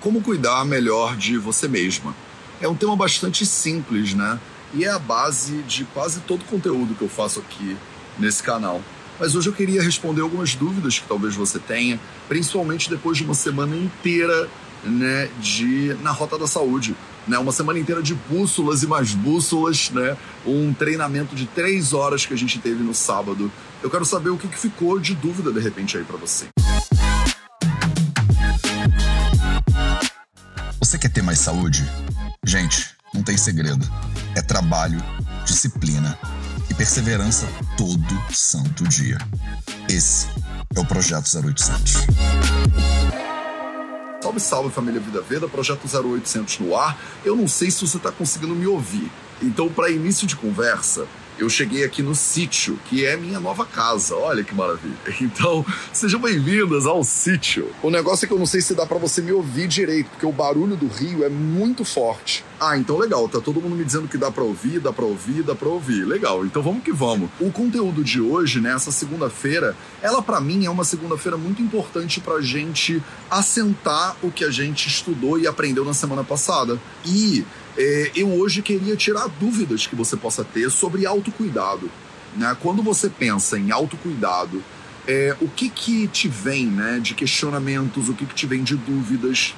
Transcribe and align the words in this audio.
Como 0.00 0.22
cuidar 0.22 0.64
melhor 0.64 1.14
de 1.14 1.36
você 1.36 1.68
mesma? 1.68 2.16
É 2.58 2.66
um 2.66 2.74
tema 2.74 2.96
bastante 2.96 3.44
simples, 3.44 4.14
né? 4.14 4.40
E 4.72 4.84
é 4.84 4.88
a 4.88 4.98
base 4.98 5.58
de 5.62 5.84
quase 5.84 6.20
todo 6.20 6.40
o 6.40 6.44
conteúdo 6.44 6.94
que 6.94 7.02
eu 7.02 7.08
faço 7.08 7.40
aqui 7.40 7.76
nesse 8.18 8.42
canal. 8.42 8.80
Mas 9.18 9.34
hoje 9.34 9.50
eu 9.50 9.52
queria 9.52 9.82
responder 9.82 10.22
algumas 10.22 10.54
dúvidas 10.54 10.98
que 10.98 11.06
talvez 11.06 11.34
você 11.34 11.58
tenha, 11.58 12.00
principalmente 12.28 12.88
depois 12.88 13.18
de 13.18 13.24
uma 13.24 13.34
semana 13.34 13.76
inteira 13.76 14.48
né, 14.82 15.28
de 15.38 15.94
na 16.02 16.12
Rota 16.12 16.38
da 16.38 16.46
Saúde. 16.46 16.96
Né, 17.28 17.36
uma 17.38 17.52
semana 17.52 17.78
inteira 17.78 18.02
de 18.02 18.14
bússolas 18.14 18.82
e 18.82 18.86
mais 18.86 19.12
bússolas, 19.12 19.90
né, 19.90 20.16
um 20.46 20.72
treinamento 20.72 21.36
de 21.36 21.44
três 21.44 21.92
horas 21.92 22.24
que 22.24 22.32
a 22.32 22.36
gente 22.36 22.58
teve 22.58 22.82
no 22.82 22.94
sábado. 22.94 23.52
Eu 23.82 23.90
quero 23.90 24.06
saber 24.06 24.30
o 24.30 24.38
que 24.38 24.48
ficou 24.48 24.98
de 24.98 25.14
dúvida 25.14 25.52
de 25.52 25.60
repente 25.60 25.98
aí 25.98 26.04
para 26.04 26.16
você. 26.16 26.46
Você 30.90 30.98
quer 30.98 31.10
ter 31.10 31.22
mais 31.22 31.38
saúde? 31.38 31.88
Gente, 32.44 32.96
não 33.14 33.22
tem 33.22 33.36
segredo. 33.36 33.88
É 34.34 34.42
trabalho, 34.42 35.00
disciplina 35.44 36.18
e 36.68 36.74
perseverança 36.74 37.46
todo 37.76 38.04
santo 38.34 38.82
dia. 38.88 39.16
Esse 39.88 40.26
é 40.74 40.80
o 40.80 40.84
Projeto 40.84 41.28
0800. 41.32 41.92
Salve, 44.20 44.40
salve 44.40 44.70
família 44.74 45.00
Vida 45.00 45.20
Veda, 45.20 45.48
Projeto 45.48 45.86
0800 45.86 46.58
no 46.58 46.76
ar. 46.76 46.98
Eu 47.24 47.36
não 47.36 47.46
sei 47.46 47.70
se 47.70 47.86
você 47.86 47.96
está 47.96 48.10
conseguindo 48.10 48.56
me 48.56 48.66
ouvir. 48.66 49.12
Então, 49.40 49.68
para 49.68 49.90
início 49.90 50.26
de 50.26 50.34
conversa, 50.34 51.06
eu 51.40 51.48
cheguei 51.48 51.84
aqui 51.84 52.02
no 52.02 52.14
sítio, 52.14 52.78
que 52.84 53.06
é 53.06 53.16
minha 53.16 53.40
nova 53.40 53.64
casa. 53.64 54.14
Olha 54.14 54.44
que 54.44 54.54
maravilha. 54.54 54.90
Então, 55.20 55.64
sejam 55.92 56.20
bem-vindas 56.20 56.86
ao 56.86 57.04
sítio. 57.04 57.70
O 57.82 57.90
negócio 57.90 58.24
é 58.24 58.28
que 58.28 58.34
eu 58.34 58.38
não 58.38 58.46
sei 58.46 58.60
se 58.60 58.74
dá 58.74 58.84
para 58.84 58.98
você 58.98 59.22
me 59.22 59.32
ouvir 59.32 59.68
direito, 59.68 60.10
porque 60.10 60.26
o 60.26 60.32
barulho 60.32 60.76
do 60.76 60.86
rio 60.88 61.24
é 61.24 61.28
muito 61.28 61.84
forte. 61.84 62.44
Ah, 62.58 62.76
então 62.76 62.98
legal, 62.98 63.28
tá 63.28 63.40
todo 63.40 63.60
mundo 63.60 63.76
me 63.76 63.84
dizendo 63.84 64.08
que 64.08 64.18
dá 64.18 64.30
para 64.30 64.44
ouvir, 64.44 64.80
dá 64.80 64.92
para 64.92 65.04
ouvir, 65.04 65.42
dá 65.42 65.54
para 65.54 65.68
ouvir. 65.68 66.04
Legal. 66.04 66.44
Então 66.44 66.62
vamos 66.62 66.82
que 66.82 66.92
vamos. 66.92 67.30
O 67.40 67.50
conteúdo 67.50 68.02
de 68.04 68.20
hoje, 68.20 68.60
né, 68.60 68.74
essa 68.74 68.90
segunda-feira, 68.90 69.74
ela 70.02 70.20
para 70.20 70.40
mim 70.40 70.66
é 70.66 70.70
uma 70.70 70.84
segunda-feira 70.84 71.38
muito 71.38 71.62
importante 71.62 72.20
pra 72.20 72.40
gente 72.42 73.02
assentar 73.30 74.16
o 74.22 74.30
que 74.30 74.44
a 74.44 74.50
gente 74.50 74.88
estudou 74.88 75.38
e 75.38 75.46
aprendeu 75.46 75.84
na 75.84 75.94
semana 75.94 76.24
passada. 76.24 76.78
E 77.06 77.44
é, 77.80 78.12
eu 78.14 78.28
hoje 78.28 78.60
queria 78.60 78.94
tirar 78.94 79.26
dúvidas 79.26 79.86
que 79.86 79.96
você 79.96 80.14
possa 80.14 80.44
ter 80.44 80.70
sobre 80.70 81.06
autocuidado. 81.06 81.90
Né? 82.36 82.54
Quando 82.60 82.82
você 82.82 83.08
pensa 83.08 83.58
em 83.58 83.70
autocuidado, 83.70 84.62
é, 85.08 85.34
o 85.40 85.48
que 85.48 85.70
que 85.70 86.06
te 86.06 86.28
vem 86.28 86.66
né, 86.66 87.00
de 87.00 87.14
questionamentos, 87.14 88.10
o 88.10 88.14
que 88.14 88.26
que 88.26 88.34
te 88.34 88.46
vem 88.46 88.62
de 88.62 88.76
dúvidas? 88.76 89.54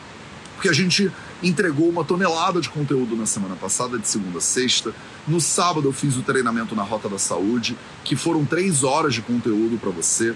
Porque 0.54 0.68
a 0.68 0.72
gente 0.72 1.10
entregou 1.42 1.88
uma 1.88 2.04
tonelada 2.04 2.60
de 2.60 2.70
conteúdo 2.70 3.16
na 3.16 3.26
semana 3.26 3.56
passada, 3.56 3.98
de 3.98 4.06
segunda 4.06 4.38
a 4.38 4.40
sexta. 4.40 4.94
No 5.26 5.40
sábado 5.40 5.88
eu 5.88 5.92
fiz 5.92 6.16
o 6.16 6.22
treinamento 6.22 6.76
na 6.76 6.84
Rota 6.84 7.08
da 7.08 7.18
Saúde, 7.18 7.76
que 8.04 8.14
foram 8.14 8.44
três 8.44 8.84
horas 8.84 9.14
de 9.14 9.22
conteúdo 9.22 9.78
para 9.78 9.90
você. 9.90 10.32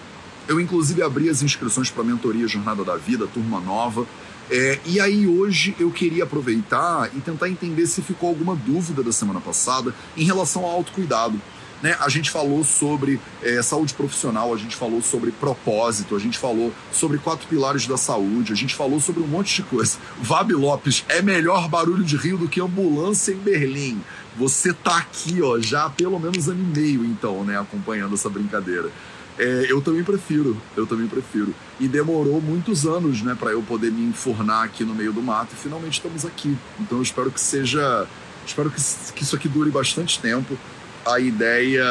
Eu, 0.49 0.61
inclusive, 0.61 1.03
abri 1.03 1.29
as 1.29 1.41
inscrições 1.41 1.89
para 1.89 2.03
a 2.03 2.07
mentoria 2.07 2.49
Jornada 2.49 2.85
da 2.85 2.97
Vida, 2.97 3.29
turma 3.33 3.61
nova. 3.61 4.05
É, 4.51 4.79
e 4.85 5.01
aí 5.01 5.27
hoje 5.27 5.75
eu 5.79 5.91
queria 5.91 6.25
aproveitar 6.25 7.11
e 7.15 7.21
tentar 7.21 7.49
entender 7.49 7.87
se 7.87 8.01
ficou 8.01 8.29
alguma 8.29 8.55
dúvida 8.55 9.03
da 9.03 9.13
semana 9.13 9.41
passada 9.41 9.95
em 10.17 10.25
relação 10.25 10.65
ao 10.65 10.71
autocuidado. 10.71 11.41
Né? 11.83 11.95
A 12.01 12.09
gente 12.09 12.31
falou 12.31 12.65
sobre 12.65 13.21
é, 13.43 13.61
saúde 13.61 13.93
profissional, 13.93 14.55
a 14.55 14.57
gente 14.57 14.75
falou 14.75 15.03
sobre 15.03 15.31
propósito, 15.31 16.17
a 16.17 16.19
gente 16.19 16.39
falou 16.39 16.73
sobre 16.91 17.19
quatro 17.19 17.47
pilares 17.49 17.87
da 17.87 17.97
saúde, 17.97 18.53
a 18.53 18.57
gente 18.57 18.75
falou 18.75 19.01
sobre 19.01 19.23
um 19.23 19.27
monte 19.27 19.57
de 19.57 19.63
coisa. 19.65 19.99
Vab 20.21 20.53
Lopes, 20.55 21.05
é 21.09 21.21
melhor 21.21 21.69
barulho 21.69 22.05
de 22.05 22.17
rio 22.17 22.39
do 22.39 22.49
que 22.49 22.61
ambulância 22.61 23.33
em 23.33 23.37
Berlim. 23.37 24.01
Você 24.39 24.73
tá 24.73 24.99
aqui, 24.99 25.43
ó, 25.43 25.59
já 25.59 25.87
há 25.87 25.91
pelo 25.91 26.19
menos 26.19 26.49
ano 26.49 26.63
e 26.63 26.79
meio, 26.79 27.05
então, 27.05 27.43
né, 27.45 27.59
acompanhando 27.59 28.15
essa 28.15 28.29
brincadeira. 28.29 28.91
É, 29.39 29.67
eu 29.69 29.83
também 29.83 30.03
prefiro, 30.03 30.57
eu 30.77 30.87
também 30.87 31.07
prefiro. 31.07 31.55
E 31.79 31.87
demorou 31.87 32.41
muitos 32.41 32.87
anos, 32.87 33.23
né, 33.23 33.37
para 33.39 33.51
eu 33.51 33.63
poder 33.63 33.93
me 33.93 34.03
enfornar 34.03 34.65
aqui 34.65 34.85
no 34.85 34.95
meio 34.95 35.13
do 35.13 35.23
mato 35.23 35.53
e 35.53 35.57
finalmente 35.57 35.95
estamos 35.95 36.25
aqui. 36.25 36.57
Então 36.81 36.99
eu 36.99 37.03
espero 37.03 37.31
que 37.31 37.41
seja, 37.41 38.07
espero 38.47 38.71
que, 38.71 38.81
que 39.15 39.23
isso 39.23 39.37
aqui 39.37 39.49
dure 39.49 39.71
bastante 39.71 40.19
tempo. 40.19 40.57
A 41.05 41.21
ideia 41.21 41.85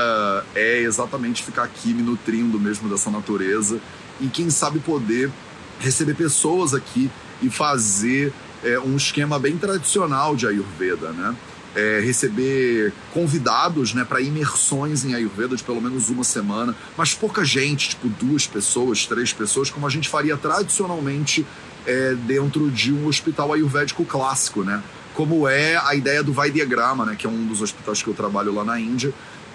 é 0.56 0.80
exatamente 0.80 1.44
ficar 1.44 1.64
aqui 1.64 1.94
me 1.94 2.02
nutrindo 2.02 2.60
mesmo 2.60 2.90
dessa 2.90 3.10
natureza 3.10 3.80
e 4.20 4.28
quem 4.28 4.50
sabe 4.50 4.80
poder 4.80 5.32
receber 5.80 6.16
pessoas 6.16 6.74
aqui 6.74 7.10
e 7.42 7.50
fazer 7.50 8.34
é, 8.64 8.80
um 8.80 8.98
esquema 8.98 9.38
bem 9.38 9.58
tradicional 9.58 10.36
de 10.36 10.48
Ayurveda, 10.48 11.12
né? 11.12 11.36
É, 11.76 12.00
receber 12.00 12.94
convidados 13.14 13.94
né, 13.94 14.06
para 14.06 14.22
imersões 14.22 15.04
em 15.04 15.14
Ayurveda 15.14 15.56
de 15.56 15.64
pelo 15.64 15.82
menos 15.82 16.10
uma 16.10 16.24
semana, 16.24 16.76
mas 16.98 17.14
pouca 17.14 17.44
gente, 17.44 17.90
tipo 17.90 18.08
duas 18.08 18.48
pessoas, 18.48 19.06
três 19.06 19.34
pessoas, 19.34 19.70
como 19.70 19.86
a 19.86 19.90
gente 19.90 20.08
faria 20.08 20.38
tradicionalmente 20.38 21.46
é, 21.86 22.14
dentro 22.14 22.72
de 22.72 22.94
um 22.94 23.08
hospital 23.08 23.54
ayurvédico 23.54 24.06
clássico, 24.06 24.64
né? 24.64 24.82
Como 25.14 25.48
é 25.48 25.78
a 25.78 25.96
ideia 25.96 26.24
do 26.24 26.34
Vaidyagrama, 26.34 27.06
né? 27.06 27.16
Que 27.18 27.28
é 27.28 27.30
um 27.30 27.46
dos 27.46 27.62
hospitais 27.62 28.02
que 28.02 28.10
eu 28.10 28.14
trabalho 28.14 28.54
lá 28.54 28.64
na 28.64 28.80
Índia 28.80 29.14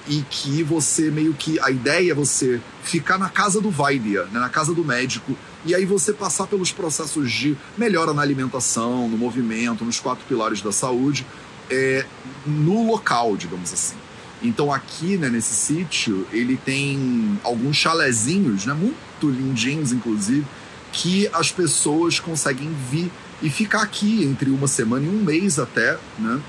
e 0.08 0.22
que 0.22 0.62
você 0.62 1.10
meio 1.10 1.34
que 1.34 1.58
a 1.60 1.70
ideia 1.70 2.12
é 2.12 2.14
você 2.14 2.60
ficar 2.82 3.18
na 3.18 3.28
casa 3.28 3.60
do 3.60 3.70
Vaidya, 3.70 4.24
né, 4.32 4.40
na 4.40 4.48
casa 4.48 4.74
do 4.74 4.84
médico, 4.84 5.36
e 5.64 5.74
aí 5.74 5.84
você 5.84 6.12
passar 6.12 6.46
pelos 6.46 6.72
processos 6.72 7.30
de 7.30 7.56
melhora 7.76 8.14
na 8.14 8.22
alimentação, 8.22 9.08
no 9.08 9.18
movimento, 9.18 9.84
nos 9.84 10.00
quatro 10.00 10.24
pilares 10.26 10.62
da 10.62 10.72
saúde, 10.72 11.26
é, 11.70 12.04
no 12.46 12.86
local, 12.86 13.36
digamos 13.36 13.72
assim. 13.72 13.96
Então 14.42 14.72
aqui, 14.72 15.16
né, 15.16 15.28
nesse 15.28 15.54
sítio, 15.54 16.26
ele 16.32 16.56
tem 16.56 17.38
alguns 17.44 17.76
chalezinhos, 17.76 18.66
né, 18.66 18.74
muito 18.74 19.28
lindinhos, 19.28 19.92
inclusive, 19.92 20.46
que 20.92 21.28
as 21.32 21.52
pessoas 21.52 22.18
conseguem 22.18 22.70
vir 22.90 23.10
e 23.42 23.50
ficar 23.50 23.82
aqui 23.82 24.24
entre 24.24 24.50
uma 24.50 24.66
semana 24.66 25.06
e 25.06 25.08
um 25.08 25.22
mês 25.22 25.58
até, 25.58 25.98
né? 26.18 26.40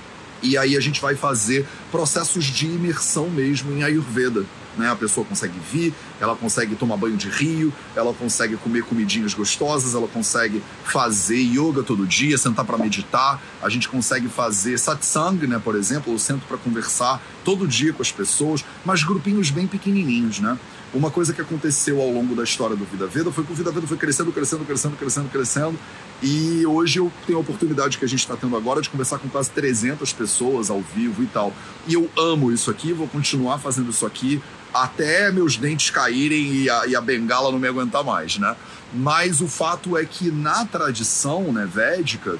E 0.42 0.58
aí 0.58 0.76
a 0.76 0.80
gente 0.80 1.00
vai 1.00 1.16
fazer 1.16 1.66
processos 1.92 2.46
de 2.46 2.66
imersão 2.66 3.30
mesmo 3.30 3.72
em 3.74 3.84
Ayurveda. 3.84 4.44
Né? 4.78 4.90
A 4.90 4.96
pessoa 4.96 5.26
consegue 5.26 5.60
vir, 5.72 5.94
ela 6.20 6.36
consegue 6.36 6.76
tomar 6.76 6.98
banho 6.98 7.18
de 7.18 7.28
rio, 7.28 7.74
ela 7.96 8.14
consegue 8.14 8.56
comer 8.58 8.84
comidinhas 8.84 9.34
gostosas, 9.34 9.94
ela 9.94 10.08
consegue 10.08 10.62
fazer 10.84 11.38
yoga 11.38 11.84
todo 11.84 12.06
dia, 12.08 12.38
sentar 12.38 12.66
para 12.66 12.78
meditar. 12.78 13.42
A 13.62 13.70
gente 13.70 13.90
consegue 13.90 14.30
fazer 14.30 14.78
satsang, 14.78 15.46
né, 15.48 15.60
por 15.64 15.76
exemplo, 15.76 16.14
eu 16.14 16.20
sento 16.20 16.46
para 16.48 16.58
conversar 16.58 17.22
todo 17.44 17.68
dia 17.68 17.92
com 17.92 18.02
as 18.02 18.12
pessoas, 18.12 18.64
mas 18.86 19.04
grupinhos 19.04 19.50
bem 19.50 19.68
pequenininhos, 19.68 20.40
né? 20.40 20.58
Uma 20.94 21.10
coisa 21.10 21.32
que 21.34 21.40
aconteceu 21.40 22.02
ao 22.02 22.12
longo 22.12 22.36
da 22.36 22.44
história 22.44 22.76
do 22.76 22.84
Vida 22.84 23.08
Veda 23.08 23.32
foi 23.32 23.46
que 23.46 23.52
o 23.54 23.56
Vida 23.56 23.72
Veda 23.72 23.88
foi 23.88 23.96
crescendo, 23.96 24.30
crescendo, 24.32 24.66
crescendo, 24.66 24.98
crescendo, 24.98 25.30
crescendo. 25.30 25.80
E 26.22 26.66
hoje 26.66 27.00
eu 27.00 27.10
tenho 27.26 27.38
a 27.38 27.42
oportunidade 27.42 27.98
que 27.98 28.04
a 28.04 28.08
gente 28.08 28.20
está 28.20 28.36
tendo 28.36 28.58
agora 28.58 28.82
de 28.82 28.90
conversar 28.90 29.18
com 29.18 29.30
quase 29.30 29.50
300 29.52 30.12
pessoas 30.12 30.70
ao 30.70 30.82
vivo 30.82 31.24
e 31.24 31.28
tal. 31.28 31.54
E 31.88 31.94
eu 31.94 32.10
amo 32.18 32.52
isso 32.52 32.70
aqui, 32.70 32.92
vou 32.92 33.08
continuar 33.08 33.58
fazendo 33.58 33.90
isso 33.90 34.06
aqui 34.06 34.42
até 34.74 35.32
meus 35.32 35.58
dentes 35.58 35.90
caírem 35.90 36.54
e 36.54 36.70
a, 36.70 36.88
e 36.88 36.96
a 36.96 37.02
bengala 37.02 37.52
não 37.52 37.60
me 37.60 37.68
aguentar 37.68 38.04
mais, 38.04 38.38
né? 38.38 38.56
Mas 38.94 39.42
o 39.42 39.48
fato 39.48 39.98
é 39.98 40.06
que 40.06 40.32
na 40.32 40.66
tradição 40.66 41.52
né, 41.52 41.66
védica, 41.66 42.38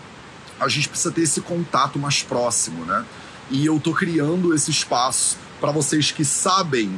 a 0.60 0.68
gente 0.68 0.90
precisa 0.90 1.12
ter 1.12 1.22
esse 1.22 1.42
contato 1.42 1.98
mais 1.98 2.22
próximo, 2.22 2.86
né? 2.86 3.06
E 3.50 3.66
eu 3.66 3.80
tô 3.80 3.94
criando 3.94 4.54
esse 4.54 4.72
espaço 4.72 5.38
para 5.60 5.72
vocês 5.72 6.12
que 6.12 6.24
sabem, 6.24 6.92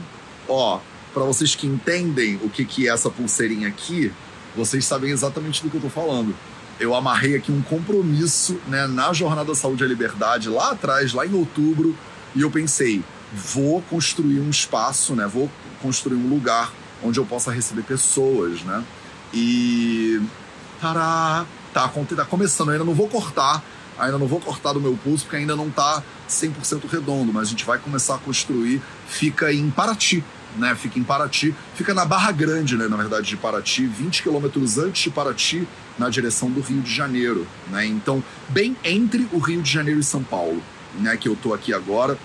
ó, 0.47 0.79
para 1.13 1.23
vocês 1.23 1.55
que 1.55 1.67
entendem 1.67 2.39
o 2.43 2.49
que, 2.49 2.65
que 2.65 2.87
é 2.87 2.91
essa 2.91 3.09
pulseirinha 3.09 3.67
aqui, 3.67 4.11
vocês 4.55 4.85
sabem 4.85 5.11
exatamente 5.11 5.63
do 5.63 5.69
que 5.69 5.77
eu 5.77 5.81
tô 5.81 5.89
falando. 5.89 6.35
Eu 6.79 6.95
amarrei 6.95 7.35
aqui 7.35 7.51
um 7.51 7.61
compromisso 7.61 8.59
né, 8.67 8.87
na 8.87 9.13
Jornada 9.13 9.53
Saúde 9.53 9.83
e 9.83 9.87
Liberdade 9.87 10.49
lá 10.49 10.71
atrás, 10.71 11.13
lá 11.13 11.25
em 11.25 11.33
outubro, 11.33 11.95
e 12.35 12.41
eu 12.41 12.49
pensei, 12.49 13.03
vou 13.33 13.81
construir 13.83 14.39
um 14.39 14.49
espaço, 14.49 15.15
né? 15.15 15.27
Vou 15.27 15.49
construir 15.81 16.15
um 16.15 16.29
lugar 16.29 16.71
onde 17.03 17.19
eu 17.19 17.25
possa 17.25 17.51
receber 17.51 17.83
pessoas, 17.83 18.61
né? 18.61 18.83
E 19.33 20.21
tará, 20.79 21.45
tá, 21.73 21.87
tá 21.87 22.25
começando, 22.25 22.67
eu 22.67 22.73
ainda 22.73 22.85
não 22.85 22.93
vou 22.93 23.07
cortar, 23.07 23.63
ainda 23.97 24.17
não 24.17 24.27
vou 24.27 24.39
cortar 24.39 24.73
do 24.73 24.81
meu 24.81 24.95
pulso 24.95 25.23
porque 25.23 25.37
ainda 25.37 25.55
não 25.55 25.69
tá 25.69 26.03
100% 26.29 26.89
redondo, 26.89 27.33
mas 27.33 27.47
a 27.47 27.51
gente 27.51 27.65
vai 27.65 27.77
começar 27.77 28.15
a 28.15 28.17
construir, 28.17 28.81
fica 29.07 29.51
em 29.51 29.69
Paraty, 29.69 30.23
né? 30.57 30.75
Fica 30.75 30.99
em 30.99 31.03
Paraty, 31.03 31.55
fica 31.75 31.93
na 31.93 32.05
Barra 32.05 32.31
Grande, 32.31 32.77
né, 32.77 32.87
na 32.87 32.97
verdade, 32.97 33.27
de 33.27 33.37
Paraty, 33.37 33.85
20 33.85 34.23
quilômetros 34.23 34.77
antes 34.77 35.03
de 35.03 35.09
Paraty, 35.09 35.67
na 35.97 36.09
direção 36.09 36.49
do 36.49 36.61
Rio 36.61 36.81
de 36.81 36.93
Janeiro, 36.93 37.47
né? 37.69 37.85
Então, 37.85 38.23
bem 38.49 38.75
entre 38.83 39.27
o 39.31 39.39
Rio 39.39 39.61
de 39.61 39.71
Janeiro 39.71 39.99
e 39.99 40.03
São 40.03 40.23
Paulo, 40.23 40.61
né, 40.99 41.17
que 41.17 41.27
eu 41.27 41.35
tô 41.35 41.53
aqui 41.53 41.73
agora. 41.73 42.17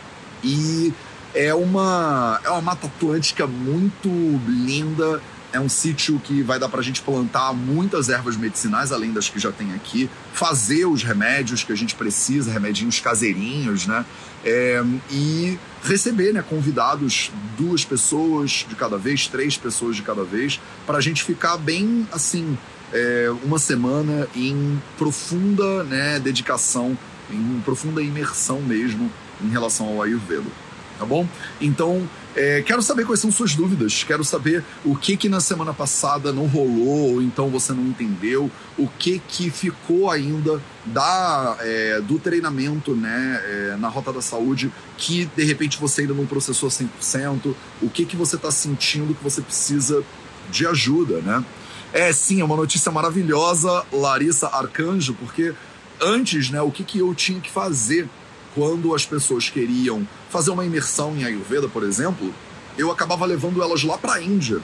E 0.43 0.93
é 1.35 1.55
uma, 1.55 2.41
é 2.45 2.51
uma 2.51 2.61
Mata 2.61 2.87
Atlântica 2.87 3.47
muito 3.47 4.09
linda, 4.47 5.21
É 5.51 5.59
um 5.59 5.69
sítio 5.69 6.21
que 6.23 6.43
vai 6.43 6.59
dar 6.59 6.69
para 6.69 6.81
a 6.81 6.83
gente 6.83 7.01
plantar 7.01 7.55
muitas 7.55 8.11
ervas 8.11 8.37
medicinais, 8.37 8.93
além 8.93 9.15
das 9.15 9.31
que 9.31 9.39
já 9.39 9.51
tem 9.51 9.73
aqui, 9.73 10.11
fazer 10.35 10.85
os 10.85 11.03
remédios 11.03 11.65
que 11.65 11.73
a 11.73 11.75
gente 11.75 11.95
precisa, 11.95 12.53
remedinhos 12.53 13.01
caseirinhos, 13.01 13.87
né? 13.87 14.05
É, 14.45 14.85
e 15.11 15.59
receber 15.83 16.35
né, 16.35 16.45
convidados, 16.47 17.33
duas 17.57 17.83
pessoas 17.83 18.67
de 18.69 18.75
cada 18.75 18.99
vez, 18.99 19.27
três 19.27 19.57
pessoas 19.57 19.97
de 19.97 20.03
cada 20.03 20.23
vez, 20.23 20.61
para 20.87 20.99
a 20.99 21.01
gente 21.01 21.25
ficar 21.25 21.57
bem 21.57 22.07
assim, 22.13 22.57
é, 22.93 23.31
uma 23.43 23.59
semana 23.59 24.29
em 24.37 24.81
profunda 24.99 25.83
né, 25.85 26.21
dedicação, 26.21 26.97
em 27.31 27.61
profunda 27.65 28.03
imersão 28.03 28.61
mesmo 28.61 29.11
em 29.43 29.49
relação 29.49 29.87
ao 29.87 30.03
Ayurveda. 30.03 30.51
Tá 30.99 31.07
bom? 31.07 31.29
Então, 31.61 32.09
é, 32.35 32.61
quero 32.63 32.83
saber 32.83 33.07
quais 33.07 33.21
são 33.21 33.31
suas 33.31 33.55
dúvidas, 33.55 34.03
quero 34.03 34.25
saber 34.25 34.65
o 34.85 34.97
que 34.97 35.17
que 35.17 35.29
na 35.29 35.41
semana 35.41 35.73
passada 35.73 36.33
não 36.33 36.47
rolou, 36.47 37.15
ou 37.15 37.23
então 37.23 37.49
você 37.51 37.73
não 37.73 37.85
entendeu, 37.85 38.51
o 38.77 38.89
que 38.89 39.21
que 39.21 39.49
ficou 39.49 40.11
ainda 40.11 40.61
da, 40.85 41.57
é, 41.61 42.01
do 42.01 42.19
treinamento 42.19 42.97
né, 42.97 43.43
é, 43.45 43.77
na 43.77 43.89
Rota 43.89 44.13
da 44.13 44.21
Saúde 44.21 44.73
que 44.97 45.27
de 45.37 45.45
repente 45.45 45.79
você 45.79 46.01
ainda 46.01 46.15
não 46.15 46.27
processou 46.27 46.69
100%, 46.69 47.55
o 47.81 47.89
que 47.89 48.05
que 48.05 48.17
você 48.17 48.35
está 48.35 48.51
sentindo 48.51 49.15
que 49.15 49.23
você 49.23 49.41
precisa 49.41 50.03
de 50.51 50.67
ajuda, 50.67 51.21
né? 51.21 51.45
É 51.93 52.13
sim, 52.13 52.41
é 52.41 52.45
uma 52.45 52.57
notícia 52.57 52.93
maravilhosa, 52.93 53.85
Larissa 53.93 54.49
Arcanjo, 54.49 55.15
porque 55.15 55.55
antes, 56.01 56.51
né, 56.51 56.61
o 56.61 56.71
que, 56.71 56.85
que 56.85 56.99
eu 56.99 57.15
tinha 57.15 57.41
que 57.41 57.51
fazer 57.51 58.09
quando 58.59 58.93
as 58.93 59.07
pessoas 59.07 59.49
queriam 59.49 60.07
fazer 60.29 60.51
uma 60.51 60.65
imersão 60.65 61.17
em 61.17 61.23
Ayurveda, 61.23 61.69
por 61.69 61.85
exemplo, 61.85 62.35
eu 62.77 62.91
acabava 62.91 63.25
levando 63.25 63.63
elas 63.63 63.85
lá 63.85 63.97
para 63.97 64.15
a 64.15 64.21
Índia. 64.21 64.59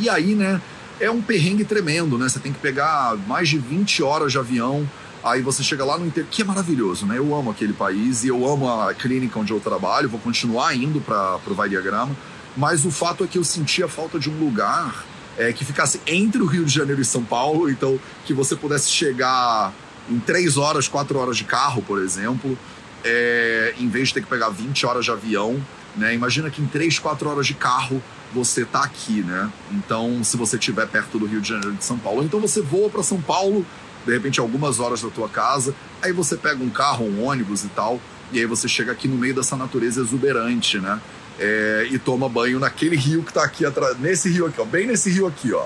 E 0.00 0.08
aí, 0.08 0.34
né, 0.34 0.60
é 0.98 1.08
um 1.08 1.22
perrengue 1.22 1.64
tremendo, 1.64 2.18
né? 2.18 2.28
Você 2.28 2.40
tem 2.40 2.52
que 2.52 2.58
pegar 2.58 3.16
mais 3.28 3.48
de 3.48 3.56
20 3.56 4.02
horas 4.02 4.32
de 4.32 4.38
avião, 4.38 4.84
aí 5.22 5.42
você 5.42 5.62
chega 5.62 5.84
lá 5.84 5.96
no 5.96 6.06
interior, 6.06 6.28
que 6.28 6.42
é 6.42 6.44
maravilhoso, 6.44 7.06
né? 7.06 7.18
Eu 7.18 7.36
amo 7.36 7.48
aquele 7.48 7.72
país 7.72 8.24
e 8.24 8.28
eu 8.28 8.44
amo 8.50 8.68
a 8.68 8.92
clínica 8.92 9.38
onde 9.38 9.52
eu 9.52 9.60
trabalho, 9.60 10.08
vou 10.08 10.18
continuar 10.18 10.74
indo 10.74 11.00
para 11.00 11.38
o 11.46 11.54
Vai 11.54 11.68
Diagrama, 11.68 12.16
mas 12.56 12.84
o 12.84 12.90
fato 12.90 13.22
é 13.22 13.28
que 13.28 13.38
eu 13.38 13.44
sentia 13.44 13.86
falta 13.86 14.18
de 14.18 14.28
um 14.28 14.36
lugar 14.40 15.04
é, 15.38 15.52
que 15.52 15.64
ficasse 15.64 16.00
entre 16.04 16.42
o 16.42 16.46
Rio 16.46 16.64
de 16.64 16.74
Janeiro 16.74 17.00
e 17.00 17.04
São 17.04 17.22
Paulo, 17.22 17.70
então 17.70 17.96
que 18.24 18.34
você 18.34 18.56
pudesse 18.56 18.90
chegar 18.90 19.72
em 20.10 20.18
três 20.18 20.56
horas, 20.56 20.88
quatro 20.88 21.16
horas 21.16 21.36
de 21.36 21.44
carro, 21.44 21.80
por 21.82 22.02
exemplo, 22.02 22.58
é, 23.06 23.74
em 23.78 23.88
vez 23.88 24.08
de 24.08 24.14
ter 24.14 24.22
que 24.22 24.26
pegar 24.26 24.48
20 24.48 24.84
horas 24.84 25.04
de 25.04 25.12
avião, 25.12 25.62
né? 25.96 26.12
Imagina 26.12 26.50
que 26.50 26.60
em 26.60 26.66
3, 26.66 26.98
4 26.98 27.28
horas 27.30 27.46
de 27.46 27.54
carro 27.54 28.02
você 28.34 28.64
tá 28.64 28.82
aqui, 28.82 29.22
né? 29.22 29.48
Então, 29.70 30.24
se 30.24 30.36
você 30.36 30.56
estiver 30.56 30.86
perto 30.88 31.16
do 31.16 31.24
Rio 31.24 31.40
de 31.40 31.48
Janeiro 31.48 31.74
de 31.74 31.84
São 31.84 31.96
Paulo, 31.96 32.24
então 32.24 32.40
você 32.40 32.60
voa 32.60 32.90
para 32.90 33.04
São 33.04 33.22
Paulo, 33.22 33.64
de 34.04 34.12
repente 34.12 34.40
algumas 34.40 34.80
horas 34.80 35.00
da 35.00 35.08
tua 35.08 35.28
casa, 35.28 35.72
aí 36.02 36.12
você 36.12 36.36
pega 36.36 36.62
um 36.62 36.68
carro, 36.68 37.06
um 37.06 37.24
ônibus 37.24 37.62
e 37.62 37.68
tal, 37.68 38.00
e 38.32 38.40
aí 38.40 38.46
você 38.46 38.66
chega 38.66 38.90
aqui 38.90 39.06
no 39.06 39.16
meio 39.16 39.34
dessa 39.34 39.56
natureza 39.56 40.00
exuberante, 40.00 40.80
né? 40.80 41.00
É, 41.38 41.86
e 41.90 41.98
toma 41.98 42.28
banho 42.28 42.58
naquele 42.58 42.96
rio 42.96 43.22
que 43.22 43.32
tá 43.32 43.44
aqui 43.44 43.64
atrás, 43.64 43.96
nesse 44.00 44.28
rio 44.28 44.46
aqui, 44.46 44.60
ó, 44.60 44.64
bem 44.64 44.86
nesse 44.86 45.10
rio 45.10 45.28
aqui, 45.28 45.52
ó. 45.52 45.64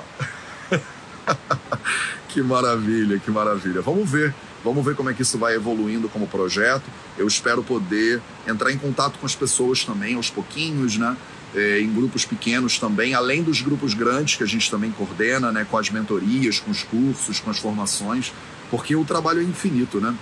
que 2.28 2.42
maravilha, 2.42 3.18
que 3.18 3.30
maravilha. 3.30 3.80
Vamos 3.80 4.10
ver 4.10 4.34
Vamos 4.62 4.84
ver 4.84 4.94
como 4.94 5.08
é 5.08 5.14
que 5.14 5.22
isso 5.22 5.38
vai 5.38 5.54
evoluindo 5.54 6.08
como 6.08 6.26
projeto. 6.26 6.84
Eu 7.16 7.26
espero 7.26 7.62
poder 7.62 8.20
entrar 8.46 8.70
em 8.70 8.78
contato 8.78 9.18
com 9.18 9.26
as 9.26 9.34
pessoas 9.34 9.84
também 9.84 10.14
aos 10.14 10.30
pouquinhos, 10.30 10.96
né? 10.96 11.16
É, 11.54 11.80
em 11.80 11.92
grupos 11.92 12.24
pequenos 12.24 12.78
também, 12.78 13.12
além 13.12 13.42
dos 13.42 13.60
grupos 13.60 13.92
grandes 13.92 14.36
que 14.36 14.44
a 14.44 14.46
gente 14.46 14.70
também 14.70 14.92
coordena, 14.92 15.50
né? 15.50 15.66
Com 15.68 15.78
as 15.78 15.90
mentorias, 15.90 16.60
com 16.60 16.70
os 16.70 16.82
cursos, 16.82 17.40
com 17.40 17.50
as 17.50 17.58
formações, 17.58 18.32
porque 18.70 18.94
o 18.94 19.04
trabalho 19.04 19.40
é 19.40 19.44
infinito, 19.44 20.00
né? 20.00 20.14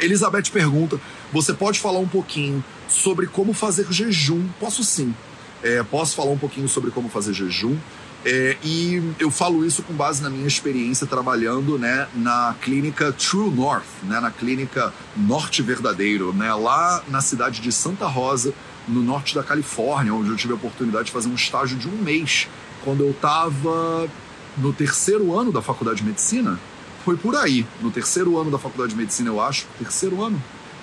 Elizabeth 0.00 0.50
pergunta: 0.52 0.98
você 1.32 1.52
pode 1.52 1.78
falar 1.78 1.98
um 1.98 2.08
pouquinho 2.08 2.64
sobre 2.88 3.26
como 3.26 3.52
fazer 3.52 3.86
jejum? 3.90 4.48
Posso 4.58 4.82
sim. 4.82 5.14
É, 5.62 5.82
posso 5.82 6.16
falar 6.16 6.30
um 6.30 6.38
pouquinho 6.38 6.68
sobre 6.68 6.90
como 6.90 7.08
fazer 7.08 7.32
jejum. 7.32 7.76
É, 8.24 8.56
e 8.62 9.02
eu 9.18 9.30
falo 9.30 9.64
isso 9.66 9.82
com 9.82 9.92
base 9.92 10.22
na 10.22 10.30
minha 10.30 10.46
experiência 10.46 11.06
trabalhando 11.06 11.76
né, 11.76 12.06
na 12.14 12.54
clínica 12.62 13.12
True 13.12 13.50
North, 13.50 13.84
né, 14.04 14.20
na 14.20 14.30
clínica 14.30 14.92
Norte 15.16 15.60
Verdadeiro, 15.60 16.32
né, 16.32 16.54
lá 16.54 17.02
na 17.08 17.20
cidade 17.20 17.60
de 17.60 17.72
Santa 17.72 18.06
Rosa, 18.06 18.54
no 18.86 19.02
norte 19.02 19.34
da 19.34 19.42
Califórnia, 19.42 20.14
onde 20.14 20.30
eu 20.30 20.36
tive 20.36 20.52
a 20.52 20.56
oportunidade 20.56 21.06
de 21.06 21.12
fazer 21.12 21.28
um 21.28 21.34
estágio 21.34 21.76
de 21.76 21.88
um 21.88 21.96
mês, 21.96 22.48
quando 22.84 23.02
eu 23.02 23.10
estava 23.10 24.08
no 24.56 24.72
terceiro 24.72 25.36
ano 25.36 25.50
da 25.50 25.62
faculdade 25.62 25.98
de 25.98 26.04
medicina. 26.04 26.58
Foi 27.04 27.16
por 27.16 27.34
aí, 27.34 27.66
no 27.80 27.90
terceiro 27.90 28.38
ano 28.38 28.50
da 28.50 28.58
faculdade 28.58 28.90
de 28.90 28.98
medicina, 28.98 29.30
eu 29.30 29.40
acho, 29.40 29.66
terceiro 29.78 30.22
ano, 30.22 30.40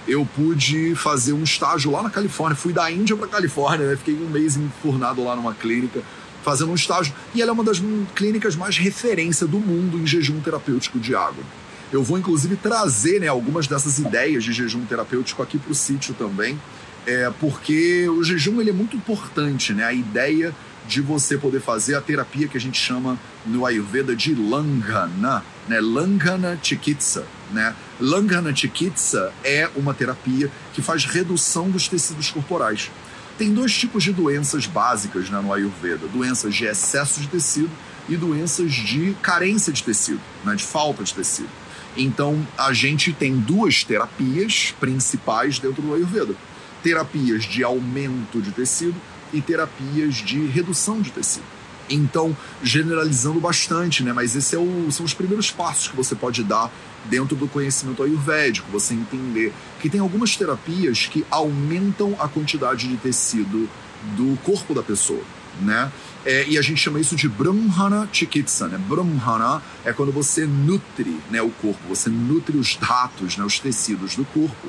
eu 0.08 0.26
pude 0.36 0.96
fazer 0.96 1.34
um 1.34 1.44
estágio 1.44 1.92
lá 1.92 2.02
na 2.02 2.10
Califórnia. 2.10 2.56
Fui 2.56 2.74
da 2.74 2.90
Índia 2.90 3.16
para 3.16 3.28
Califórnia, 3.28 3.86
né? 3.86 3.96
fiquei 3.96 4.16
um 4.16 4.30
mês 4.30 4.58
enfurnado 4.58 5.24
lá 5.24 5.36
numa 5.36 5.54
clínica 5.54 6.02
fazendo 6.44 6.72
um 6.72 6.76
estágio. 6.76 7.14
E 7.34 7.42
ela 7.42 7.52
é 7.52 7.54
uma 7.54 7.64
das 7.64 7.82
clínicas 8.16 8.56
mais 8.56 8.78
referência 8.78 9.46
do 9.46 9.60
mundo 9.60 9.98
em 9.98 10.06
jejum 10.06 10.40
terapêutico 10.40 11.00
de 11.00 11.16
água. 11.16 11.44
Eu 11.92 12.04
vou 12.04 12.18
inclusive 12.18 12.56
trazer 12.56 13.20
né, 13.20 13.28
algumas 13.28 13.68
dessas 13.68 13.98
ideias 13.98 14.44
de 14.44 14.54
jejum 14.54 14.86
terapêutico 14.86 15.42
aqui 15.42 15.58
para 15.58 15.72
o 15.72 15.76
sítio 15.76 16.14
também, 16.14 16.60
é, 17.06 17.32
porque 17.40 18.08
o 18.10 18.24
jejum 18.24 18.62
ele 18.62 18.70
é 18.70 18.74
muito 18.74 18.96
importante, 18.96 19.74
né? 19.74 19.84
A 19.84 19.94
ideia 19.94 20.54
de 20.88 21.02
você 21.02 21.38
poder 21.38 21.62
fazer 21.62 21.96
a 21.96 22.02
terapia 22.02 22.48
que 22.48 22.58
a 22.58 22.60
gente 22.60 22.80
chama 22.80 23.18
no 23.46 23.66
Ayurveda 23.66 24.16
de 24.16 24.36
Langana, 24.36 25.44
né? 25.68 25.80
Langana 25.80 26.60
Chikitsa, 26.62 27.26
né? 27.52 27.76
Langana 28.00 28.56
Chikitsa 28.56 29.32
é 29.44 29.70
uma 29.76 29.94
terapia 29.94 30.52
que 30.74 30.82
faz 30.82 31.06
redução 31.06 31.70
dos 31.70 31.88
tecidos 31.88 32.30
corporais. 32.30 32.92
Tem 33.40 33.54
dois 33.54 33.74
tipos 33.74 34.04
de 34.04 34.12
doenças 34.12 34.66
básicas 34.66 35.30
né, 35.30 35.40
no 35.40 35.54
Ayurveda: 35.54 36.06
doenças 36.10 36.54
de 36.54 36.66
excesso 36.66 37.22
de 37.22 37.28
tecido 37.30 37.72
e 38.10 38.18
doenças 38.18 38.74
de 38.74 39.16
carência 39.22 39.72
de 39.72 39.82
tecido, 39.82 40.20
né, 40.44 40.56
de 40.56 40.64
falta 40.64 41.06
de 41.06 41.14
tecido. 41.14 41.48
Então, 41.96 42.46
a 42.58 42.74
gente 42.74 43.14
tem 43.14 43.38
duas 43.38 43.86
terapias 43.86 44.76
principais 44.78 45.58
dentro 45.58 45.82
do 45.82 45.94
Ayurveda: 45.94 46.36
terapias 46.84 47.46
de 47.46 47.64
aumento 47.64 48.42
de 48.42 48.52
tecido 48.52 48.96
e 49.32 49.42
terapias 49.42 50.16
de 50.16 50.46
redução 50.48 51.02
de 51.02 51.10
tecido. 51.10 51.59
Então, 51.90 52.36
generalizando 52.62 53.40
bastante, 53.40 54.04
né? 54.04 54.14
Mas 54.14 54.36
esses 54.36 54.54
é 54.54 54.58
são 54.92 55.06
os 55.06 55.14
primeiros 55.14 55.50
passos 55.50 55.88
que 55.88 55.96
você 55.96 56.16
pode 56.16 56.44
dar 56.44 56.72
dentro 57.06 57.36
do 57.36 57.48
conhecimento 57.48 58.04
ayurvédico, 58.04 58.70
você 58.72 58.94
entender 58.94 59.54
que 59.80 59.90
tem 59.90 60.00
algumas 60.00 60.36
terapias 60.36 61.08
que 61.08 61.26
aumentam 61.32 62.16
a 62.20 62.28
quantidade 62.28 62.88
de 62.88 62.98
tecido 62.98 63.70
do 64.16 64.38
corpo 64.44 64.74
da 64.74 64.84
pessoa, 64.84 65.24
né? 65.62 65.92
É, 66.26 66.46
e 66.48 66.58
a 66.58 66.62
gente 66.62 66.78
chama 66.78 67.00
isso 67.00 67.16
de 67.16 67.30
Brahmana 67.30 68.08
Chikitsa, 68.12 68.68
né? 68.68 68.78
Brahmana 68.78 69.62
é 69.86 69.94
quando 69.94 70.12
você 70.12 70.46
nutre 70.46 71.18
né, 71.32 71.42
o 71.42 71.50
corpo, 71.50 71.80
você 71.88 72.10
nutre 72.10 72.58
os 72.58 72.76
datos, 72.76 73.38
né, 73.38 73.46
os 73.46 73.58
tecidos 73.58 74.16
do 74.16 74.26
corpo. 74.26 74.68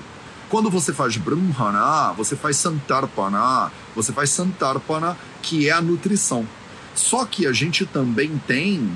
Quando 0.49 0.71
você 0.71 0.93
faz 0.93 1.17
Brahmana, 1.17 2.13
você 2.13 2.35
faz 2.35 2.57
Santarpana, 2.57 3.71
você 3.95 4.13
faz 4.13 4.31
Santarpana, 4.31 5.17
que 5.43 5.69
é 5.69 5.73
a 5.73 5.81
nutrição. 5.81 6.47
Só 6.95 7.25
que 7.25 7.47
a 7.47 7.53
gente 7.53 7.87
também 7.87 8.41
tem 8.47 8.91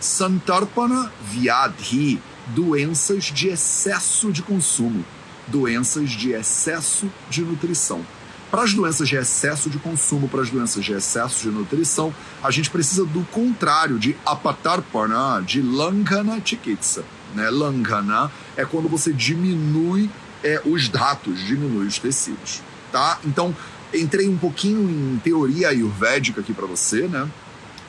Santarpana 0.00 1.12
Vyadhi, 1.22 2.20
doenças 2.48 3.24
de 3.24 3.48
excesso 3.48 4.32
de 4.32 4.42
consumo, 4.42 5.04
doenças 5.46 6.10
de 6.10 6.32
excesso 6.32 7.10
de 7.28 7.42
nutrição. 7.42 8.04
Para 8.50 8.62
as 8.62 8.74
doenças 8.74 9.08
de 9.08 9.14
excesso 9.14 9.70
de 9.70 9.78
consumo, 9.78 10.28
para 10.28 10.42
as 10.42 10.50
doenças 10.50 10.84
de 10.84 10.92
excesso 10.92 11.42
de 11.42 11.56
nutrição, 11.56 12.12
a 12.42 12.50
gente 12.50 12.68
precisa 12.68 13.04
do 13.04 13.22
contrário 13.26 13.98
de 13.98 14.16
apatarpana, 14.26 15.40
de 15.40 15.62
langana 15.62 16.40
chikitsa. 16.44 17.04
Né? 17.34 17.48
Langana 17.48 18.30
é 18.56 18.64
quando 18.64 18.88
você 18.88 19.12
diminui 19.12 20.10
é, 20.42 20.60
os 20.64 20.88
dados, 20.88 21.38
diminui 21.46 21.86
os 21.86 21.98
tecidos. 21.98 22.60
Tá? 22.90 23.20
Então, 23.24 23.54
entrei 23.94 24.28
um 24.28 24.36
pouquinho 24.36 24.80
em 24.90 25.18
teoria 25.18 25.68
ayurvédica 25.68 26.40
aqui 26.40 26.52
para 26.52 26.66
você, 26.66 27.02
né? 27.06 27.28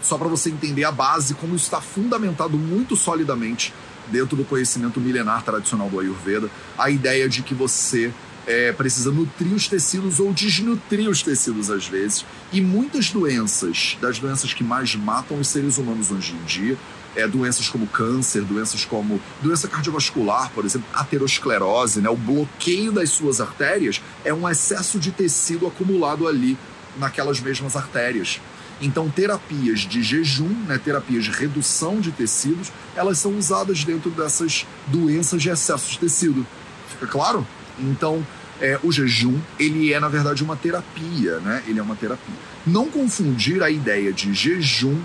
Só 0.01 0.17
para 0.17 0.27
você 0.27 0.49
entender 0.49 0.83
a 0.83 0.91
base, 0.91 1.33
como 1.35 1.55
isso 1.55 1.65
está 1.65 1.79
fundamentado 1.79 2.57
muito 2.57 2.95
solidamente 2.95 3.73
dentro 4.07 4.35
do 4.35 4.43
conhecimento 4.43 4.99
milenar 4.99 5.43
tradicional 5.43 5.89
do 5.89 5.99
Ayurveda, 5.99 6.49
a 6.77 6.89
ideia 6.89 7.29
de 7.29 7.41
que 7.43 7.53
você 7.53 8.11
é, 8.45 8.71
precisa 8.71 9.11
nutrir 9.11 9.53
os 9.53 9.67
tecidos 9.67 10.19
ou 10.19 10.33
desnutrir 10.33 11.09
os 11.09 11.21
tecidos 11.21 11.69
às 11.69 11.87
vezes. 11.87 12.25
E 12.51 12.59
muitas 12.61 13.11
doenças, 13.11 13.97
das 14.01 14.19
doenças 14.19 14.53
que 14.53 14.63
mais 14.63 14.95
matam 14.95 15.39
os 15.39 15.47
seres 15.47 15.77
humanos 15.77 16.11
hoje 16.11 16.33
em 16.33 16.43
dia, 16.45 16.77
é, 17.15 17.27
doenças 17.27 17.67
como 17.67 17.87
câncer, 17.87 18.41
doenças 18.41 18.85
como 18.85 19.19
doença 19.41 19.67
cardiovascular, 19.67 20.49
por 20.51 20.65
exemplo, 20.65 20.87
aterosclerose, 20.93 22.01
né, 22.01 22.09
o 22.09 22.15
bloqueio 22.15 22.91
das 22.91 23.09
suas 23.09 23.41
artérias 23.41 24.01
é 24.23 24.33
um 24.33 24.47
excesso 24.47 24.97
de 24.97 25.11
tecido 25.11 25.67
acumulado 25.67 26.27
ali 26.27 26.57
naquelas 26.97 27.39
mesmas 27.39 27.75
artérias. 27.75 28.39
Então, 28.81 29.07
terapias 29.09 29.81
de 29.81 30.01
jejum, 30.01 30.49
né, 30.67 30.79
terapias 30.83 31.25
de 31.25 31.31
redução 31.31 32.01
de 32.01 32.11
tecidos, 32.11 32.71
elas 32.95 33.19
são 33.19 33.37
usadas 33.37 33.83
dentro 33.83 34.09
dessas 34.09 34.65
doenças 34.87 35.41
de 35.41 35.49
excesso 35.49 35.91
de 35.91 35.99
tecido. 35.99 36.45
Fica 36.89 37.05
claro? 37.05 37.45
Então, 37.79 38.25
é, 38.59 38.79
o 38.83 38.91
jejum, 38.91 39.39
ele 39.59 39.93
é, 39.93 39.99
na 39.99 40.09
verdade, 40.09 40.43
uma 40.43 40.55
terapia, 40.55 41.39
né? 41.39 41.63
Ele 41.67 41.79
é 41.79 41.83
uma 41.83 41.95
terapia. 41.95 42.35
Não 42.65 42.87
confundir 42.89 43.61
a 43.61 43.69
ideia 43.69 44.11
de 44.11 44.33
jejum, 44.33 44.99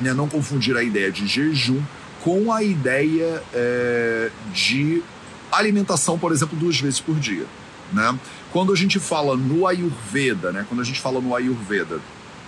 né? 0.00 0.12
Não 0.12 0.28
confundir 0.28 0.76
a 0.76 0.82
ideia 0.82 1.10
de 1.10 1.26
jejum 1.26 1.80
com 2.22 2.52
a 2.52 2.62
ideia 2.62 3.42
é, 3.54 4.30
de 4.52 5.02
alimentação, 5.52 6.18
por 6.18 6.32
exemplo, 6.32 6.58
duas 6.58 6.78
vezes 6.80 7.00
por 7.00 7.18
dia, 7.18 7.46
né? 7.92 8.18
Quando 8.52 8.72
a 8.72 8.76
gente 8.76 8.98
fala 8.98 9.36
no 9.36 9.66
Ayurveda, 9.66 10.50
né? 10.52 10.66
Quando 10.68 10.80
a 10.80 10.84
gente 10.84 11.00
fala 11.00 11.20
no 11.20 11.34
Ayurveda 11.34 12.00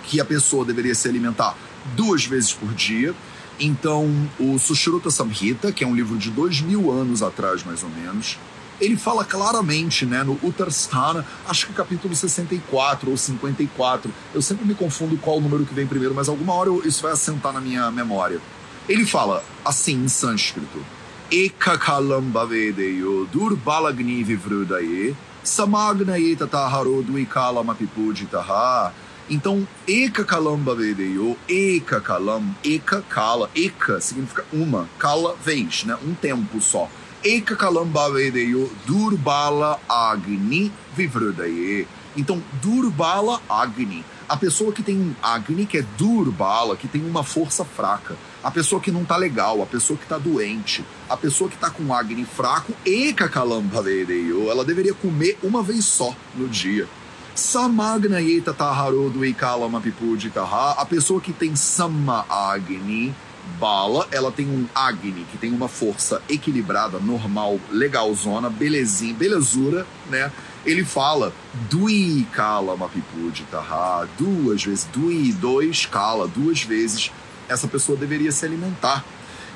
que 0.03 0.19
a 0.19 0.25
pessoa 0.25 0.65
deveria 0.65 0.93
se 0.93 1.07
alimentar 1.07 1.55
duas 1.95 2.25
vezes 2.25 2.53
por 2.53 2.73
dia, 2.73 3.13
então 3.59 4.09
o 4.39 4.57
Sushruta 4.57 5.09
Samhita, 5.09 5.71
que 5.71 5.83
é 5.83 5.87
um 5.87 5.95
livro 5.95 6.17
de 6.17 6.29
dois 6.29 6.61
mil 6.61 6.91
anos 6.91 7.21
atrás, 7.21 7.63
mais 7.63 7.83
ou 7.83 7.89
menos, 7.89 8.37
ele 8.81 8.97
fala 8.97 9.23
claramente, 9.23 10.05
né, 10.05 10.23
no 10.23 10.33
Uttarstana, 10.43 11.25
acho 11.47 11.67
que 11.67 11.73
capítulo 11.73 12.15
64 12.15 13.09
ou 13.09 13.15
54, 13.15 14.11
eu 14.33 14.41
sempre 14.41 14.65
me 14.65 14.73
confundo 14.73 15.15
qual 15.17 15.37
o 15.37 15.41
número 15.41 15.65
que 15.65 15.73
vem 15.73 15.87
primeiro, 15.87 16.13
mas 16.13 16.27
alguma 16.27 16.53
hora 16.53 16.69
isso 16.85 17.01
vai 17.01 17.13
assentar 17.13 17.53
na 17.53 17.61
minha 17.61 17.89
memória. 17.91 18.41
Ele 18.89 19.05
fala 19.05 19.43
assim 19.63 20.03
em 20.03 20.07
sânscrito: 20.07 20.83
Ekakalam 21.31 22.23
bhavedeyo 22.23 23.27
durbalagni 23.31 24.23
vivrudaye 24.23 25.15
samagnaye 25.43 26.35
tataharo 26.35 27.01
duikalam 27.01 27.69
apipujitaha. 27.69 28.91
Então, 29.29 29.65
Eka 29.87 30.25
Kalamba 30.25 30.75
Vedeyo, 30.75 31.37
Eka 31.47 32.01
Kalam, 32.01 32.53
Eka 32.63 33.01
Kala, 33.01 33.49
Eka 33.55 34.01
significa 34.01 34.43
uma, 34.51 34.89
Kala 34.99 35.35
vez, 35.35 35.85
né? 35.85 35.97
Um 36.05 36.13
tempo 36.13 36.59
só. 36.59 36.89
Eka 37.23 37.55
Kalamba 37.55 38.11
Vedeyo, 38.11 38.69
Durbala 38.85 39.79
Agni 39.87 40.73
Vivrudaye. 40.93 41.87
Então, 42.17 42.43
Durbala 42.61 43.41
Agni. 43.49 44.03
A 44.27 44.35
pessoa 44.35 44.73
que 44.73 44.83
tem 44.83 44.97
um 44.97 45.15
Agni, 45.21 45.65
que 45.65 45.77
é 45.77 45.85
Durbala, 45.97 46.75
que 46.75 46.87
tem 46.87 47.01
uma 47.05 47.23
força 47.23 47.63
fraca. 47.63 48.17
A 48.43 48.51
pessoa 48.51 48.81
que 48.81 48.91
não 48.91 49.05
tá 49.05 49.15
legal, 49.15 49.61
a 49.61 49.65
pessoa 49.65 49.97
que 49.97 50.05
tá 50.05 50.17
doente, 50.17 50.83
a 51.09 51.15
pessoa 51.15 51.49
que 51.49 51.57
tá 51.57 51.69
com 51.69 51.93
Agni 51.93 52.25
fraco, 52.25 52.73
Eka 52.85 53.29
Kalamba 53.29 53.81
Vedeyo, 53.81 54.49
ela 54.51 54.65
deveria 54.65 54.93
comer 54.93 55.37
uma 55.41 55.63
vez 55.63 55.85
só 55.85 56.13
no 56.35 56.49
dia. 56.49 56.87
Samagnayeta 57.35 58.53
Taharo 58.53 59.09
do 59.09 59.25
Ikalama 59.25 59.81
Pipuditaha, 59.81 60.79
a 60.79 60.85
pessoa 60.85 61.19
que 61.19 61.33
tem 61.33 61.55
Sama 61.55 62.23
Agni, 62.29 63.13
bala, 63.59 64.07
ela 64.11 64.31
tem 64.31 64.45
um 64.45 64.67
Agni, 64.75 65.25
que 65.31 65.37
tem 65.39 65.51
uma 65.51 65.67
força 65.67 66.21
equilibrada, 66.29 66.99
normal, 66.99 67.59
legalzona, 67.71 68.51
belezinha, 68.51 69.15
belezura, 69.15 69.87
né? 70.11 70.31
Ele 70.63 70.85
fala 70.85 71.33
Dui 71.71 72.27
Kala 72.31 72.77
Mapipuditaha, 72.77 74.07
duas 74.15 74.63
vezes, 74.63 74.87
Dui, 74.93 75.33
dois 75.33 75.87
Kala, 75.87 76.27
duas 76.27 76.61
vezes, 76.61 77.11
essa 77.49 77.67
pessoa 77.67 77.97
deveria 77.97 78.31
se 78.31 78.45
alimentar. 78.45 79.03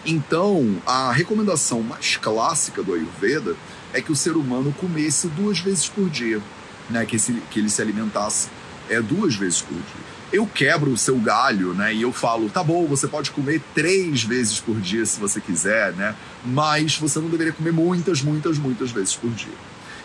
Então, 0.04 0.78
a 0.84 1.12
recomendação 1.12 1.84
mais 1.84 2.18
clássica 2.18 2.82
do 2.82 2.96
Ayurveda 2.96 3.56
é 3.94 4.02
que 4.02 4.12
o 4.12 4.16
ser 4.16 4.32
humano 4.32 4.74
comesse 4.80 5.28
duas 5.28 5.60
vezes 5.60 5.88
por 5.88 6.10
dia 6.10 6.42
né, 6.90 7.06
que, 7.06 7.16
esse, 7.16 7.34
que 7.52 7.60
ele 7.60 7.70
se 7.70 7.82
alimentasse 7.82 8.50
é, 8.90 9.02
duas 9.02 9.36
vezes 9.36 9.62
por 9.62 9.76
dia. 9.76 10.08
Eu 10.32 10.46
quebro 10.46 10.92
o 10.92 10.98
seu 10.98 11.18
galho, 11.18 11.74
né? 11.74 11.94
E 11.94 12.02
eu 12.02 12.12
falo, 12.12 12.50
tá 12.50 12.62
bom, 12.62 12.86
você 12.86 13.08
pode 13.08 13.32
comer 13.32 13.62
três 13.74 14.24
vezes 14.24 14.60
por 14.60 14.76
dia 14.80 15.06
se 15.06 15.18
você 15.20 15.40
quiser, 15.40 15.94
né? 15.94 16.16
Mas 16.46 16.98
você 16.98 17.20
não 17.20 17.30
deveria 17.30 17.54
comer 17.54 17.72
muitas, 17.72 18.22
muitas, 18.22 18.58
muitas 18.58 18.92
vezes 18.92 19.16
por 19.16 19.32
dia. 19.32 19.54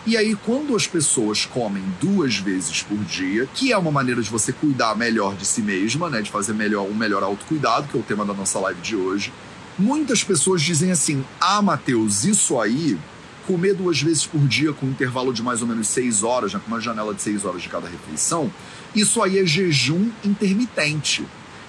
E 0.06 0.16
aí, 0.16 0.34
quando 0.34 0.74
as 0.76 0.86
pessoas 0.86 1.44
comem 1.44 1.82
duas 2.00 2.36
vezes 2.36 2.82
por 2.82 2.98
dia, 2.98 3.48
que 3.54 3.72
é 3.72 3.78
uma 3.78 3.90
maneira 3.90 4.20
de 4.20 4.28
você 4.28 4.52
cuidar 4.52 4.96
melhor 4.96 5.36
de 5.36 5.46
si 5.46 5.60
mesma, 5.60 6.08
né? 6.08 6.22
De 6.22 6.30
fazer 6.30 6.52
melhor 6.52 6.88
um 6.88 6.94
melhor 6.94 7.22
autocuidado, 7.22 7.88
que 7.88 7.96
é 7.96 8.00
o 8.00 8.02
tema 8.02 8.24
da 8.24 8.34
nossa 8.34 8.58
live 8.60 8.80
de 8.80 8.94
hoje. 8.94 9.32
Muitas 9.78 10.22
pessoas 10.22 10.62
dizem 10.62 10.90
assim: 10.90 11.24
ah, 11.40 11.62
Matheus, 11.62 12.24
isso 12.24 12.60
aí 12.60 12.98
comer 13.46 13.74
duas 13.74 14.00
vezes 14.00 14.26
por 14.26 14.40
dia 14.46 14.72
com 14.72 14.86
um 14.86 14.90
intervalo 14.90 15.32
de 15.32 15.42
mais 15.42 15.62
ou 15.62 15.68
menos 15.68 15.88
seis 15.88 16.22
horas, 16.22 16.52
né, 16.54 16.60
com 16.64 16.70
uma 16.70 16.80
janela 16.80 17.14
de 17.14 17.22
seis 17.22 17.44
horas 17.44 17.62
de 17.62 17.68
cada 17.68 17.88
refeição, 17.88 18.52
isso 18.94 19.22
aí 19.22 19.38
é 19.38 19.46
jejum 19.46 20.10
intermitente. 20.24 21.24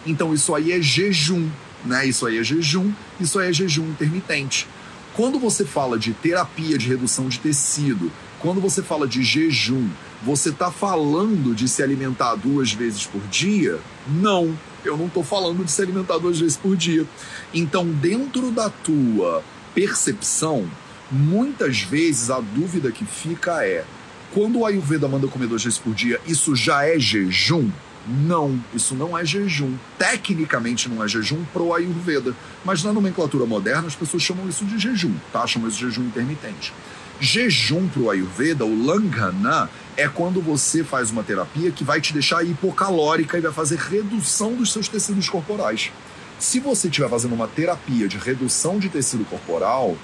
Então 0.06 0.34
isso 0.34 0.54
aí 0.54 0.72
é 0.72 0.82
jejum, 0.82 1.50
né? 1.86 2.06
Isso 2.06 2.26
aí 2.26 2.38
é 2.38 2.44
jejum, 2.44 2.92
isso 3.20 3.40
aí 3.40 3.50
é 3.50 3.54
jejum 3.54 3.86
intermitente. 3.90 4.68
Quando 5.14 5.40
você 5.40 5.64
fala 5.64 5.98
de 5.98 6.12
terapia 6.14 6.78
de 6.78 6.88
redução 6.88 7.30
de 7.30 7.40
tecido, 7.40 8.12
quando 8.40 8.60
você 8.60 8.82
fala 8.82 9.08
de 9.08 9.24
jejum, 9.24 9.88
você 10.24 10.50
está 10.50 10.72
falando 10.72 11.54
de 11.54 11.68
se 11.70 11.84
alimentar 11.84 12.36
duas 12.36 12.74
vezes 12.74 13.06
por 13.06 13.22
dia? 13.28 13.80
Não, 14.08 14.58
eu 14.84 14.98
não 14.98 15.06
estou 15.06 15.24
falando 15.24 15.64
de 15.64 15.72
se 15.72 15.82
alimentar 15.82 16.18
duas 16.18 16.40
vezes 16.40 16.58
por 16.58 16.76
dia. 16.76 17.06
Então, 17.54 17.86
dentro 17.86 18.52
da 18.52 18.70
tua 18.70 19.44
percepção, 19.74 20.66
Muitas 21.14 21.80
vezes 21.80 22.32
a 22.32 22.40
dúvida 22.40 22.92
que 22.92 23.06
fica 23.06 23.64
é: 23.64 23.86
quando 24.34 24.60
o 24.60 24.66
Ayurveda 24.66 25.08
manda 25.08 25.28
comer 25.28 25.46
duas 25.46 25.64
vezes 25.64 25.78
por 25.78 25.94
dia, 25.94 26.20
isso 26.26 26.56
já 26.56 26.88
é 26.88 26.98
jejum? 26.98 27.70
Não, 28.08 28.60
isso 28.74 28.96
não 28.96 29.16
é 29.16 29.24
jejum. 29.24 29.76
Tecnicamente 29.98 30.90
não 30.90 31.04
é 31.04 31.08
jejum 31.08 31.46
pro 31.54 31.72
Ayurveda. 31.72 32.36
Mas 32.66 32.84
na 32.84 32.92
nomenclatura 32.92 33.46
moderna 33.46 33.88
as 33.88 33.96
pessoas 33.96 34.24
chamam 34.24 34.50
isso 34.50 34.66
de 34.66 34.80
jejum, 34.80 35.14
tá? 35.32 35.46
Chamam 35.46 35.70
isso 35.70 35.78
de 35.78 35.86
jejum 35.86 36.08
intermitente. 36.08 36.74
Jejum 37.20 37.88
pro 37.88 38.10
Ayurveda, 38.10 38.66
o 38.66 38.84
Langana, 38.84 39.70
é 39.96 40.10
quando 40.10 40.42
você 40.42 40.84
faz 40.84 41.12
uma 41.12 41.22
terapia 41.22 41.70
que 41.70 41.84
vai 41.84 42.02
te 42.02 42.12
deixar 42.12 42.44
hipocalórica 42.44 43.38
e 43.38 43.42
vai 43.42 43.54
fazer 43.54 43.78
redução 43.78 44.56
dos 44.56 44.74
seus 44.74 44.88
tecidos 44.88 45.30
corporais. 45.30 45.92
Se 46.40 46.60
você 46.60 46.88
estiver 46.88 47.08
fazendo 47.08 47.36
uma 47.36 47.48
terapia 47.48 48.08
de 48.08 48.18
redução 48.18 48.80
de 48.80 48.90
tecido 48.90 49.24
corporal, 49.26 49.96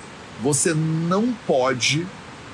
você 0.41 0.73
não 0.73 1.33
pode 1.45 2.05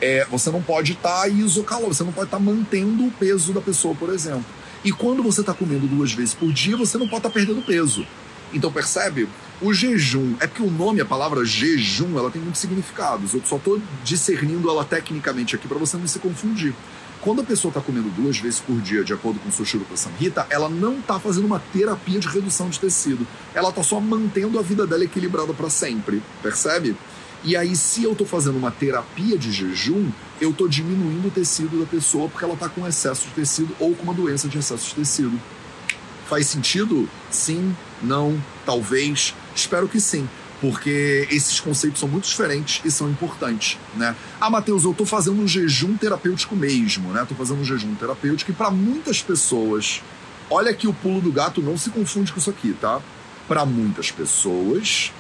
é, 0.02 0.26
você 0.26 0.52
não 0.52 0.62
pode 0.62 0.94
estar 0.94 1.22
tá 1.22 1.28
isocalor, 1.28 1.88
você 1.88 2.04
não 2.04 2.12
pode 2.12 2.28
estar 2.28 2.38
tá 2.38 2.44
mantendo 2.44 3.06
o 3.06 3.12
peso 3.12 3.54
da 3.54 3.62
pessoa, 3.62 3.96
por 3.96 4.10
exemplo. 4.10 4.46
E 4.84 4.92
quando 4.92 5.24
você 5.24 5.42
está 5.42 5.54
comendo 5.54 5.88
duas 5.88 6.12
vezes 6.12 6.34
por 6.34 6.52
dia, 6.52 6.78
você 6.78 6.98
não 6.98 7.08
pode 7.08 7.26
estar 7.26 7.30
tá 7.30 7.34
perdendo 7.34 7.66
peso. 7.66 8.06
Então 8.54 8.72
percebe? 8.72 9.28
O 9.62 9.74
jejum, 9.74 10.36
é 10.40 10.48
que 10.48 10.62
o 10.62 10.70
nome, 10.70 11.02
a 11.02 11.06
palavra 11.06 11.46
jejum, 11.46 12.20
ela 12.20 12.30
tem 12.30 12.42
muitos 12.42 12.62
significados. 12.62 13.34
Eu 13.34 13.42
só 13.46 13.56
estou 13.56 13.82
discernindo 14.04 14.70
ela 14.70 14.84
tecnicamente 14.84 15.56
aqui 15.56 15.68
para 15.68 15.78
você 15.78 15.98
não 15.98 16.08
se 16.08 16.20
confundir. 16.20 16.74
Quando 17.22 17.42
a 17.42 17.44
pessoa 17.44 17.70
está 17.72 17.82
comendo 17.82 18.10
duas 18.10 18.38
vezes 18.38 18.60
por 18.60 18.80
dia, 18.82 19.04
de 19.04 19.14
acordo 19.14 19.40
com 19.40 19.50
o 19.50 19.52
Sushruta 19.52 19.98
Samhita, 19.98 20.46
ela 20.50 20.70
não 20.70 21.00
está 21.00 21.20
fazendo 21.20 21.46
uma 21.46 21.60
terapia 21.74 22.20
de 22.20 22.28
redução 22.28 22.70
de 22.70 22.80
tecido. 22.80 23.26
Ela 23.56 23.70
está 23.70 23.82
só 23.82 24.00
mantendo 24.00 24.60
a 24.60 24.62
vida 24.62 24.86
dela 24.86 25.04
equilibrada 25.04 25.54
para 25.54 25.70
sempre. 25.70 26.22
Percebe? 26.44 26.96
E 27.46 27.56
aí, 27.56 27.76
se 27.76 28.04
eu 28.04 28.14
estou 28.14 28.26
fazendo 28.26 28.58
uma 28.58 28.72
terapia 28.72 29.38
de 29.38 29.52
jejum, 29.52 30.10
eu 30.42 30.50
estou 30.50 30.68
diminuindo 30.68 31.28
o 31.28 31.32
tecido 31.32 31.80
da 31.80 31.86
pessoa 31.86 32.28
porque 32.28 32.44
ela 32.44 32.56
está 32.56 32.68
com 32.68 32.88
excesso 32.88 33.28
de 33.28 33.36
tecido 33.36 33.76
ou 33.80 33.94
com 33.94 34.02
uma 34.02 34.16
doença 34.16 34.48
de 34.48 34.58
excesso 34.58 34.90
de 34.90 34.96
tecido. 34.96 35.40
Faz 36.28 36.48
sentido? 36.48 37.08
Sim, 37.30 37.76
não, 38.02 38.42
talvez. 38.66 39.36
Espero 39.56 39.88
que 39.88 40.02
sim, 40.02 40.28
porque 40.60 41.28
esses 41.30 41.60
conceitos 41.60 42.00
são 42.00 42.10
muito 42.10 42.28
diferentes 42.28 42.82
e 42.84 42.90
são 42.90 43.08
importantes, 43.08 43.78
né? 43.96 44.16
Ah, 44.42 44.50
Matheus, 44.50 44.84
eu 44.84 44.90
estou 44.90 45.06
fazendo 45.06 45.40
um 45.40 45.48
jejum 45.48 45.96
terapêutico 45.98 46.56
mesmo, 46.56 47.12
né? 47.12 47.22
Estou 47.22 47.38
fazendo 47.38 47.62
um 47.62 47.64
jejum 47.64 47.94
terapêutico 47.94 48.50
e 48.50 48.56
para 48.56 48.72
muitas 48.72 49.22
pessoas, 49.22 50.02
olha 50.50 50.74
que 50.74 50.88
o 50.88 50.94
pulo 50.94 51.22
do 51.22 51.32
gato 51.32 51.62
não 51.62 51.78
se 51.78 51.92
confunde 51.92 52.34
com 52.34 52.40
isso 52.40 52.50
aqui, 52.50 52.76
tá? 52.82 53.00
Para 53.48 53.68
muitas 53.68 54.10
pessoas, 54.10 55.12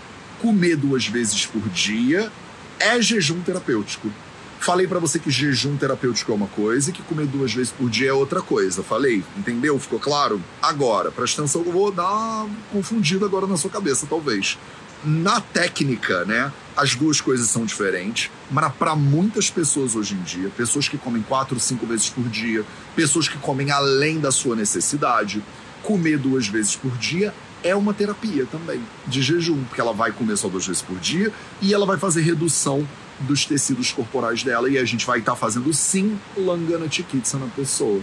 comer 0.46 0.75
duas 0.75 1.08
vezes 1.08 1.48
por 1.48 1.68
dia 1.70 2.32
é 2.80 3.02
jejum 3.02 3.42
terapêutico. 3.42 4.12
Falei 4.60 4.88
para 4.88 5.00
você 5.00 5.18
que 5.18 5.32
jejum 5.32 5.75
terapêutico 5.75 6.32
é 6.32 6.36
uma 6.36 6.46
coisa 6.46 6.92
e 6.92 6.94
que 6.94 7.02
comer 7.02 7.25
duas 7.25 7.52
vezes 7.52 7.72
por 7.72 7.90
dia 7.90 8.12
é 8.12 8.14
outra 8.14 8.44
coisa. 8.44 8.84
Falei, 8.84 9.24
entendeu? 9.36 9.80
Ficou 9.80 10.00
claro? 10.00 10.40
Agora, 10.62 11.10
presta 11.12 11.42
atenção 11.42 11.64
eu 11.66 11.72
vou 11.72 11.92
dar 11.92 12.44
uma 12.44 12.50
confundida 12.72 13.25
agora 13.25 13.48
na 13.48 13.58
sua 13.58 13.72
cabeça, 13.72 14.06
talvez. 14.08 14.56
Na 15.04 15.42
técnica, 15.42 16.24
né? 16.25 16.54
As 16.78 16.94
duas 16.94 17.20
coisas 17.20 17.50
são 17.50 17.66
diferentes, 17.66 18.30
mas 18.52 18.72
para 18.74 18.96
muitas 18.96 19.50
pessoas 19.50 19.96
hoje 19.96 20.14
em 20.14 20.22
dia, 20.22 20.50
pessoas 20.56 20.88
que 20.88 20.98
comem 20.98 21.24
quatro, 21.24 21.60
cinco 21.60 21.88
vezes 21.88 22.10
por 22.10 22.30
dia, 22.30 22.64
pessoas 22.96 23.28
que 23.28 23.38
comem 23.40 23.72
além 23.72 24.20
da 24.20 24.32
sua 24.32 24.56
necessidade, 24.56 25.44
comer 25.82 26.20
duas 26.20 26.48
vezes 26.48 26.75
por 26.75 26.96
dia 26.98 27.34
é 27.66 27.76
uma 27.76 27.96
terapia 27.96 28.46
também 28.46 28.80
de 29.08 29.24
jejum, 29.24 29.64
porque 29.64 29.82
ela 29.82 29.92
vai 29.92 30.12
comer 30.12 30.38
só 30.38 30.48
duas 30.48 30.68
vezes 30.68 30.84
por 30.84 31.00
dia 31.00 31.34
e 31.60 31.74
ela 31.74 31.84
vai 31.84 31.98
fazer 31.98 32.22
redução 32.22 32.88
dos 33.22 33.44
tecidos 33.44 33.92
corporais 33.92 34.44
dela 34.44 34.70
e 34.70 34.78
a 34.78 34.86
gente 34.86 35.04
vai 35.04 35.18
estar 35.18 35.32
tá 35.32 35.38
fazendo 35.38 35.74
sim 35.74 36.16
Langana 36.38 36.90
Chikitsa 36.90 37.40
na 37.40 37.48
pessoa. 37.48 38.02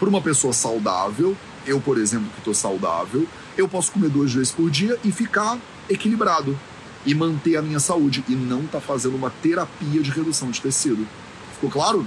Para 0.00 0.08
uma 0.08 0.20
pessoa 0.20 0.52
saudável, 0.52 1.36
Eu, 1.66 1.80
por 1.80 1.96
exemplo, 1.96 2.28
que 2.32 2.40
estou 2.40 2.52
saudável, 2.52 3.26
eu 3.56 3.66
posso 3.66 3.90
comer 3.90 4.10
duas 4.10 4.30
vezes 4.30 4.52
por 4.52 4.68
dia 4.68 4.98
e 5.02 5.10
ficar 5.10 5.58
equilibrado 5.88 6.58
e 7.06 7.14
manter 7.14 7.56
a 7.56 7.62
minha 7.62 7.80
saúde 7.80 8.22
e 8.28 8.32
não 8.34 8.66
tá 8.66 8.82
fazendo 8.82 9.16
uma 9.16 9.30
terapia 9.30 10.02
de 10.02 10.10
redução 10.10 10.50
de 10.50 10.60
tecido. 10.60 11.06
Ficou 11.54 11.70
claro? 11.70 12.06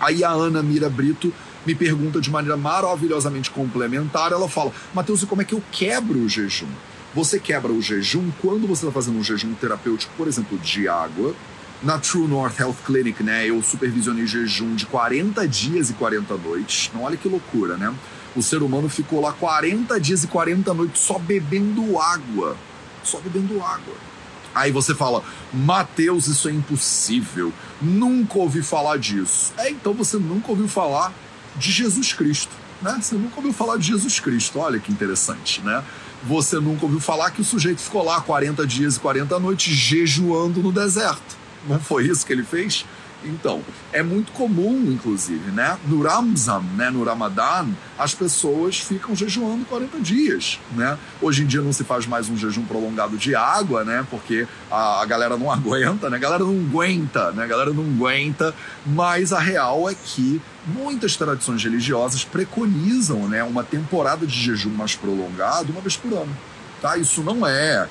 Aí 0.00 0.24
a 0.24 0.30
Ana 0.30 0.62
Mira 0.62 0.88
Brito 0.88 1.30
me 1.66 1.74
pergunta 1.74 2.20
de 2.20 2.30
maneira 2.30 2.56
maravilhosamente 2.56 3.50
complementar. 3.50 4.32
Ela 4.32 4.48
fala: 4.48 4.72
Matheus, 4.94 5.22
e 5.22 5.26
como 5.26 5.42
é 5.42 5.44
que 5.44 5.54
eu 5.54 5.62
quebro 5.72 6.20
o 6.20 6.28
jejum? 6.28 6.68
Você 7.14 7.38
quebra 7.38 7.72
o 7.72 7.80
jejum 7.80 8.30
quando 8.40 8.66
você 8.66 8.84
está 8.84 8.92
fazendo 8.92 9.18
um 9.18 9.24
jejum 9.24 9.54
terapêutico, 9.54 10.12
por 10.16 10.28
exemplo, 10.28 10.58
de 10.58 10.88
água. 10.88 11.34
Na 11.82 11.98
True 11.98 12.26
North 12.26 12.58
Health 12.58 12.76
Clinic, 12.86 13.22
né, 13.22 13.48
eu 13.48 13.62
supervisionei 13.62 14.26
jejum 14.26 14.74
de 14.74 14.86
40 14.86 15.46
dias 15.46 15.90
e 15.90 15.92
40 15.92 16.34
noites. 16.36 16.90
Não, 16.94 17.02
olha 17.02 17.16
que 17.16 17.28
loucura, 17.28 17.76
né? 17.76 17.94
O 18.34 18.42
ser 18.42 18.62
humano 18.62 18.88
ficou 18.88 19.20
lá 19.20 19.32
40 19.32 19.98
dias 20.00 20.24
e 20.24 20.26
40 20.26 20.72
noites 20.74 21.02
só 21.02 21.18
bebendo 21.18 21.98
água. 21.98 22.56
Só 23.02 23.18
bebendo 23.20 23.62
água. 23.62 23.94
Aí 24.54 24.72
você 24.72 24.94
fala, 24.94 25.22
Mateus, 25.52 26.26
isso 26.28 26.48
é 26.48 26.52
impossível. 26.52 27.52
Nunca 27.80 28.38
ouvi 28.38 28.62
falar 28.62 28.98
disso. 28.98 29.52
É, 29.58 29.70
então 29.70 29.92
você 29.92 30.16
nunca 30.16 30.50
ouviu 30.50 30.66
falar 30.66 31.12
de 31.58 31.72
Jesus 31.72 32.12
Cristo, 32.12 32.52
né? 32.82 32.98
Você 33.00 33.14
nunca 33.14 33.36
ouviu 33.36 33.52
falar 33.52 33.76
de 33.76 33.86
Jesus 33.86 34.20
Cristo. 34.20 34.58
Olha 34.58 34.78
que 34.78 34.92
interessante, 34.92 35.60
né? 35.62 35.82
Você 36.24 36.58
nunca 36.58 36.84
ouviu 36.84 37.00
falar 37.00 37.30
que 37.30 37.40
o 37.40 37.44
sujeito 37.44 37.80
ficou 37.80 38.04
lá 38.04 38.20
40 38.20 38.66
dias 38.66 38.96
e 38.96 39.00
40 39.00 39.38
noites 39.38 39.74
jejuando 39.74 40.62
no 40.62 40.72
deserto. 40.72 41.36
Não 41.68 41.78
foi 41.78 42.06
isso 42.06 42.24
que 42.24 42.32
ele 42.32 42.44
fez? 42.44 42.84
Então, 43.24 43.62
é 43.92 44.02
muito 44.02 44.32
comum, 44.32 44.90
inclusive, 44.92 45.50
né? 45.50 45.78
No 45.86 46.02
Ramzan, 46.02 46.62
né? 46.76 46.90
no 46.90 47.02
Ramadã, 47.02 47.66
as 47.98 48.14
pessoas 48.14 48.78
ficam 48.78 49.16
jejuando 49.16 49.64
40 49.64 49.98
dias, 50.00 50.60
né? 50.72 50.98
Hoje 51.20 51.42
em 51.42 51.46
dia 51.46 51.60
não 51.60 51.72
se 51.72 51.82
faz 51.82 52.06
mais 52.06 52.28
um 52.28 52.36
jejum 52.36 52.64
prolongado 52.64 53.16
de 53.16 53.34
água, 53.34 53.84
né? 53.84 54.06
Porque 54.10 54.46
a, 54.70 55.02
a 55.02 55.06
galera 55.06 55.36
não 55.36 55.50
aguenta, 55.52 56.10
né? 56.10 56.16
A 56.16 56.20
galera 56.20 56.44
não 56.44 56.52
aguenta, 56.52 57.32
né? 57.32 57.44
A 57.44 57.46
galera 57.46 57.72
não 57.72 57.84
aguenta, 57.84 58.54
mas 58.84 59.32
a 59.32 59.40
real 59.40 59.88
é 59.88 59.94
que 59.94 60.40
muitas 60.66 61.16
tradições 61.16 61.62
religiosas 61.62 62.24
preconizam, 62.24 63.28
né? 63.28 63.42
Uma 63.42 63.64
temporada 63.64 64.26
de 64.26 64.38
jejum 64.38 64.70
mais 64.70 64.94
prolongado 64.94 65.72
uma 65.72 65.80
vez 65.80 65.96
por 65.96 66.12
ano, 66.12 66.36
tá? 66.80 66.96
Isso 66.96 67.22
não 67.22 67.46
é 67.46 67.88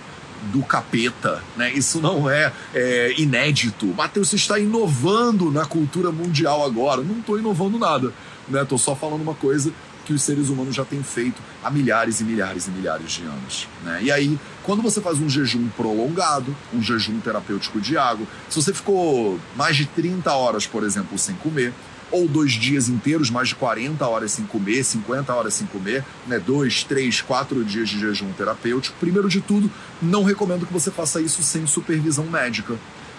do 0.51 0.61
capeta, 0.63 1.43
né? 1.55 1.71
Isso 1.73 1.99
não 1.99 2.29
é, 2.29 2.51
é 2.73 3.13
inédito. 3.19 3.87
Mateus, 3.87 4.29
você 4.29 4.35
está 4.35 4.59
inovando 4.59 5.51
na 5.51 5.65
cultura 5.65 6.11
mundial 6.11 6.63
agora. 6.63 7.01
Não 7.01 7.19
estou 7.19 7.39
inovando 7.39 7.77
nada, 7.77 8.13
né? 8.47 8.61
Estou 8.61 8.77
só 8.77 8.95
falando 8.95 9.21
uma 9.21 9.35
coisa 9.35 9.71
que 10.05 10.13
os 10.13 10.21
seres 10.21 10.49
humanos 10.49 10.75
já 10.75 10.85
têm 10.85 11.01
feito 11.01 11.41
há 11.63 11.69
milhares 11.69 12.21
e 12.21 12.23
milhares 12.23 12.67
e 12.67 12.71
milhares 12.71 13.11
de 13.11 13.23
anos. 13.23 13.67
Né? 13.83 14.03
E 14.03 14.11
aí, 14.11 14.39
quando 14.63 14.81
você 14.81 15.01
faz 15.01 15.19
um 15.19 15.27
jejum 15.27 15.67
prolongado, 15.69 16.55
um 16.73 16.81
jejum 16.81 17.19
terapêutico 17.19 17.81
de 17.81 17.97
água, 17.97 18.25
se 18.47 18.55
você 18.55 18.71
ficou 18.71 19.39
mais 19.55 19.75
de 19.75 19.87
30 19.87 20.31
horas, 20.31 20.67
por 20.67 20.83
exemplo, 20.83 21.17
sem 21.17 21.35
comer, 21.35 21.73
ou 22.15 22.27
dois 22.27 22.53
dias 22.53 22.87
inteiros, 22.87 23.29
mais 23.29 23.49
de 23.49 23.55
40 23.55 24.07
horas 24.07 24.31
sem 24.31 24.45
comer, 24.45 24.83
50 24.83 25.33
horas 25.33 25.53
sem 25.53 25.67
comer, 25.67 26.03
né? 26.27 26.39
Dois, 26.39 26.83
três, 26.83 27.21
quatro 27.21 27.63
dias 27.63 27.89
de 27.89 27.99
jejum 27.99 28.31
terapêutico. 28.33 28.95
Primeiro 28.99 29.27
de 29.27 29.41
tudo, 29.41 29.69
não 30.01 30.23
recomendo 30.23 30.65
que 30.65 30.73
você 30.73 30.89
faça 30.89 31.19
isso 31.19 31.43
sem 31.43 31.67
supervisão 31.67 32.25
médica. 32.25 32.75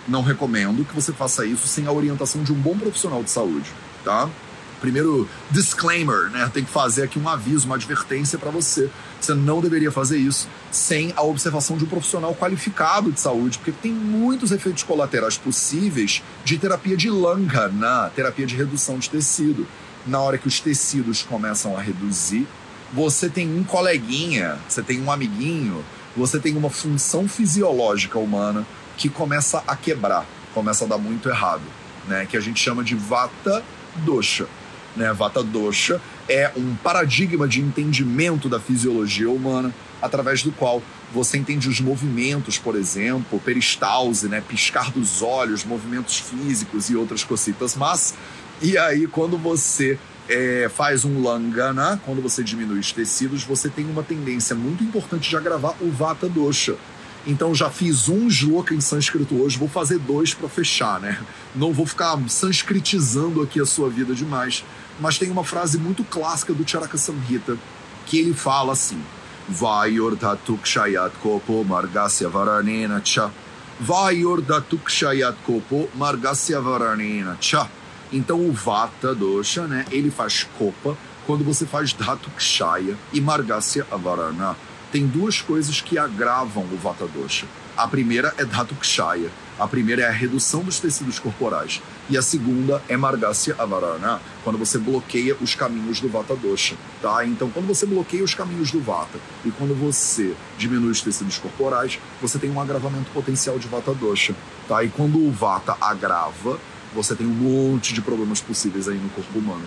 Não 0.09 0.23
recomendo 0.23 0.85
que 0.85 0.95
você 0.95 1.13
faça 1.13 1.45
isso 1.45 1.67
sem 1.67 1.87
a 1.87 1.93
orientação 1.93 2.43
de 2.43 2.53
um 2.53 2.57
bom 2.57 2.77
profissional 2.79 3.23
de 3.23 3.31
saúde, 3.31 3.71
tá? 4.05 4.31
Primeiro 4.81 5.29
disclaimer, 5.51 6.31
né? 6.31 6.51
Tem 6.53 6.65
que 6.65 6.71
fazer 6.71 7.05
aqui 7.05 7.19
um 7.19 7.29
aviso, 7.29 7.67
uma 7.67 7.77
advertência 7.77 8.39
para 8.39 8.51
você. 8.51 8.91
Você 9.21 9.35
não 9.35 9.61
deveria 9.61 9.91
fazer 9.91 10.19
isso 10.19 10.49
sem 10.71 11.13
a 11.17 11.23
observação 11.23 11.77
de 11.77 11.85
um 11.85 11.89
profissional 11.89 12.35
qualificado 12.35 13.11
de 13.11 13.21
saúde, 13.21 13.59
porque 13.59 13.73
tem 13.73 13.93
muitos 13.93 14.53
efeitos 14.53 14.83
colaterais 14.83 15.37
possíveis 15.37 16.23
de 16.45 16.59
terapia 16.59 16.97
de 16.97 17.11
Lankana, 17.11 18.11
terapia 18.15 18.47
de 18.47 18.57
redução 18.57 18.99
de 18.99 19.11
tecido. 19.11 19.67
Na 20.07 20.21
hora 20.21 20.39
que 20.39 20.47
os 20.47 20.61
tecidos 20.61 21.23
começam 21.23 21.77
a 21.77 21.81
reduzir, 21.81 22.47
você 22.93 23.29
tem 23.29 23.53
um 23.59 23.65
coleguinha, 23.65 24.59
você 24.69 24.83
tem 24.83 25.01
um 25.03 25.11
amiguinho, 25.11 25.85
você 26.17 26.39
tem 26.39 26.57
uma 26.57 26.71
função 26.71 27.29
fisiológica 27.29 28.19
humana 28.19 28.65
que 28.97 29.09
começa 29.09 29.63
a 29.67 29.75
quebrar, 29.75 30.25
começa 30.55 30.85
a 30.85 30.89
dar 30.89 30.99
muito 30.99 31.29
errado, 31.29 31.63
né? 32.07 32.27
Que 32.27 32.37
a 32.37 32.41
gente 32.41 32.61
chama 32.61 32.85
de 32.85 32.95
vata 32.95 33.65
dosha 34.05 34.47
né, 34.97 35.13
Vata 35.13 35.43
Dosha, 35.43 36.01
é 36.29 36.51
um 36.57 36.75
paradigma 36.77 37.47
de 37.47 37.61
entendimento 37.61 38.49
da 38.49 38.59
fisiologia 38.59 39.31
humana 39.31 39.75
através 40.01 40.43
do 40.43 40.51
qual 40.53 40.83
você 41.13 41.39
entende 41.39 41.69
os 41.69 41.81
movimentos, 41.81 42.59
por 42.59 42.75
exemplo, 42.75 43.39
peristalse, 43.41 44.29
né, 44.29 44.43
piscar 44.47 44.91
dos 44.91 45.23
olhos, 45.23 45.65
movimentos 45.65 46.19
físicos 46.19 46.91
e 46.91 46.97
outras 46.97 47.23
cositas. 47.23 47.77
Mas, 47.77 48.15
e 48.61 48.77
aí 48.77 49.07
quando 49.07 49.39
você 49.39 49.99
é, 50.29 50.69
faz 50.75 51.05
um 51.05 51.23
langana, 51.23 52.01
quando 52.05 52.21
você 52.21 52.43
diminui 52.43 52.81
os 52.81 52.93
tecidos, 52.93 53.45
você 53.45 53.69
tem 53.69 53.85
uma 53.87 54.03
tendência 54.03 54.57
muito 54.57 54.83
importante 54.83 55.29
de 55.31 55.37
agravar 55.37 55.75
o 55.81 55.91
Vata 55.91 56.29
Dosha. 56.29 56.77
Então 57.27 57.55
já 57.55 57.69
fiz 57.69 58.09
um 58.09 58.31
shloka 58.31 58.73
em 58.73 58.81
sânscrito 58.81 59.35
hoje, 59.35 59.59
vou 59.59 59.69
fazer 59.69 59.99
dois 59.99 60.33
para 60.33 60.49
fechar, 60.49 61.01
né? 61.01 61.19
Não 61.55 61.73
vou 61.73 61.85
ficar 61.85 62.17
sânscritizando 62.29 63.43
aqui 63.43 63.61
a 63.61 63.67
sua 63.67 63.89
vida 63.89 64.15
demais 64.15 64.65
mas 64.99 65.19
tem 65.19 65.31
uma 65.31 65.45
frase 65.45 65.79
muito 65.79 66.05
clássica 66.05 66.53
do 66.53 66.69
Charaka 66.69 66.97
Samhita 66.97 67.57
que 68.07 68.19
ele 68.19 68.35
fala 68.35 68.73
assim: 68.73 69.01
Vayordatukshayat 69.49 71.17
kopo 71.23 71.65
margasya 71.65 72.29
varanena 72.29 73.01
cha. 73.05 73.31
Vayordatukshayat 73.81 75.37
kopo 75.45 75.89
margasya 75.95 76.61
varanena 76.61 77.37
cha. 77.41 77.69
Então 78.13 78.41
o 78.41 78.53
Vata 78.53 79.15
dosha, 79.15 79.67
né, 79.67 79.85
ele 79.91 80.11
faz 80.11 80.47
copa 80.59 80.97
quando 81.27 81.45
você 81.45 81.67
faz 81.67 81.93
Dhatukshaya 81.93 82.97
e 83.13 83.21
Margasya 83.21 83.85
Avarana. 83.91 84.57
Tem 84.97 85.07
duas 85.07 85.43
coisas 85.43 85.83
que 85.83 85.99
agravam 85.99 86.63
o 86.63 86.77
Vata 86.79 87.07
dosha. 87.07 87.45
A 87.77 87.87
primeira 87.87 88.33
é 88.39 88.47
Dhatukshaya, 88.47 89.31
a 89.59 89.69
primeira 89.69 90.01
é 90.01 90.09
a 90.09 90.11
redução 90.11 90.63
dos 90.63 90.81
tecidos 90.81 91.19
corporais. 91.19 91.83
E 92.09 92.17
a 92.17 92.23
segunda 92.23 92.83
é 92.89 92.97
Margasya 92.97 93.57
Avarana, 93.59 94.23
quando 94.43 94.57
você 94.57 94.79
bloqueia 94.79 95.37
os 95.39 95.55
caminhos 95.55 96.01
do 96.01 96.09
Vata 96.09 96.35
Dosha. 96.35 96.77
Tá? 97.03 97.27
Então, 97.27 97.51
quando 97.51 97.67
você 97.67 97.85
bloqueia 97.85 98.25
os 98.25 98.33
caminhos 98.33 98.71
do 98.71 98.81
Vata 98.81 99.19
e 99.45 99.51
quando 99.51 99.79
você 99.79 100.35
diminui 100.57 100.93
os 100.93 101.03
tecidos 101.03 101.37
corporais, 101.37 101.99
você 102.23 102.39
tem 102.39 102.51
um 102.51 102.59
agravamento 102.59 103.11
potencial 103.11 103.59
de 103.59 103.69
Vata 103.69 103.93
Dosha. 103.93 104.35
Tá? 104.67 104.83
E 104.83 104.89
quando 104.89 105.19
o 105.19 105.31
Vata 105.31 105.77
agrava, 105.79 106.59
você 106.95 107.15
tem 107.15 107.27
um 107.27 107.35
monte 107.35 107.93
de 107.93 108.01
problemas 108.01 108.41
possíveis 108.41 108.89
aí 108.89 108.97
no 108.97 109.11
corpo 109.11 109.39
humano. 109.39 109.67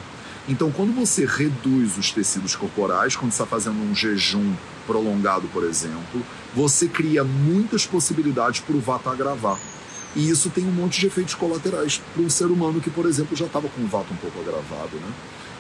Então, 0.50 0.72
quando 0.72 0.92
você 0.96 1.28
reduz 1.28 1.96
os 1.96 2.12
tecidos 2.12 2.56
corporais, 2.56 3.16
quando 3.16 3.32
está 3.32 3.46
fazendo 3.46 3.80
um 3.84 3.94
jejum 3.94 4.52
prolongado, 4.88 5.48
por 5.54 5.64
exemplo, 5.64 6.26
você 6.56 6.88
cria 6.88 7.24
muitas 7.24 7.86
possibilidades 7.86 8.60
para 8.60 8.76
o 8.76 8.80
Vata 8.80 9.12
agravar. 9.12 9.60
E 10.16 10.28
isso 10.28 10.50
tem 10.50 10.66
um 10.66 10.72
monte 10.72 11.00
de 11.00 11.06
efeitos 11.06 11.36
colaterais 11.36 12.02
para 12.14 12.24
um 12.24 12.30
ser 12.32 12.46
humano 12.46 12.82
que, 12.82 12.90
por 12.90 13.06
exemplo, 13.06 13.38
já 13.38 13.46
estava 13.46 13.70
com 13.70 13.82
o 13.84 13.88
vato 13.88 14.12
um 14.12 14.18
pouco 14.18 14.40
agravado. 14.40 14.96
Né? 14.96 15.12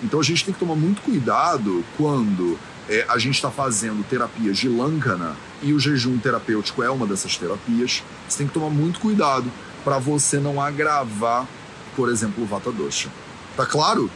Então 0.03 0.19
a 0.19 0.23
gente 0.23 0.43
tem 0.43 0.51
que 0.51 0.59
tomar 0.59 0.75
muito 0.75 1.03
cuidado 1.03 1.85
quando 1.95 2.57
é, 2.89 3.05
a 3.07 3.19
gente 3.19 3.35
está 3.35 3.51
fazendo 3.51 4.03
terapias 4.09 4.57
de 4.57 4.67
Lankana 4.67 5.37
e 5.61 5.71
o 5.71 5.79
jejum 5.79 6.17
terapêutico 6.17 6.81
é 6.81 6.89
uma 6.89 7.05
dessas 7.05 7.37
terapias. 7.37 8.01
Você 8.27 8.39
tem 8.39 8.47
que 8.47 8.53
tomar 8.53 8.71
muito 8.71 8.99
cuidado 8.99 9.51
para 9.83 9.99
você 9.99 10.39
não 10.39 10.59
agravar, 10.59 11.47
por 11.95 12.09
exemplo, 12.09 12.43
o 12.43 12.47
Vata 12.47 12.71
Dosha. 12.71 13.09
Tá 13.55 13.67
claro? 13.67 14.09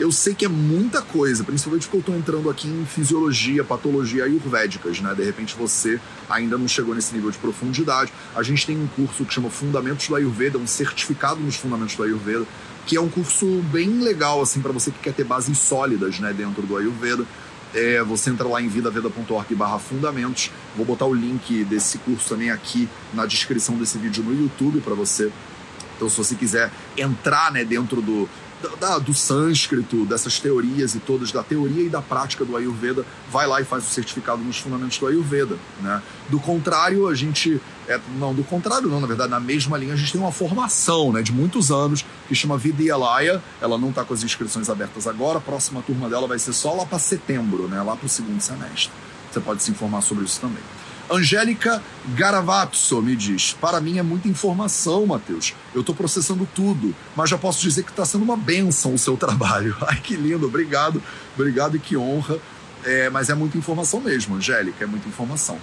Eu 0.00 0.10
sei 0.10 0.34
que 0.34 0.46
é 0.46 0.48
muita 0.48 1.02
coisa, 1.02 1.44
principalmente 1.44 1.82
porque 1.82 1.98
eu 1.98 2.00
estou 2.00 2.16
entrando 2.16 2.48
aqui 2.48 2.66
em 2.66 2.86
fisiologia, 2.86 3.62
patologia 3.62 4.24
ayurvédicas, 4.24 4.98
né? 4.98 5.14
De 5.14 5.22
repente 5.22 5.54
você 5.54 6.00
ainda 6.26 6.56
não 6.56 6.66
chegou 6.66 6.94
nesse 6.94 7.12
nível 7.14 7.30
de 7.30 7.36
profundidade. 7.36 8.10
A 8.34 8.42
gente 8.42 8.66
tem 8.66 8.78
um 8.78 8.86
curso 8.86 9.26
que 9.26 9.34
chama 9.34 9.50
Fundamentos 9.50 10.08
do 10.08 10.16
Ayurveda, 10.16 10.56
um 10.56 10.66
certificado 10.66 11.38
nos 11.38 11.56
Fundamentos 11.56 11.96
do 11.96 12.02
Ayurveda, 12.02 12.46
que 12.86 12.96
é 12.96 13.00
um 13.00 13.10
curso 13.10 13.44
bem 13.70 14.00
legal, 14.00 14.40
assim, 14.40 14.62
para 14.62 14.72
você 14.72 14.90
que 14.90 15.00
quer 15.00 15.12
ter 15.12 15.24
bases 15.24 15.58
sólidas, 15.58 16.18
né, 16.18 16.32
dentro 16.32 16.62
do 16.62 16.78
Ayurveda. 16.78 17.26
É, 17.74 18.02
você 18.02 18.30
entra 18.30 18.48
lá 18.48 18.62
em 18.62 18.68
vidaveda.org 18.68 19.54
barra 19.54 19.78
fundamentos. 19.78 20.50
Vou 20.74 20.86
botar 20.86 21.04
o 21.04 21.12
link 21.12 21.62
desse 21.64 21.98
curso 21.98 22.26
também 22.26 22.50
aqui 22.50 22.88
na 23.12 23.26
descrição 23.26 23.76
desse 23.76 23.98
vídeo 23.98 24.24
no 24.24 24.32
YouTube 24.32 24.80
para 24.80 24.94
você 24.94 25.30
Então, 25.94 26.08
se 26.08 26.16
você 26.16 26.34
quiser 26.34 26.70
entrar 26.96 27.52
né, 27.52 27.66
dentro 27.66 28.00
do, 28.00 28.26
da, 28.78 28.98
do 28.98 29.14
sânscrito, 29.14 30.04
dessas 30.04 30.38
teorias 30.38 30.94
e 30.94 31.00
todas, 31.00 31.32
da 31.32 31.42
teoria 31.42 31.84
e 31.84 31.88
da 31.88 32.02
prática 32.02 32.44
do 32.44 32.56
Ayurveda, 32.56 33.04
vai 33.30 33.46
lá 33.46 33.60
e 33.60 33.64
faz 33.64 33.84
o 33.86 33.90
certificado 33.90 34.42
nos 34.42 34.58
fundamentos 34.58 34.98
do 34.98 35.06
Ayurveda. 35.06 35.56
Né? 35.80 36.02
Do 36.28 36.38
contrário, 36.38 37.08
a 37.08 37.14
gente. 37.14 37.60
É, 37.88 37.98
não, 38.18 38.34
do 38.34 38.44
contrário, 38.44 38.88
não, 38.88 39.00
na 39.00 39.06
verdade, 39.06 39.30
na 39.30 39.40
mesma 39.40 39.76
linha, 39.76 39.94
a 39.94 39.96
gente 39.96 40.12
tem 40.12 40.20
uma 40.20 40.30
formação 40.30 41.12
né, 41.12 41.22
de 41.22 41.32
muitos 41.32 41.72
anos 41.72 42.04
que 42.28 42.34
chama 42.34 42.56
Vidyalaya. 42.56 43.42
Ela 43.60 43.76
não 43.76 43.90
está 43.90 44.04
com 44.04 44.14
as 44.14 44.22
inscrições 44.22 44.68
abertas 44.68 45.06
agora, 45.06 45.38
a 45.38 45.40
próxima 45.40 45.82
turma 45.82 46.08
dela 46.08 46.28
vai 46.28 46.38
ser 46.38 46.52
só 46.52 46.74
lá 46.74 46.86
para 46.86 46.98
setembro, 46.98 47.66
né, 47.66 47.82
lá 47.82 47.96
para 47.96 48.06
o 48.06 48.08
segundo 48.08 48.40
semestre. 48.40 48.92
Você 49.30 49.40
pode 49.40 49.62
se 49.62 49.70
informar 49.70 50.02
sobre 50.02 50.24
isso 50.24 50.40
também. 50.40 50.62
Angélica 51.10 51.82
Garavazzo 52.14 53.02
me 53.02 53.16
diz: 53.16 53.52
Para 53.52 53.80
mim 53.80 53.98
é 53.98 54.02
muita 54.02 54.28
informação, 54.28 55.06
Matheus. 55.06 55.54
Eu 55.74 55.80
estou 55.80 55.94
processando 55.94 56.48
tudo, 56.54 56.94
mas 57.16 57.28
já 57.28 57.36
posso 57.36 57.60
dizer 57.60 57.82
que 57.82 57.90
está 57.90 58.04
sendo 58.04 58.22
uma 58.22 58.36
benção 58.36 58.94
o 58.94 58.98
seu 58.98 59.16
trabalho. 59.16 59.76
Ai, 59.82 60.00
que 60.00 60.14
lindo, 60.14 60.46
obrigado, 60.46 61.02
obrigado 61.34 61.76
e 61.76 61.80
que 61.80 61.96
honra. 61.96 62.38
É, 62.84 63.10
mas 63.10 63.28
é 63.28 63.34
muita 63.34 63.58
informação 63.58 64.00
mesmo, 64.00 64.36
Angélica, 64.36 64.84
é 64.84 64.86
muita 64.86 65.08
informação. 65.08 65.58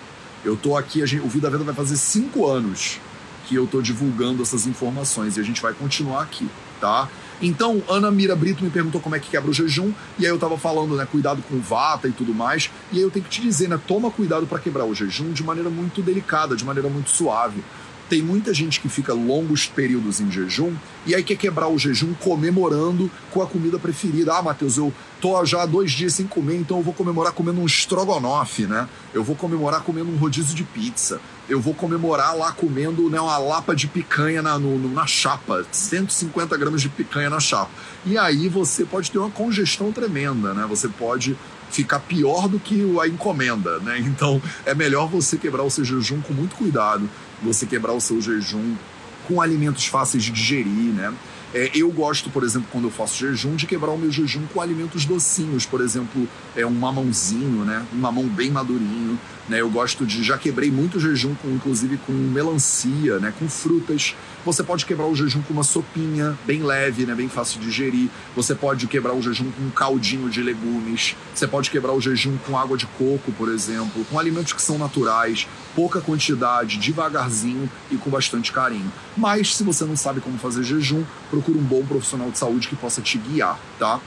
Eu 0.45 0.53
estou 0.53 0.77
aqui, 0.77 1.05
gente, 1.07 1.25
o 1.25 1.29
Vida 1.29 1.49
Veda 1.49 1.63
vai 1.63 1.73
fazer 1.73 1.97
cinco 1.97 2.45
anos 2.45 2.99
que 3.47 3.55
eu 3.55 3.63
estou 3.63 3.81
divulgando 3.81 4.43
essas 4.43 4.67
informações 4.67 5.37
e 5.37 5.39
a 5.39 5.43
gente 5.43 5.61
vai 5.61 5.73
continuar 5.73 6.21
aqui, 6.21 6.47
tá? 6.79 7.07
Então, 7.41 7.83
Ana 7.87 8.09
Mira 8.09 8.35
Brito 8.35 8.63
me 8.63 8.69
perguntou 8.69 8.99
como 8.99 9.15
é 9.15 9.19
que 9.19 9.29
quebra 9.29 9.49
o 9.49 9.53
jejum, 9.53 9.91
e 10.17 10.25
aí 10.25 10.31
eu 10.31 10.39
tava 10.39 10.57
falando, 10.57 10.95
né, 10.95 11.07
cuidado 11.09 11.41
com 11.43 11.59
vata 11.59 12.07
e 12.07 12.11
tudo 12.11 12.33
mais, 12.33 12.69
e 12.91 12.97
aí 12.97 13.03
eu 13.03 13.11
tenho 13.11 13.25
que 13.25 13.31
te 13.31 13.41
dizer, 13.41 13.69
né, 13.69 13.79
toma 13.87 14.09
cuidado 14.09 14.47
para 14.47 14.59
quebrar 14.59 14.85
o 14.85 14.95
jejum 14.95 15.31
de 15.31 15.43
maneira 15.43 15.69
muito 15.69 16.01
delicada, 16.01 16.55
de 16.55 16.65
maneira 16.65 16.89
muito 16.89 17.09
suave. 17.09 17.63
Tem 18.09 18.21
muita 18.21 18.53
gente 18.53 18.79
que 18.79 18.87
fica 18.87 19.13
longos 19.13 19.65
períodos 19.65 20.21
em 20.21 20.31
jejum 20.31 20.73
e 21.05 21.13
aí 21.13 21.23
quer 21.23 21.35
quebrar 21.35 21.67
o 21.67 21.77
jejum 21.77 22.13
comemorando 22.13 23.11
com 23.31 23.41
a 23.41 23.47
comida 23.47 23.77
preferida. 23.77 24.33
Ah, 24.33 24.41
Matheus, 24.41 24.77
eu 24.77 24.93
tô 25.19 25.43
já 25.45 25.65
dois 25.65 25.91
dias 25.91 26.13
sem 26.13 26.25
comer, 26.25 26.55
então 26.55 26.77
eu 26.77 26.83
vou 26.83 26.93
comemorar 26.93 27.33
comendo 27.33 27.59
um 27.59 27.65
estrogonofe, 27.65 28.65
né? 28.65 28.87
Eu 29.13 29.23
vou 29.23 29.35
comemorar 29.35 29.81
comendo 29.81 30.09
um 30.09 30.15
rodízio 30.15 30.55
de 30.55 30.63
pizza. 30.63 31.19
Eu 31.49 31.59
vou 31.59 31.73
comemorar 31.73 32.35
lá 32.35 32.51
comendo 32.51 33.09
né, 33.09 33.19
uma 33.19 33.37
lapa 33.37 33.75
de 33.75 33.87
picanha 33.87 34.41
na, 34.41 34.59
no, 34.59 34.89
na 34.89 35.05
chapa, 35.05 35.65
150 35.71 36.57
gramas 36.57 36.81
de 36.81 36.89
picanha 36.89 37.29
na 37.29 37.39
chapa. 37.39 37.71
E 38.05 38.17
aí 38.17 38.47
você 38.47 38.85
pode 38.85 39.11
ter 39.11 39.17
uma 39.17 39.29
congestão 39.29 39.91
tremenda, 39.91 40.53
né? 40.53 40.65
Você 40.67 40.87
pode 40.87 41.37
ficar 41.69 41.99
pior 41.99 42.47
do 42.47 42.59
que 42.59 42.81
a 43.01 43.07
encomenda, 43.07 43.79
né? 43.79 43.99
Então 43.99 44.41
é 44.65 44.73
melhor 44.73 45.07
você 45.07 45.37
quebrar 45.37 45.63
o 45.63 45.69
seu 45.69 45.83
jejum 45.83 46.21
com 46.21 46.33
muito 46.33 46.55
cuidado, 46.55 47.09
você 47.41 47.65
quebrar 47.65 47.93
o 47.93 48.01
seu 48.01 48.21
jejum 48.21 48.75
com 49.27 49.41
alimentos 49.41 49.85
fáceis 49.87 50.23
de 50.23 50.31
digerir, 50.31 50.93
né? 50.93 51.13
É, 51.53 51.71
eu 51.73 51.89
gosto, 51.91 52.29
por 52.29 52.43
exemplo, 52.43 52.67
quando 52.71 52.85
eu 52.85 52.91
faço 52.91 53.17
jejum, 53.17 53.55
de 53.55 53.65
quebrar 53.65 53.91
o 53.91 53.97
meu 53.97 54.11
jejum 54.11 54.45
com 54.53 54.61
alimentos 54.61 55.05
docinhos, 55.05 55.65
por 55.65 55.81
exemplo, 55.81 56.27
é 56.55 56.65
um 56.65 56.71
mamãozinho, 56.71 57.63
né? 57.63 57.85
Um 57.93 57.97
mamão 57.97 58.25
bem 58.27 58.51
madurinho, 58.51 59.17
né? 59.47 59.61
Eu 59.61 59.69
gosto 59.69 60.05
de 60.05 60.23
já 60.23 60.37
quebrei 60.37 60.69
muito 60.69 60.99
jejum, 60.99 61.33
com, 61.35 61.49
inclusive 61.49 61.97
com 62.05 62.11
melancia, 62.11 63.19
né? 63.19 63.33
Com 63.39 63.47
frutas. 63.47 64.13
Você 64.45 64.63
pode 64.63 64.85
quebrar 64.85 65.07
o 65.07 65.15
jejum 65.15 65.41
com 65.41 65.53
uma 65.53 65.63
sopinha 65.63 66.37
bem 66.45 66.63
leve, 66.63 67.05
né? 67.05 67.15
Bem 67.15 67.29
fácil 67.29 67.59
de 67.59 67.67
digerir. 67.67 68.09
Você 68.35 68.53
pode 68.53 68.87
quebrar 68.87 69.13
o 69.13 69.21
jejum 69.21 69.49
com 69.51 69.63
um 69.63 69.69
caldinho 69.69 70.29
de 70.29 70.41
legumes. 70.41 71.15
Você 71.33 71.47
pode 71.47 71.69
quebrar 71.69 71.93
o 71.93 72.01
jejum 72.01 72.37
com 72.45 72.57
água 72.57 72.77
de 72.77 72.85
coco, 72.97 73.31
por 73.37 73.49
exemplo, 73.49 74.05
com 74.05 74.19
alimentos 74.19 74.53
que 74.53 74.61
são 74.61 74.77
naturais, 74.77 75.47
pouca 75.75 76.01
quantidade, 76.01 76.77
devagarzinho 76.77 77.69
e 77.91 77.95
com 77.95 78.09
bastante 78.09 78.51
carinho. 78.51 78.91
Mas 79.15 79.55
se 79.55 79.63
você 79.63 79.85
não 79.85 79.95
sabe 79.95 80.21
como 80.21 80.37
fazer 80.37 80.63
jejum, 80.63 81.03
procure 81.37 81.57
um 81.57 81.63
bom 81.63 81.85
profissional 81.85 82.29
de 82.31 82.37
saúde 82.37 82.67
que 82.67 82.75
possa 82.75 83.01
te 83.01 83.17
guiar, 83.17 83.59
tá? 83.79 83.99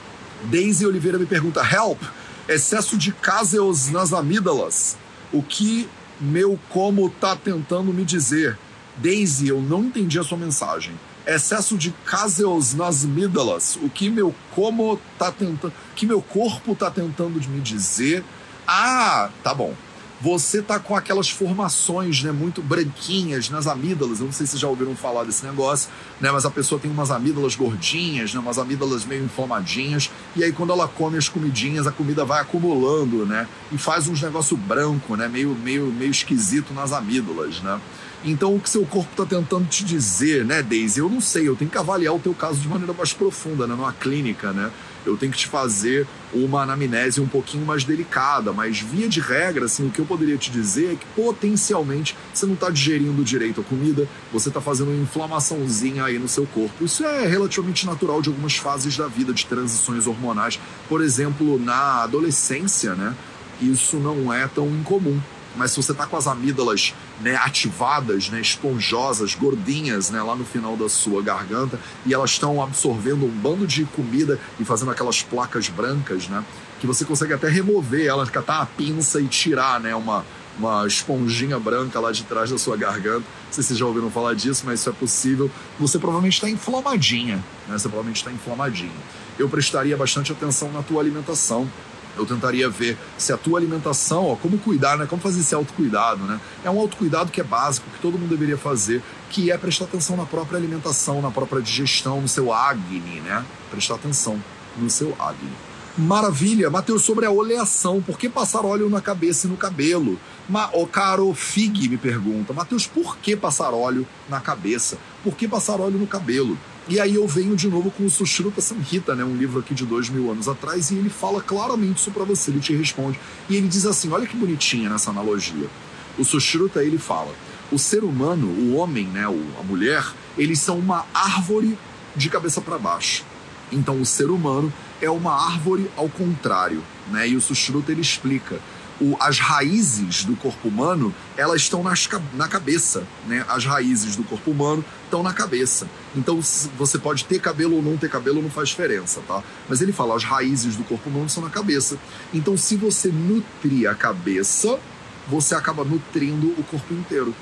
Daisy 0.43 0.85
Oliveira 0.85 1.17
me 1.17 1.25
pergunta: 1.25 1.61
Help! 1.61 2.01
Excesso 2.47 2.97
de 2.97 3.11
caseos 3.11 3.89
nas 3.89 4.13
amígdalas 4.13 4.97
o 5.31 5.41
que 5.41 5.87
meu 6.19 6.59
como 6.69 7.09
tá 7.09 7.35
tentando 7.35 7.93
me 7.93 8.03
dizer. 8.03 8.57
Daisy, 8.97 9.47
eu 9.47 9.61
não 9.61 9.85
entendi 9.85 10.19
a 10.19 10.23
sua 10.23 10.37
mensagem. 10.37 10.93
Excesso 11.25 11.77
de 11.77 11.91
caseos 12.05 12.73
nas 12.73 13.05
mídalas. 13.05 13.77
O 13.81 13.89
que 13.89 14.09
meu 14.09 14.35
como 14.53 14.99
tá 15.17 15.31
tentando. 15.31 15.73
que 15.95 16.05
meu 16.05 16.21
corpo 16.21 16.75
tá 16.75 16.91
tentando 16.91 17.39
me 17.49 17.61
dizer. 17.61 18.23
Ah, 18.67 19.29
tá 19.43 19.53
bom 19.53 19.73
você 20.21 20.61
tá 20.61 20.79
com 20.79 20.95
aquelas 20.95 21.29
formações, 21.29 22.21
né, 22.21 22.31
muito 22.31 22.61
branquinhas 22.61 23.49
nas 23.49 23.65
amígdalas. 23.65 24.19
Eu 24.19 24.27
não 24.27 24.33
sei 24.33 24.45
se 24.45 24.51
vocês 24.51 24.61
já 24.61 24.67
ouviram 24.67 24.95
falar 24.95 25.23
desse 25.23 25.43
negócio, 25.45 25.89
né, 26.19 26.31
mas 26.31 26.45
a 26.45 26.51
pessoa 26.51 26.79
tem 26.79 26.91
umas 26.91 27.09
amígdalas 27.09 27.55
gordinhas, 27.55 28.33
né, 28.33 28.39
umas 28.39 28.59
amígdalas 28.59 29.03
meio 29.03 29.25
inflamadinhas, 29.25 30.11
e 30.35 30.43
aí 30.43 30.51
quando 30.51 30.71
ela 30.71 30.87
come 30.87 31.17
as 31.17 31.27
comidinhas, 31.27 31.87
a 31.87 31.91
comida 31.91 32.23
vai 32.23 32.39
acumulando, 32.41 33.25
né, 33.25 33.47
e 33.71 33.77
faz 33.77 34.07
uns 34.07 34.21
negócio 34.21 34.55
branco, 34.55 35.15
né, 35.15 35.27
meio 35.27 35.55
meio 35.55 35.87
meio 35.87 36.11
esquisito 36.11 36.73
nas 36.73 36.91
amígdalas, 36.91 37.59
né? 37.61 37.79
Então, 38.23 38.55
o 38.55 38.59
que 38.59 38.69
seu 38.69 38.85
corpo 38.85 39.09
está 39.09 39.25
tentando 39.25 39.67
te 39.67 39.83
dizer, 39.83 40.45
né, 40.45 40.61
Daisy? 40.61 40.99
Eu 40.99 41.09
não 41.09 41.19
sei, 41.19 41.47
eu 41.47 41.55
tenho 41.55 41.71
que 41.71 41.77
avaliar 41.77 42.13
o 42.13 42.19
teu 42.19 42.35
caso 42.35 42.59
de 42.59 42.67
maneira 42.67 42.93
mais 42.93 43.11
profunda, 43.13 43.65
né, 43.65 43.73
numa 43.73 43.91
clínica, 43.91 44.53
né? 44.53 44.69
Eu 45.05 45.17
tenho 45.17 45.31
que 45.31 45.37
te 45.37 45.47
fazer 45.47 46.07
uma 46.33 46.61
anamnese 46.61 47.19
um 47.19 47.27
pouquinho 47.27 47.65
mais 47.65 47.83
delicada, 47.83 48.53
mas 48.53 48.79
via 48.79 49.07
de 49.07 49.19
regra, 49.19 49.65
assim, 49.65 49.87
o 49.87 49.91
que 49.91 49.99
eu 49.99 50.05
poderia 50.05 50.37
te 50.37 50.49
dizer 50.49 50.93
é 50.93 50.95
que 50.95 51.05
potencialmente 51.15 52.15
você 52.33 52.45
não 52.45 52.53
está 52.53 52.69
digerindo 52.69 53.23
direito 53.23 53.61
a 53.61 53.63
comida, 53.63 54.07
você 54.31 54.49
está 54.49 54.61
fazendo 54.61 54.91
uma 54.91 55.01
inflamaçãozinha 55.01 56.05
aí 56.05 56.17
no 56.17 56.27
seu 56.27 56.45
corpo. 56.45 56.83
Isso 56.83 57.03
é 57.05 57.25
relativamente 57.25 57.85
natural 57.85 58.21
de 58.21 58.29
algumas 58.29 58.55
fases 58.55 58.95
da 58.95 59.07
vida, 59.07 59.33
de 59.33 59.45
transições 59.45 60.07
hormonais. 60.07 60.59
Por 60.87 61.01
exemplo, 61.01 61.59
na 61.59 62.03
adolescência, 62.03 62.95
né? 62.95 63.15
Isso 63.59 63.97
não 63.97 64.33
é 64.33 64.47
tão 64.47 64.67
incomum 64.67 65.19
mas 65.55 65.71
se 65.71 65.77
você 65.77 65.93
tá 65.93 66.05
com 66.05 66.15
as 66.15 66.27
amígdalas 66.27 66.93
né, 67.19 67.35
ativadas, 67.35 68.29
né, 68.29 68.39
esponjosas, 68.39 69.35
gordinhas, 69.35 70.09
né, 70.09 70.21
lá 70.21 70.35
no 70.35 70.45
final 70.45 70.77
da 70.77 70.87
sua 70.87 71.21
garganta, 71.21 71.79
e 72.05 72.13
elas 72.13 72.31
estão 72.31 72.61
absorvendo 72.61 73.25
um 73.25 73.29
bando 73.29 73.67
de 73.67 73.85
comida 73.85 74.39
e 74.59 74.65
fazendo 74.65 74.91
aquelas 74.91 75.21
placas 75.21 75.67
brancas, 75.67 76.27
né, 76.27 76.43
que 76.79 76.87
você 76.87 77.05
consegue 77.05 77.33
até 77.33 77.47
remover 77.49 78.05
elas, 78.05 78.29
catar 78.29 78.61
a 78.61 78.65
pinça 78.65 79.19
e 79.19 79.27
tirar, 79.27 79.79
né, 79.79 79.93
uma, 79.93 80.25
uma 80.57 80.87
esponjinha 80.87 81.59
branca 81.59 81.99
lá 81.99 82.11
de 82.11 82.23
trás 82.23 82.49
da 82.49 82.57
sua 82.57 82.77
garganta. 82.77 83.19
Não 83.19 83.53
sei 83.53 83.63
se 83.63 83.69
vocês 83.69 83.79
já 83.79 83.85
ouviram 83.85 84.09
falar 84.09 84.33
disso, 84.33 84.63
mas 84.65 84.79
isso 84.79 84.89
é 84.89 84.93
possível. 84.93 85.51
Você 85.79 85.99
provavelmente 85.99 86.35
está 86.35 86.49
inflamadinha, 86.49 87.37
né? 87.67 87.77
Você 87.77 87.89
provavelmente 87.89 88.17
está 88.17 88.31
inflamadinha. 88.31 88.91
Eu 89.37 89.49
prestaria 89.49 89.95
bastante 89.97 90.31
atenção 90.31 90.71
na 90.71 90.81
tua 90.81 91.01
alimentação 91.01 91.67
eu 92.17 92.25
tentaria 92.25 92.69
ver 92.69 92.97
se 93.17 93.31
a 93.31 93.37
tua 93.37 93.59
alimentação, 93.59 94.27
ó, 94.27 94.35
como 94.35 94.57
cuidar, 94.57 94.97
né? 94.97 95.05
Como 95.05 95.21
fazer 95.21 95.39
esse 95.39 95.55
autocuidado, 95.55 96.23
né? 96.23 96.39
É 96.63 96.69
um 96.69 96.79
autocuidado 96.79 97.31
que 97.31 97.41
é 97.41 97.43
básico, 97.43 97.89
que 97.89 97.99
todo 97.99 98.17
mundo 98.17 98.29
deveria 98.29 98.57
fazer, 98.57 99.01
que 99.29 99.51
é 99.51 99.57
prestar 99.57 99.85
atenção 99.85 100.17
na 100.17 100.25
própria 100.25 100.57
alimentação, 100.57 101.21
na 101.21 101.31
própria 101.31 101.61
digestão, 101.61 102.21
no 102.21 102.27
seu 102.27 102.53
Agni, 102.53 103.21
né? 103.21 103.45
Prestar 103.69 103.95
atenção 103.95 104.41
no 104.77 104.89
seu 104.89 105.15
Agni. 105.19 105.51
Maravilha, 105.97 106.69
Matheus, 106.69 107.03
sobre 107.03 107.25
a 107.25 107.31
oleação, 107.31 108.01
por 108.01 108.17
que 108.17 108.29
passar 108.29 108.65
óleo 108.65 108.89
na 108.89 109.01
cabeça 109.01 109.45
e 109.45 109.49
no 109.49 109.57
cabelo? 109.57 110.17
Ma, 110.47 110.69
o 110.73 110.87
caro 110.87 111.33
Fig 111.33 111.89
me 111.89 111.97
pergunta, 111.97 112.53
Matheus, 112.53 112.87
por 112.87 113.17
que 113.17 113.35
passar 113.35 113.73
óleo 113.73 114.07
na 114.29 114.39
cabeça? 114.39 114.97
Por 115.21 115.35
que 115.35 115.49
passar 115.49 115.81
óleo 115.81 115.97
no 115.99 116.07
cabelo? 116.07 116.57
E 116.87 116.99
aí 116.99 117.15
eu 117.15 117.27
venho 117.27 117.55
de 117.55 117.67
novo 117.67 117.91
com 117.91 118.05
o 118.05 118.09
Sushruta 118.09 118.59
Samhita, 118.59 119.15
né, 119.15 119.23
um 119.23 119.35
livro 119.35 119.59
aqui 119.59 119.73
de 119.73 119.85
dois 119.85 120.09
mil 120.09 120.31
anos 120.31 120.47
atrás, 120.47 120.89
e 120.89 120.95
ele 120.95 121.09
fala 121.09 121.41
claramente 121.41 121.99
isso 121.99 122.11
para 122.11 122.23
você, 122.23 122.51
ele 122.51 122.59
te 122.59 122.75
responde. 122.75 123.19
E 123.49 123.55
ele 123.55 123.67
diz 123.67 123.85
assim, 123.85 124.11
olha 124.11 124.25
que 124.25 124.35
bonitinha 124.35 124.89
nessa 124.89 125.11
analogia. 125.11 125.69
O 126.17 126.25
Sushruta, 126.25 126.83
ele 126.83 126.97
fala, 126.97 127.33
o 127.71 127.77
ser 127.77 128.03
humano, 128.03 128.47
o 128.47 128.75
homem, 128.75 129.05
né, 129.05 129.25
a 129.25 129.63
mulher, 129.63 130.05
eles 130.37 130.59
são 130.59 130.77
uma 130.77 131.05
árvore 131.13 131.77
de 132.15 132.29
cabeça 132.29 132.59
para 132.59 132.77
baixo. 132.77 133.23
Então 133.71 134.01
o 134.01 134.05
ser 134.05 134.29
humano 134.29 134.71
é 135.01 135.09
uma 135.09 135.33
árvore 135.33 135.89
ao 135.95 136.09
contrário, 136.09 136.83
né? 137.09 137.29
E 137.29 137.35
o 137.35 137.41
Sushruta 137.41 137.91
ele 137.91 138.01
explica 138.01 138.59
o, 139.01 139.17
as 139.19 139.39
raízes 139.39 140.23
do 140.23 140.35
corpo 140.35 140.67
humano 140.67 141.13
elas 141.35 141.63
estão 141.63 141.83
nas, 141.83 142.07
na 142.35 142.47
cabeça, 142.47 143.03
né? 143.27 143.43
As 143.49 143.65
raízes 143.65 144.15
do 144.15 144.23
corpo 144.23 144.51
humano 144.51 144.85
estão 145.05 145.23
na 145.23 145.33
cabeça. 145.33 145.87
Então 146.15 146.39
você 146.77 146.99
pode 146.99 147.25
ter 147.25 147.39
cabelo 147.39 147.77
ou 147.77 147.81
não 147.81 147.97
ter 147.97 148.09
cabelo 148.09 148.41
não 148.41 148.49
faz 148.49 148.69
diferença, 148.69 149.21
tá? 149.27 149.43
Mas 149.67 149.81
ele 149.81 149.91
fala 149.91 150.15
as 150.15 150.23
raízes 150.23 150.75
do 150.75 150.83
corpo 150.83 151.09
humano 151.09 151.27
são 151.29 151.43
na 151.43 151.49
cabeça. 151.49 151.97
Então 152.31 152.55
se 152.55 152.75
você 152.75 153.09
nutrir 153.09 153.89
a 153.89 153.95
cabeça, 153.95 154.79
você 155.27 155.55
acaba 155.55 155.83
nutrindo 155.83 156.47
o 156.57 156.63
corpo 156.63 156.93
inteiro. 156.93 157.33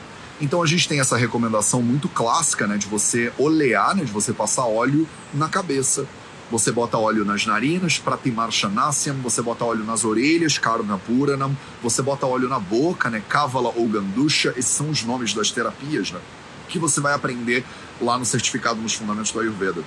Então 0.42 0.64
a 0.64 0.66
gente 0.66 0.88
tem 0.88 1.02
essa 1.02 1.18
recomendação 1.18 1.82
muito 1.82 2.08
clássica, 2.08 2.66
né, 2.66 2.78
de 2.78 2.88
você 2.88 3.32
olear, 3.38 3.94
né, 3.94 4.06
de 4.06 4.12
você 4.12 4.32
passar 4.32 4.64
óleo 4.64 5.06
na 5.34 5.50
cabeça. 5.50 6.08
Você 6.52 6.72
bota 6.72 6.98
óleo 6.98 7.24
nas 7.24 7.46
narinas, 7.46 8.00
Pratimar 8.00 8.50
Shanasyam, 8.50 9.16
você 9.22 9.40
bota 9.42 9.66
óleo 9.66 9.84
nas 9.84 10.04
orelhas, 10.04 10.58
Karuna 10.58 10.98
Puranam, 10.98 11.56
você 11.84 12.02
bota 12.02 12.26
óleo 12.26 12.50
na 12.50 12.60
boca, 12.60 13.10
né, 13.10 13.22
Kavala 13.30 13.72
ou 13.76 13.88
Gandusha, 13.88 14.54
esses 14.58 14.72
são 14.72 14.90
os 14.90 15.04
nomes 15.04 15.32
das 15.34 15.52
terapias, 15.52 16.12
né, 16.12 16.20
que 16.68 16.80
você 16.80 17.00
vai 17.00 17.14
aprender 17.14 17.64
lá 18.02 18.18
no 18.18 18.26
certificado 18.26 18.82
nos 18.82 18.94
fundamentos 18.94 19.32
do 19.32 19.40
Ayurveda. 19.40 19.84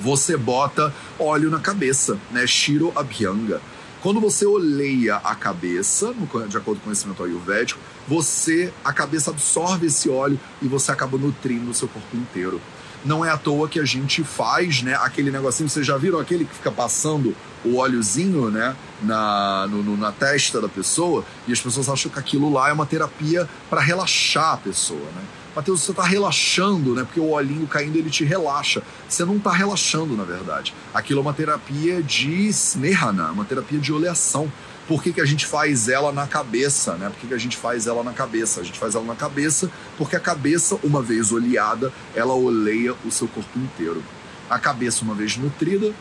Você 0.00 0.36
bota 0.36 0.92
óleo 1.16 1.48
na 1.48 1.60
cabeça, 1.60 2.18
né? 2.32 2.44
Shiro 2.44 2.92
Abhyanga. 2.96 3.60
Quando 4.00 4.20
você 4.20 4.44
oleia 4.44 5.16
a 5.18 5.32
cabeça, 5.32 6.12
de 6.48 6.56
acordo 6.56 6.78
com 6.78 6.82
o 6.82 6.84
conhecimento 6.86 7.22
ayurvédico, 7.22 7.78
você, 8.08 8.72
a 8.84 8.92
cabeça 8.92 9.30
absorve 9.30 9.86
esse 9.86 10.10
óleo 10.10 10.40
e 10.60 10.66
você 10.66 10.90
acaba 10.90 11.16
nutrindo 11.16 11.70
o 11.70 11.74
seu 11.74 11.86
corpo 11.86 12.16
inteiro. 12.16 12.60
Não 13.04 13.24
é 13.24 13.30
à 13.30 13.36
toa 13.36 13.68
que 13.68 13.80
a 13.80 13.84
gente 13.84 14.22
faz, 14.22 14.82
né, 14.82 14.94
aquele 14.94 15.30
negocinho, 15.30 15.68
vocês 15.68 15.86
já 15.86 15.96
viram 15.96 16.20
aquele 16.20 16.44
que 16.44 16.54
fica 16.54 16.70
passando 16.70 17.34
o 17.64 17.76
óleozinho, 17.76 18.50
né, 18.50 18.76
na, 19.02 19.66
no, 19.68 19.96
na 19.96 20.12
testa 20.12 20.60
da 20.60 20.68
pessoa, 20.68 21.24
e 21.46 21.52
as 21.52 21.60
pessoas 21.60 21.88
acham 21.88 22.10
que 22.10 22.18
aquilo 22.18 22.52
lá 22.52 22.68
é 22.68 22.72
uma 22.72 22.86
terapia 22.86 23.48
para 23.68 23.80
relaxar 23.80 24.54
a 24.54 24.56
pessoa, 24.56 25.06
né? 25.14 25.22
Mateus, 25.54 25.82
você 25.82 25.90
está 25.90 26.02
relaxando, 26.02 26.94
né? 26.94 27.04
Porque 27.04 27.20
o 27.20 27.30
olhinho 27.30 27.66
caindo 27.66 27.96
ele 27.96 28.08
te 28.08 28.24
relaxa. 28.24 28.82
Você 29.06 29.22
não 29.22 29.36
está 29.36 29.52
relaxando, 29.52 30.16
na 30.16 30.24
verdade. 30.24 30.74
Aquilo 30.94 31.20
é 31.20 31.22
uma 31.22 31.34
terapia 31.34 32.02
de 32.02 32.48
snehana, 32.48 33.30
uma 33.30 33.44
terapia 33.44 33.78
de 33.78 33.92
oleação. 33.92 34.50
Por 34.88 35.02
que, 35.02 35.12
que 35.12 35.20
a 35.20 35.24
gente 35.24 35.46
faz 35.46 35.88
ela 35.88 36.12
na 36.12 36.26
cabeça, 36.26 36.94
né? 36.94 37.08
Por 37.08 37.18
que, 37.18 37.26
que 37.28 37.34
a 37.34 37.38
gente 37.38 37.56
faz 37.56 37.86
ela 37.86 38.02
na 38.02 38.12
cabeça? 38.12 38.60
A 38.60 38.64
gente 38.64 38.78
faz 38.78 38.94
ela 38.94 39.04
na 39.04 39.14
cabeça 39.14 39.70
porque 39.96 40.16
a 40.16 40.20
cabeça, 40.20 40.78
uma 40.82 41.00
vez 41.00 41.32
oleada, 41.32 41.92
ela 42.14 42.34
oleia 42.34 42.94
o 43.04 43.10
seu 43.10 43.28
corpo 43.28 43.58
inteiro. 43.58 44.02
A 44.50 44.58
cabeça, 44.58 45.04
uma 45.04 45.14
vez 45.14 45.36
nutrida, 45.36 45.92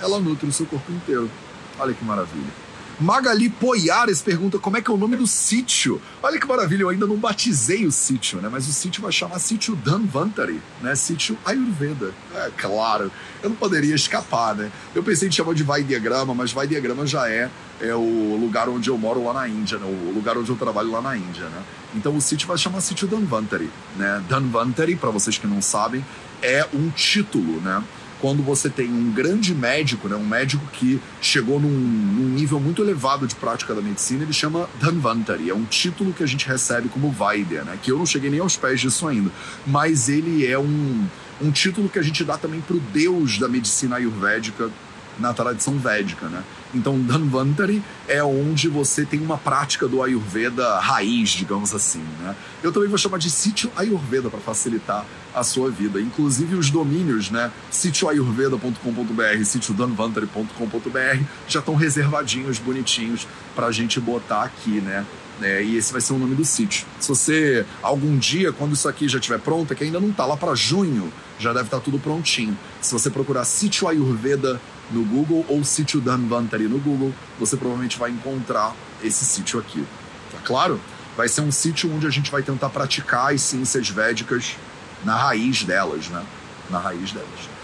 ela 0.00 0.18
nutre 0.18 0.48
o 0.48 0.52
seu 0.52 0.66
corpo 0.66 0.90
inteiro. 0.90 1.30
Olha 1.78 1.92
que 1.92 2.04
maravilha. 2.04 2.69
Magali 3.00 3.48
Poiares 3.48 4.20
pergunta 4.20 4.58
como 4.58 4.76
é 4.76 4.82
que 4.82 4.90
é 4.90 4.94
o 4.94 4.96
nome 4.98 5.16
do 5.16 5.26
sítio. 5.26 6.02
Olha 6.22 6.38
que 6.38 6.46
maravilha, 6.46 6.82
eu 6.82 6.90
ainda 6.90 7.06
não 7.06 7.16
batizei 7.16 7.86
o 7.86 7.90
sítio, 7.90 8.42
né? 8.42 8.50
Mas 8.52 8.68
o 8.68 8.72
sítio 8.72 9.00
vai 9.00 9.10
chamar 9.10 9.38
sítio 9.38 9.74
Danvantari, 9.74 10.60
né? 10.82 10.94
Sítio 10.94 11.38
Ayurveda. 11.42 12.12
É 12.34 12.50
claro, 12.58 13.10
eu 13.42 13.48
não 13.48 13.56
poderia 13.56 13.94
escapar, 13.94 14.54
né? 14.54 14.70
Eu 14.94 15.02
pensei 15.02 15.28
em 15.28 15.32
chamar 15.32 15.54
de 15.54 15.62
Vai 15.62 15.82
Diagrama, 15.82 16.34
mas 16.34 16.52
Vai 16.52 16.66
Diagrama 16.66 17.06
já 17.06 17.26
é, 17.26 17.50
é 17.80 17.94
o 17.94 18.36
lugar 18.38 18.68
onde 18.68 18.90
eu 18.90 18.98
moro 18.98 19.24
lá 19.24 19.32
na 19.32 19.48
Índia, 19.48 19.78
né? 19.78 19.86
O 19.86 20.12
lugar 20.12 20.36
onde 20.36 20.50
eu 20.50 20.56
trabalho 20.56 20.90
lá 20.90 21.00
na 21.00 21.16
Índia, 21.16 21.44
né? 21.44 21.62
Então 21.94 22.14
o 22.14 22.20
sítio 22.20 22.46
vai 22.46 22.58
chamar 22.58 22.82
sítio 22.82 23.08
Danvantari, 23.08 23.70
né? 23.96 24.22
Danvantari, 24.28 24.94
para 24.94 25.08
vocês 25.08 25.38
que 25.38 25.46
não 25.46 25.62
sabem, 25.62 26.04
é 26.42 26.66
um 26.74 26.90
título, 26.90 27.62
né? 27.62 27.82
Quando 28.20 28.42
você 28.42 28.68
tem 28.68 28.88
um 28.88 29.10
grande 29.10 29.54
médico, 29.54 30.08
né, 30.08 30.16
um 30.16 30.26
médico 30.26 30.64
que 30.72 31.00
chegou 31.20 31.58
num, 31.58 31.68
num, 31.68 32.28
nível 32.28 32.60
muito 32.60 32.82
elevado 32.82 33.26
de 33.26 33.34
prática 33.34 33.74
da 33.74 33.80
medicina, 33.80 34.22
ele 34.22 34.32
chama 34.32 34.68
Dhanvantari. 34.80 35.48
É 35.48 35.54
um 35.54 35.64
título 35.64 36.12
que 36.12 36.22
a 36.22 36.26
gente 36.26 36.46
recebe 36.46 36.88
como 36.88 37.10
Vaidya, 37.10 37.64
né, 37.64 37.78
que 37.82 37.90
eu 37.90 37.98
não 37.98 38.06
cheguei 38.06 38.30
nem 38.30 38.40
aos 38.40 38.56
pés 38.56 38.80
disso 38.80 39.08
ainda. 39.08 39.30
Mas 39.66 40.08
ele 40.08 40.46
é 40.46 40.58
um, 40.58 41.06
um 41.40 41.50
título 41.50 41.88
que 41.88 41.98
a 41.98 42.02
gente 42.02 42.22
dá 42.24 42.36
também 42.36 42.60
para 42.60 42.76
o 42.76 42.80
deus 42.80 43.38
da 43.38 43.48
medicina 43.48 43.96
ayurvédica 43.96 44.70
na 45.18 45.32
tradição 45.32 45.78
védica, 45.78 46.28
né? 46.28 46.42
Então, 46.74 47.00
Dhanvantari 47.00 47.82
é 48.06 48.22
onde 48.22 48.68
você 48.68 49.04
tem 49.04 49.20
uma 49.20 49.36
prática 49.36 49.88
do 49.88 50.02
Ayurveda 50.02 50.78
raiz, 50.78 51.30
digamos 51.30 51.74
assim, 51.74 52.04
né? 52.20 52.36
Eu 52.62 52.72
também 52.72 52.88
vou 52.88 52.98
chamar 52.98 53.18
de 53.18 53.30
sítio 53.30 53.70
Ayurveda 53.76 54.30
para 54.30 54.40
facilitar 54.40 55.04
a 55.34 55.42
sua 55.42 55.70
vida. 55.70 56.00
Inclusive 56.00 56.54
os 56.54 56.70
domínios, 56.70 57.30
né? 57.30 57.50
sítioayurveda.com.br, 57.70 59.44
sítiodanvantari.com.br 59.44 61.24
já 61.48 61.60
estão 61.60 61.74
reservadinhos, 61.74 62.58
bonitinhos 62.58 63.26
para 63.54 63.66
a 63.66 63.72
gente 63.72 64.00
botar 64.00 64.42
aqui, 64.42 64.80
né? 64.80 65.04
É, 65.42 65.62
e 65.62 65.76
esse 65.76 65.92
vai 65.92 66.00
ser 66.00 66.12
o 66.12 66.18
nome 66.18 66.34
do 66.34 66.44
sítio. 66.44 66.86
Se 66.98 67.08
você, 67.08 67.64
algum 67.82 68.18
dia, 68.18 68.52
quando 68.52 68.74
isso 68.74 68.88
aqui 68.88 69.08
já 69.08 69.18
estiver 69.18 69.38
pronto, 69.38 69.72
é 69.72 69.76
que 69.76 69.84
ainda 69.84 69.98
não 69.98 70.10
está 70.10 70.26
lá 70.26 70.36
para 70.36 70.54
junho, 70.54 71.10
já 71.38 71.52
deve 71.52 71.64
estar 71.64 71.78
tá 71.78 71.82
tudo 71.82 71.98
prontinho. 71.98 72.56
Se 72.80 72.92
você 72.92 73.08
procurar 73.08 73.44
sítio 73.44 73.88
Ayurveda 73.88 74.60
no 74.90 75.04
Google 75.04 75.44
ou 75.48 75.64
sítio 75.64 76.00
Dhanvantari 76.00 76.68
no 76.68 76.78
Google, 76.78 77.14
você 77.38 77.56
provavelmente 77.56 77.98
vai 77.98 78.10
encontrar 78.10 78.74
esse 79.02 79.24
sítio 79.24 79.58
aqui. 79.58 79.84
Tá 80.30 80.38
claro? 80.44 80.80
Vai 81.16 81.28
ser 81.28 81.40
um 81.40 81.50
sítio 81.50 81.92
onde 81.92 82.06
a 82.06 82.10
gente 82.10 82.30
vai 82.30 82.42
tentar 82.42 82.68
praticar 82.68 83.32
as 83.32 83.40
ciências 83.40 83.88
védicas 83.88 84.56
na 85.04 85.16
raiz 85.16 85.64
delas, 85.64 86.08
né? 86.08 86.22
Na 86.68 86.78
raiz 86.78 87.12
delas. 87.12 87.59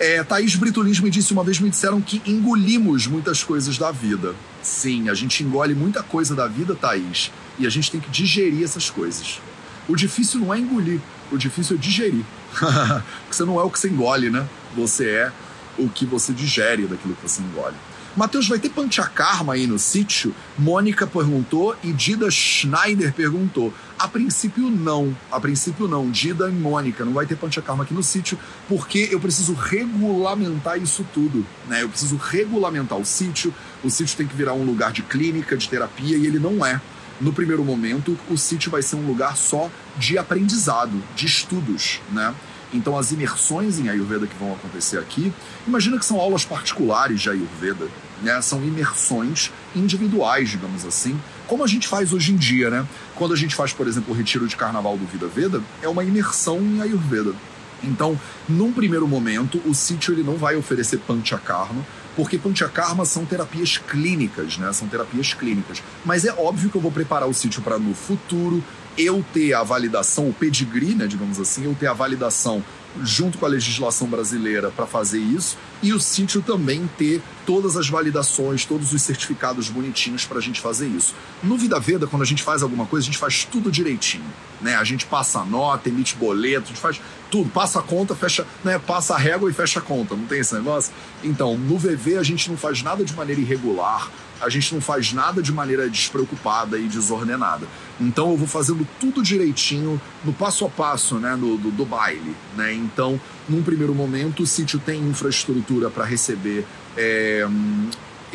É, 0.00 0.24
Thaís 0.24 0.56
Brito 0.56 0.80
Lins 0.80 0.98
me 0.98 1.10
disse 1.10 1.30
uma 1.30 1.44
vez, 1.44 1.60
me 1.60 1.68
disseram 1.68 2.00
que 2.00 2.22
engolimos 2.24 3.06
muitas 3.06 3.44
coisas 3.44 3.76
da 3.76 3.92
vida. 3.92 4.34
Sim, 4.62 5.10
a 5.10 5.14
gente 5.14 5.44
engole 5.44 5.74
muita 5.74 6.02
coisa 6.02 6.34
da 6.34 6.48
vida, 6.48 6.74
Thaís, 6.74 7.30
e 7.58 7.66
a 7.66 7.70
gente 7.70 7.90
tem 7.90 8.00
que 8.00 8.08
digerir 8.08 8.64
essas 8.64 8.88
coisas. 8.88 9.42
O 9.86 9.94
difícil 9.94 10.40
não 10.40 10.54
é 10.54 10.58
engolir, 10.58 11.00
o 11.30 11.36
difícil 11.36 11.76
é 11.76 11.78
digerir. 11.78 12.24
Você 13.30 13.44
não 13.44 13.60
é 13.60 13.62
o 13.62 13.68
que 13.68 13.78
você 13.78 13.90
engole, 13.90 14.30
né? 14.30 14.48
Você 14.74 15.06
é 15.06 15.32
o 15.78 15.86
que 15.88 16.06
você 16.06 16.32
digere 16.32 16.86
daquilo 16.86 17.14
que 17.14 17.22
você 17.22 17.42
engole. 17.42 17.76
Matheus, 18.16 18.48
vai 18.48 18.58
ter 18.58 18.70
Panchakarma 18.70 19.54
aí 19.54 19.68
no 19.68 19.78
sítio? 19.78 20.34
Mônica 20.58 21.06
perguntou 21.06 21.76
e 21.82 21.92
Dida 21.92 22.28
Schneider 22.28 23.12
perguntou. 23.12 23.72
A 23.96 24.08
princípio, 24.08 24.68
não. 24.68 25.16
A 25.30 25.38
princípio, 25.38 25.86
não. 25.86 26.10
Dida 26.10 26.48
e 26.48 26.52
Mônica, 26.52 27.04
não 27.04 27.12
vai 27.12 27.24
ter 27.24 27.36
Panchakarma 27.36 27.84
aqui 27.84 27.94
no 27.94 28.02
sítio, 28.02 28.36
porque 28.68 29.08
eu 29.12 29.20
preciso 29.20 29.54
regulamentar 29.54 30.76
isso 30.76 31.06
tudo. 31.14 31.46
Né? 31.68 31.82
Eu 31.82 31.88
preciso 31.88 32.16
regulamentar 32.16 32.98
o 32.98 33.04
sítio. 33.04 33.54
O 33.84 33.88
sítio 33.88 34.16
tem 34.16 34.26
que 34.26 34.34
virar 34.34 34.54
um 34.54 34.64
lugar 34.64 34.90
de 34.92 35.02
clínica, 35.02 35.56
de 35.56 35.68
terapia, 35.68 36.16
e 36.16 36.26
ele 36.26 36.40
não 36.40 36.66
é. 36.66 36.80
No 37.20 37.32
primeiro 37.32 37.64
momento, 37.64 38.18
o 38.28 38.36
sítio 38.36 38.72
vai 38.72 38.82
ser 38.82 38.96
um 38.96 39.06
lugar 39.06 39.36
só 39.36 39.70
de 39.96 40.18
aprendizado, 40.18 41.00
de 41.14 41.26
estudos, 41.26 42.00
né? 42.10 42.34
Então, 42.72 42.96
as 42.96 43.10
imersões 43.10 43.78
em 43.78 43.88
Ayurveda 43.88 44.26
que 44.26 44.36
vão 44.38 44.52
acontecer 44.52 44.98
aqui, 44.98 45.32
imagina 45.66 45.98
que 45.98 46.04
são 46.04 46.20
aulas 46.20 46.44
particulares 46.44 47.20
de 47.20 47.28
Ayurveda, 47.28 47.88
né? 48.22 48.40
São 48.40 48.62
imersões 48.62 49.50
individuais, 49.74 50.50
digamos 50.50 50.84
assim, 50.84 51.18
como 51.46 51.64
a 51.64 51.66
gente 51.66 51.88
faz 51.88 52.12
hoje 52.12 52.32
em 52.32 52.36
dia, 52.36 52.70
né? 52.70 52.86
Quando 53.16 53.34
a 53.34 53.36
gente 53.36 53.56
faz, 53.56 53.72
por 53.72 53.88
exemplo, 53.88 54.14
o 54.14 54.16
retiro 54.16 54.46
de 54.46 54.56
carnaval 54.56 54.96
do 54.96 55.04
Vida 55.04 55.26
Veda, 55.26 55.60
é 55.82 55.88
uma 55.88 56.04
imersão 56.04 56.58
em 56.58 56.80
Ayurveda. 56.80 57.34
Então, 57.82 58.18
num 58.48 58.72
primeiro 58.72 59.08
momento, 59.08 59.60
o 59.64 59.74
sítio 59.74 60.14
ele 60.14 60.22
não 60.22 60.36
vai 60.36 60.54
oferecer 60.54 60.98
panchakarma, 60.98 61.84
porque 62.14 62.38
panchakarma 62.38 63.04
são 63.04 63.24
terapias 63.24 63.78
clínicas, 63.78 64.58
né? 64.58 64.72
São 64.72 64.86
terapias 64.86 65.34
clínicas. 65.34 65.82
Mas 66.04 66.24
é 66.24 66.32
óbvio 66.32 66.70
que 66.70 66.76
eu 66.76 66.80
vou 66.80 66.92
preparar 66.92 67.28
o 67.28 67.34
sítio 67.34 67.62
para 67.62 67.78
no 67.78 67.94
futuro 67.94 68.62
eu 68.96 69.24
ter 69.32 69.54
a 69.54 69.62
validação, 69.62 70.28
o 70.28 70.32
pedigree, 70.32 70.94
né, 70.94 71.06
digamos 71.06 71.40
assim, 71.40 71.64
eu 71.64 71.74
ter 71.74 71.86
a 71.86 71.92
validação 71.92 72.62
junto 73.02 73.38
com 73.38 73.46
a 73.46 73.48
legislação 73.48 74.08
brasileira 74.08 74.70
para 74.70 74.86
fazer 74.86 75.18
isso 75.18 75.56
e 75.82 75.92
o 75.92 76.00
sítio 76.00 76.42
também 76.42 76.88
ter 76.98 77.22
todas 77.46 77.76
as 77.76 77.88
validações, 77.88 78.64
todos 78.64 78.92
os 78.92 79.00
certificados 79.02 79.68
bonitinhos 79.68 80.24
para 80.24 80.38
a 80.38 80.40
gente 80.40 80.60
fazer 80.60 80.88
isso. 80.88 81.14
No 81.42 81.56
Vida 81.56 81.78
Veda, 81.78 82.06
quando 82.06 82.22
a 82.22 82.26
gente 82.26 82.42
faz 82.42 82.62
alguma 82.62 82.86
coisa, 82.86 83.04
a 83.04 83.06
gente 83.06 83.18
faz 83.18 83.44
tudo 83.44 83.70
direitinho, 83.70 84.24
né? 84.60 84.74
A 84.76 84.84
gente 84.84 85.06
passa 85.06 85.40
a 85.40 85.44
nota, 85.44 85.88
emite 85.88 86.16
boleto, 86.16 86.64
a 86.64 86.68
gente 86.68 86.80
faz 86.80 87.00
tudo, 87.30 87.48
passa 87.50 87.78
a 87.78 87.82
conta, 87.82 88.14
fecha, 88.14 88.46
né? 88.64 88.78
Passa 88.78 89.14
a 89.14 89.18
régua 89.18 89.48
e 89.48 89.52
fecha 89.52 89.78
a 89.78 89.82
conta, 89.82 90.14
não 90.16 90.26
tem 90.26 90.40
esse 90.40 90.54
negócio? 90.54 90.92
Então, 91.22 91.56
no 91.56 91.78
VV 91.78 92.18
a 92.18 92.22
gente 92.22 92.50
não 92.50 92.56
faz 92.56 92.82
nada 92.82 93.04
de 93.04 93.14
maneira 93.14 93.40
irregular, 93.40 94.10
a 94.40 94.48
gente 94.48 94.74
não 94.74 94.80
faz 94.80 95.12
nada 95.12 95.42
de 95.42 95.52
maneira 95.52 95.88
despreocupada 95.88 96.78
e 96.78 96.88
desordenada. 96.88 97.66
Então 98.00 98.30
eu 98.30 98.36
vou 98.36 98.48
fazendo 98.48 98.86
tudo 98.98 99.22
direitinho 99.22 100.00
no 100.24 100.32
passo 100.32 100.64
a 100.64 100.68
passo, 100.68 101.16
né, 101.16 101.36
do, 101.36 101.56
do, 101.56 101.70
do 101.70 101.84
baile, 101.84 102.34
né? 102.56 102.72
Então, 102.72 103.20
num 103.48 103.62
primeiro 103.62 103.94
momento, 103.94 104.42
o 104.42 104.46
sítio 104.46 104.78
tem 104.78 105.00
infraestrutura 105.00 105.90
para 105.90 106.04
receber 106.04 106.64
é, 106.96 107.46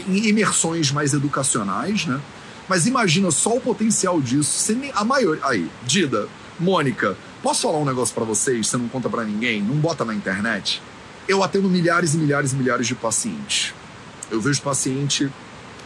imersões 0.07 0.91
mais 0.91 1.13
educacionais, 1.13 2.05
né? 2.05 2.19
Mas 2.67 2.87
imagina 2.87 3.29
só 3.31 3.55
o 3.55 3.61
potencial 3.61 4.19
disso. 4.19 4.75
a 4.93 5.03
maior, 5.03 5.37
aí, 5.43 5.69
Dida, 5.85 6.27
Mônica, 6.59 7.15
posso 7.43 7.63
falar 7.63 7.77
um 7.77 7.85
negócio 7.85 8.13
para 8.13 8.23
vocês? 8.23 8.67
Você 8.67 8.77
não 8.77 8.87
conta 8.87 9.09
para 9.09 9.23
ninguém, 9.23 9.61
não 9.61 9.75
bota 9.75 10.03
na 10.03 10.15
internet. 10.15 10.81
Eu 11.27 11.43
atendo 11.43 11.69
milhares 11.69 12.13
e 12.13 12.17
milhares 12.17 12.53
e 12.53 12.55
milhares 12.55 12.87
de 12.87 12.95
pacientes. 12.95 13.73
Eu 14.31 14.41
vejo 14.41 14.61
paciente 14.61 15.31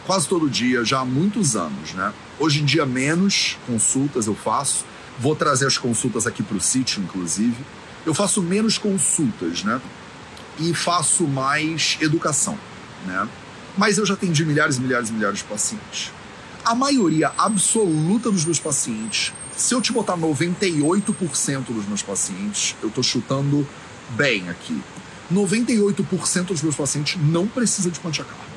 quase 0.06 0.28
todo 0.28 0.48
dia 0.48 0.84
já 0.84 1.00
há 1.00 1.04
muitos 1.04 1.56
anos, 1.56 1.92
né? 1.92 2.12
Hoje 2.38 2.62
em 2.62 2.64
dia 2.64 2.86
menos 2.86 3.56
consultas 3.66 4.26
eu 4.26 4.34
faço. 4.34 4.84
Vou 5.18 5.36
trazer 5.36 5.66
as 5.66 5.76
consultas 5.76 6.26
aqui 6.26 6.42
para 6.42 6.56
o 6.56 6.60
sítio, 6.60 7.02
inclusive. 7.02 7.56
Eu 8.06 8.14
faço 8.14 8.42
menos 8.42 8.78
consultas, 8.78 9.62
né? 9.62 9.80
E 10.58 10.74
faço 10.74 11.24
mais 11.26 11.98
educação, 12.00 12.58
né? 13.06 13.28
Mas 13.76 13.98
eu 13.98 14.06
já 14.06 14.14
atendi 14.14 14.44
milhares 14.44 14.76
e 14.76 14.80
milhares 14.80 15.10
e 15.10 15.12
milhares 15.12 15.38
de 15.38 15.44
pacientes. 15.44 16.10
A 16.64 16.74
maioria 16.74 17.32
absoluta 17.38 18.30
dos 18.30 18.44
meus 18.44 18.58
pacientes, 18.58 19.32
se 19.56 19.74
eu 19.74 19.80
te 19.80 19.92
botar 19.92 20.16
98% 20.16 21.64
dos 21.72 21.86
meus 21.86 22.02
pacientes, 22.02 22.74
eu 22.82 22.90
tô 22.90 23.02
chutando 23.02 23.66
bem 24.10 24.48
aqui. 24.48 24.80
98% 25.32 26.46
dos 26.46 26.62
meus 26.62 26.74
pacientes 26.74 27.16
não 27.22 27.46
precisa 27.46 27.90
de 27.90 28.00
panchakarma. 28.00 28.49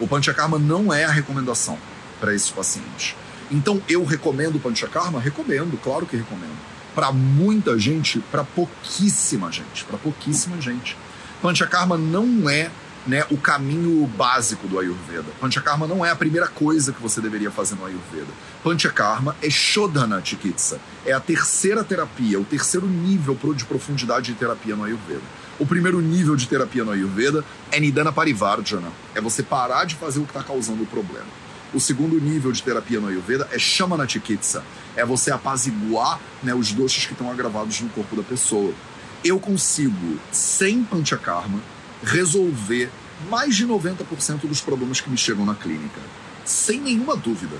O 0.00 0.06
Panchakarma 0.06 0.58
não 0.58 0.92
é 0.92 1.04
a 1.04 1.10
recomendação 1.10 1.78
para 2.20 2.34
esses 2.34 2.50
pacientes. 2.50 3.14
Então, 3.50 3.82
eu 3.88 4.04
recomendo 4.04 4.56
o 4.56 4.60
Panchakarma? 4.60 5.20
Recomendo, 5.20 5.78
claro 5.82 6.06
que 6.06 6.16
recomendo. 6.16 6.56
para 6.94 7.10
muita 7.10 7.78
gente, 7.78 8.18
para 8.30 8.44
pouquíssima 8.44 9.50
gente, 9.50 9.82
para 9.84 9.96
pouquíssima 9.96 10.60
gente. 10.60 10.96
Panchakarma 11.40 11.96
não 11.96 12.48
é 12.50 12.70
né, 13.06 13.24
o 13.30 13.36
caminho 13.36 14.06
básico 14.06 14.68
do 14.68 14.78
Ayurveda. 14.78 15.24
Panchakarma 15.40 15.86
não 15.86 16.04
é 16.04 16.10
a 16.10 16.16
primeira 16.16 16.46
coisa 16.46 16.92
que 16.92 17.00
você 17.00 17.20
deveria 17.20 17.50
fazer 17.50 17.74
no 17.74 17.84
Ayurveda. 17.84 18.28
Panchakarma 18.62 19.36
é 19.42 19.50
Shodhana 19.50 20.22
Chikitsa. 20.24 20.80
É 21.04 21.12
a 21.12 21.20
terceira 21.20 21.82
terapia, 21.82 22.38
o 22.38 22.44
terceiro 22.44 22.86
nível 22.86 23.36
de 23.54 23.64
profundidade 23.64 24.32
de 24.32 24.38
terapia 24.38 24.76
no 24.76 24.84
Ayurveda. 24.84 25.22
O 25.62 25.66
primeiro 25.72 26.00
nível 26.00 26.34
de 26.34 26.48
terapia 26.48 26.82
no 26.82 26.90
Ayurveda 26.90 27.44
é 27.70 27.78
Nidana 27.78 28.10
Parivarjana. 28.10 28.88
É 29.14 29.20
você 29.20 29.44
parar 29.44 29.84
de 29.84 29.94
fazer 29.94 30.18
o 30.18 30.24
que 30.24 30.30
está 30.30 30.42
causando 30.42 30.82
o 30.82 30.86
problema. 30.86 31.28
O 31.72 31.78
segundo 31.78 32.20
nível 32.20 32.50
de 32.50 32.60
terapia 32.60 32.98
no 32.98 33.06
Ayurveda 33.06 33.48
é 33.52 33.60
Shamana 33.60 34.08
Chikitsa. 34.08 34.64
É 34.96 35.06
você 35.06 35.30
apaziguar 35.30 36.18
né, 36.42 36.52
os 36.52 36.72
doxas 36.72 37.06
que 37.06 37.12
estão 37.12 37.30
agravados 37.30 37.80
no 37.80 37.88
corpo 37.90 38.16
da 38.16 38.24
pessoa. 38.24 38.74
Eu 39.22 39.38
consigo, 39.38 40.18
sem 40.32 40.82
Panchakarma, 40.82 41.60
resolver 42.02 42.90
mais 43.30 43.54
de 43.54 43.64
90% 43.64 44.48
dos 44.48 44.60
problemas 44.60 45.00
que 45.00 45.08
me 45.08 45.16
chegam 45.16 45.46
na 45.46 45.54
clínica. 45.54 46.00
Sem 46.44 46.80
nenhuma 46.80 47.14
dúvida. 47.14 47.56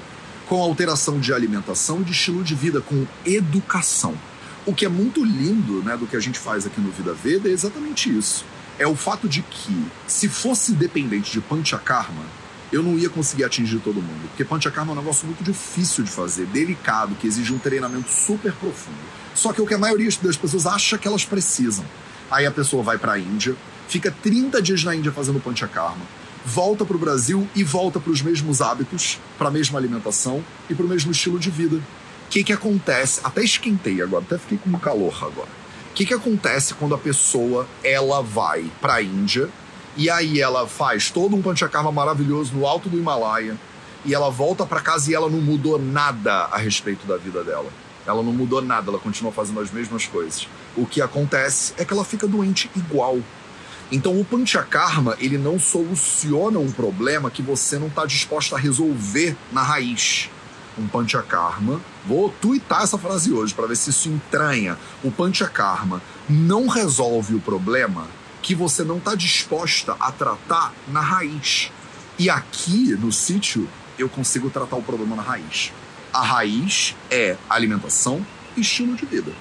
Com 0.49 0.61
alteração 0.61 1.21
de 1.21 1.33
alimentação 1.33 2.01
e 2.01 2.05
de 2.05 2.11
estilo 2.11 2.43
de 2.43 2.57
vida, 2.57 2.81
com 2.81 3.07
educação. 3.25 4.19
O 4.65 4.73
que 4.73 4.87
é 4.87 4.89
muito 4.89 5.25
lindo 5.25 5.83
né, 5.83 5.97
do 5.97 6.07
que 6.07 6.17
a 6.17 6.21
gente 6.21 6.39
faz 6.39 6.65
aqui 6.65 6.81
no 6.81 6.93
Vida 6.93 7.13
Veda 7.13 7.49
é 7.49 7.53
exatamente 7.53 8.17
isso. 8.17 8.45
É 8.79 8.87
o 8.87 8.95
fato 8.95 9.29
de 9.29 9.43
que, 9.43 9.87
se 10.07 10.29
fosse 10.29 10.73
dependente 10.73 11.33
de 11.33 11.41
Panchakarma, 11.41 12.25
eu 12.71 12.81
não 12.81 12.97
ia 12.97 13.11
conseguir 13.11 13.45
atingir 13.45 13.81
todo 13.81 13.97
mundo. 13.97 14.29
Porque 14.29 14.45
Panchakarma 14.45 14.93
é 14.93 14.95
um 14.95 14.99
negócio 14.99 15.27
muito 15.27 15.43
difícil 15.43 16.05
de 16.05 16.11
fazer, 16.11 16.47
delicado, 16.47 17.17
que 17.17 17.27
exige 17.27 17.53
um 17.53 17.59
treinamento 17.59 18.09
super 18.09 18.53
profundo. 18.53 18.97
Só 19.35 19.53
que 19.53 19.61
o 19.61 19.67
que 19.67 19.75
a 19.75 19.79
maioria 19.79 20.09
das 20.23 20.37
pessoas 20.37 20.65
acha 20.65 20.97
que 20.97 21.09
elas 21.09 21.25
precisam. 21.25 21.85
Aí 22.31 22.47
a 22.47 22.51
pessoa 22.51 22.85
vai 22.85 22.97
para 22.97 23.13
a 23.13 23.19
Índia, 23.19 23.57
fica 23.89 24.15
30 24.23 24.63
dias 24.63 24.85
na 24.85 24.95
Índia 24.95 25.11
fazendo 25.11 25.41
panchakarma, 25.41 26.03
volta 26.47 26.85
para 26.85 26.97
o 26.97 26.99
Brasil 26.99 27.47
e 27.55 27.63
volta 27.63 28.01
para 28.01 28.13
os 28.13 28.23
mesmos 28.23 28.63
hábitos, 28.63 29.19
para 29.37 29.49
a 29.49 29.51
mesma 29.51 29.79
alimentação 29.79 30.43
e 30.71 30.75
para 30.75 30.87
o 30.87 30.89
mesmo 30.89 31.11
estilo 31.13 31.39
de 31.39 31.51
vida. 31.51 31.81
Que, 32.33 32.43
que 32.43 32.53
acontece? 32.55 33.21
Até 33.23 33.45
esquentei 33.45 34.01
agora, 34.01 34.25
até 34.25 34.39
fiquei 34.39 34.57
com 34.57 34.73
calor 34.79 35.15
agora. 35.23 35.51
O 35.91 35.93
que, 35.93 36.07
que 36.07 36.15
acontece 36.15 36.73
quando 36.73 36.95
a 36.95 36.99
pessoa 36.99 37.69
ela 37.85 38.23
vai 38.23 38.65
para 38.81 38.95
a 38.95 39.03
Índia 39.03 39.51
e 39.99 40.09
aí 40.09 40.41
ela 40.41 40.67
faz 40.67 41.11
todo 41.11 41.37
um 41.37 41.43
panchakarma 41.43 41.93
maravilhoso 41.93 42.55
no 42.55 42.67
alto 42.67 42.89
do 42.89 42.97
Himalaia 42.97 43.55
e 44.03 44.15
ela 44.15 44.31
volta 44.31 44.65
para 44.65 44.81
casa 44.81 45.11
e 45.11 45.15
ela 45.15 45.29
não 45.29 45.43
mudou 45.43 45.79
nada 45.79 46.45
a 46.51 46.57
respeito 46.57 47.07
da 47.07 47.19
vida 47.19 47.45
dela. 47.45 47.71
Ela 48.07 48.23
não 48.23 48.33
mudou 48.33 48.63
nada, 48.63 48.89
ela 48.89 48.99
continua 48.99 49.31
fazendo 49.31 49.61
as 49.61 49.71
mesmas 49.71 50.07
coisas. 50.07 50.49
O 50.75 50.87
que 50.87 51.03
acontece 51.03 51.75
é 51.77 51.85
que 51.85 51.93
ela 51.93 52.03
fica 52.03 52.27
doente 52.27 52.71
igual. 52.75 53.19
Então 53.91 54.19
o 54.19 54.25
panchakarma, 54.25 55.19
ele 55.21 55.37
não 55.37 55.59
soluciona 55.59 56.59
um 56.59 56.73
problema 56.73 57.31
que 57.31 57.43
você 57.43 57.79
não 57.79 57.89
está 57.89 58.07
disposto 58.07 58.57
a 58.57 58.59
resolver 58.59 59.37
na 59.53 59.63
raiz. 59.63 60.31
Um 60.79 60.87
panchakarma, 60.89 61.81
vou 62.07 62.31
tuitar 62.41 62.83
essa 62.83 62.97
frase 62.97 63.33
hoje 63.33 63.53
para 63.53 63.67
ver 63.67 63.77
se 63.77 63.91
isso 63.91 64.09
entranha. 64.09 64.79
O 65.05 65.11
panchakarma 65.11 66.01
não 66.29 66.67
resolve 66.67 67.35
o 67.35 67.41
problema 67.41 68.07
que 68.41 68.55
você 68.55 68.83
não 68.83 68.99
está 68.99 69.15
disposta 69.15 69.97
a 70.01 70.11
tratar 70.11 70.73
na 70.89 71.01
raiz. 71.01 71.71
E 72.19 72.29
aqui 72.29 72.95
no 72.97 73.13
sítio 73.13 73.69
eu 73.99 74.09
consigo 74.09 74.51
tratar 74.51 74.77
o 74.77 74.83
problema 74.83 75.17
na 75.17 75.23
raiz. 75.23 75.73
A 76.13 76.23
raiz 76.23 76.95
é 77.11 77.37
alimentação 77.49 78.25
e 78.57 78.61
estilo 78.61 78.97
de 78.97 79.07
vida. 79.07 79.33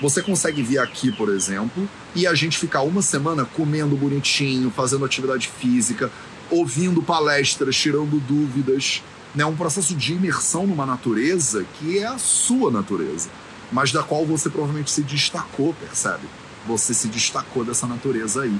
Você 0.00 0.22
consegue 0.22 0.62
vir 0.62 0.78
aqui, 0.78 1.12
por 1.12 1.28
exemplo, 1.28 1.88
e 2.14 2.26
a 2.26 2.34
gente 2.34 2.56
ficar 2.56 2.82
uma 2.82 3.02
semana 3.02 3.44
comendo 3.44 3.96
bonitinho, 3.96 4.70
fazendo 4.70 5.04
atividade 5.04 5.48
física, 5.48 6.10
ouvindo 6.48 7.02
palestras, 7.02 7.76
tirando 7.76 8.18
dúvidas. 8.20 9.02
Né? 9.34 9.44
Um 9.44 9.56
processo 9.56 9.94
de 9.94 10.14
imersão 10.14 10.66
numa 10.66 10.84
natureza 10.84 11.64
que 11.78 11.98
é 11.98 12.06
a 12.06 12.18
sua 12.18 12.70
natureza, 12.70 13.28
mas 13.70 13.92
da 13.92 14.02
qual 14.02 14.26
você 14.26 14.50
provavelmente 14.50 14.90
se 14.90 15.02
destacou, 15.02 15.74
percebe? 15.74 16.26
Você 16.66 16.92
se 16.92 17.08
destacou 17.08 17.64
dessa 17.64 17.86
natureza 17.86 18.42
aí. 18.42 18.56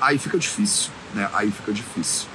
Aí 0.00 0.18
fica 0.18 0.38
difícil, 0.38 0.90
né? 1.14 1.28
Aí 1.32 1.50
fica 1.50 1.72
difícil. 1.72 2.31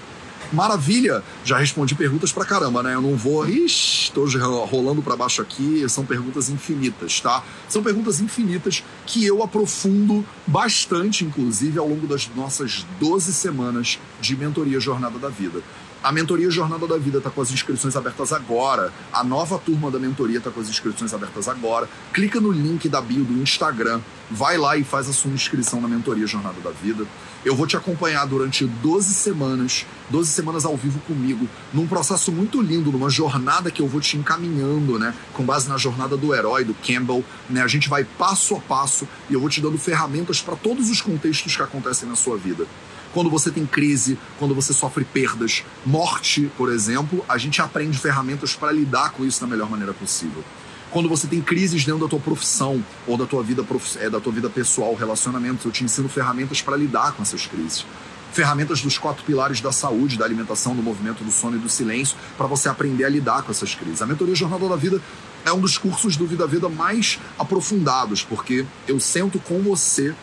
Maravilha! 0.51 1.23
Já 1.43 1.57
respondi 1.57 1.95
perguntas 1.95 2.31
pra 2.31 2.45
caramba, 2.45 2.81
né? 2.81 2.93
Eu 2.93 3.01
não 3.01 3.15
vou. 3.15 3.47
Ixi, 3.47 4.11
tô 4.11 4.25
rolando 4.65 5.01
para 5.01 5.15
baixo 5.15 5.41
aqui. 5.41 5.87
São 5.89 6.05
perguntas 6.05 6.49
infinitas, 6.49 7.19
tá? 7.19 7.43
São 7.67 7.83
perguntas 7.83 8.19
infinitas 8.19 8.83
que 9.05 9.25
eu 9.25 9.43
aprofundo 9.43 10.25
bastante, 10.45 11.25
inclusive, 11.25 11.77
ao 11.77 11.87
longo 11.87 12.07
das 12.07 12.29
nossas 12.35 12.85
12 12.99 13.33
semanas 13.33 13.99
de 14.21 14.35
mentoria 14.35 14.79
Jornada 14.79 15.19
da 15.19 15.29
Vida. 15.29 15.61
A 16.03 16.11
mentoria 16.11 16.49
Jornada 16.49 16.87
da 16.87 16.97
Vida 16.97 17.17
está 17.17 17.29
com 17.29 17.41
as 17.41 17.51
inscrições 17.51 17.95
abertas 17.95 18.31
agora. 18.31 18.93
A 19.11 19.23
nova 19.23 19.57
turma 19.57 19.89
da 19.89 19.97
mentoria 19.97 20.37
está 20.37 20.51
com 20.51 20.61
as 20.61 20.69
inscrições 20.69 21.13
abertas 21.13 21.47
agora. 21.47 21.89
Clica 22.13 22.39
no 22.39 22.51
link 22.51 22.87
da 22.87 23.01
bio 23.01 23.23
do 23.23 23.41
Instagram, 23.41 23.99
vai 24.29 24.57
lá 24.57 24.77
e 24.77 24.83
faz 24.83 25.09
a 25.09 25.13
sua 25.13 25.31
inscrição 25.31 25.81
na 25.81 25.87
mentoria 25.87 26.27
Jornada 26.27 26.61
da 26.61 26.69
Vida. 26.69 27.05
Eu 27.43 27.55
vou 27.55 27.65
te 27.65 27.75
acompanhar 27.75 28.25
durante 28.25 28.65
12 28.65 29.13
semanas, 29.13 29.85
12 30.09 30.29
semanas 30.37 30.65
ao 30.65 30.77
vivo 30.77 30.99
comigo, 31.01 31.47
num 31.73 31.87
processo 31.87 32.31
muito 32.31 32.61
lindo, 32.61 32.91
numa 32.91 33.09
jornada 33.09 33.69
que 33.69 33.81
eu 33.81 33.87
vou 33.87 33.99
te 33.99 34.17
encaminhando, 34.17 34.97
né? 34.97 35.13
Com 35.33 35.43
base 35.43 35.67
na 35.67 35.77
jornada 35.77 36.15
do 36.15 36.33
herói, 36.33 36.63
do 36.63 36.73
Campbell, 36.75 37.23
né? 37.49 37.61
A 37.61 37.67
gente 37.67 37.89
vai 37.89 38.03
passo 38.03 38.55
a 38.55 38.59
passo 38.59 39.07
e 39.29 39.33
eu 39.33 39.39
vou 39.39 39.49
te 39.49 39.59
dando 39.59 39.77
ferramentas 39.77 40.41
para 40.41 40.55
todos 40.55 40.89
os 40.89 41.01
contextos 41.01 41.55
que 41.55 41.61
acontecem 41.61 42.07
na 42.07 42.15
sua 42.15 42.37
vida 42.37 42.65
quando 43.13 43.31
você 43.31 43.49
tem 43.49 43.65
crise, 43.65 44.15
quando 44.37 44.53
você 44.53 44.73
sofre 44.73 45.03
perdas, 45.03 45.63
morte, 45.83 46.51
por 46.55 46.71
exemplo, 46.71 47.25
a 47.27 47.35
gente 47.37 47.59
aprende 47.59 47.97
ferramentas 47.97 48.55
para 48.55 48.71
lidar 48.71 49.11
com 49.11 49.25
isso 49.25 49.41
da 49.41 49.47
melhor 49.47 49.69
maneira 49.69 49.91
possível. 49.91 50.43
Quando 50.91 51.09
você 51.09 51.25
tem 51.25 51.41
crises 51.41 51.83
dentro 51.83 52.01
da 52.01 52.07
tua 52.07 52.19
profissão 52.19 52.83
ou 53.07 53.17
da 53.17 53.25
tua 53.25 53.41
vida, 53.41 53.65
é, 53.99 54.09
da 54.09 54.19
tua 54.19 54.31
vida 54.31 54.49
pessoal, 54.49 54.93
relacionamentos, 54.93 55.65
eu 55.65 55.71
te 55.71 55.83
ensino 55.83 56.07
ferramentas 56.07 56.61
para 56.61 56.77
lidar 56.77 57.13
com 57.13 57.23
essas 57.23 57.47
crises 57.47 57.85
ferramentas 58.31 58.81
dos 58.81 58.97
quatro 58.97 59.23
pilares 59.23 59.61
da 59.61 59.71
saúde, 59.71 60.17
da 60.17 60.25
alimentação, 60.25 60.75
do 60.75 60.83
movimento, 60.83 61.23
do 61.23 61.31
sono 61.31 61.57
e 61.57 61.59
do 61.59 61.69
silêncio, 61.69 62.17
para 62.37 62.47
você 62.47 62.69
aprender 62.69 63.05
a 63.05 63.09
lidar 63.09 63.43
com 63.43 63.51
essas 63.51 63.73
crises. 63.73 64.01
A 64.01 64.05
mentoria 64.05 64.35
Jornada 64.35 64.67
da 64.67 64.75
Vida 64.75 65.01
é 65.45 65.51
um 65.51 65.59
dos 65.59 65.77
cursos 65.77 66.15
do 66.15 66.27
Vida 66.27 66.45
Vida 66.45 66.69
mais 66.69 67.19
aprofundados, 67.39 68.23
porque 68.23 68.65
eu 68.87 68.99
sento 68.99 69.39
com 69.39 69.61
você 69.61 70.13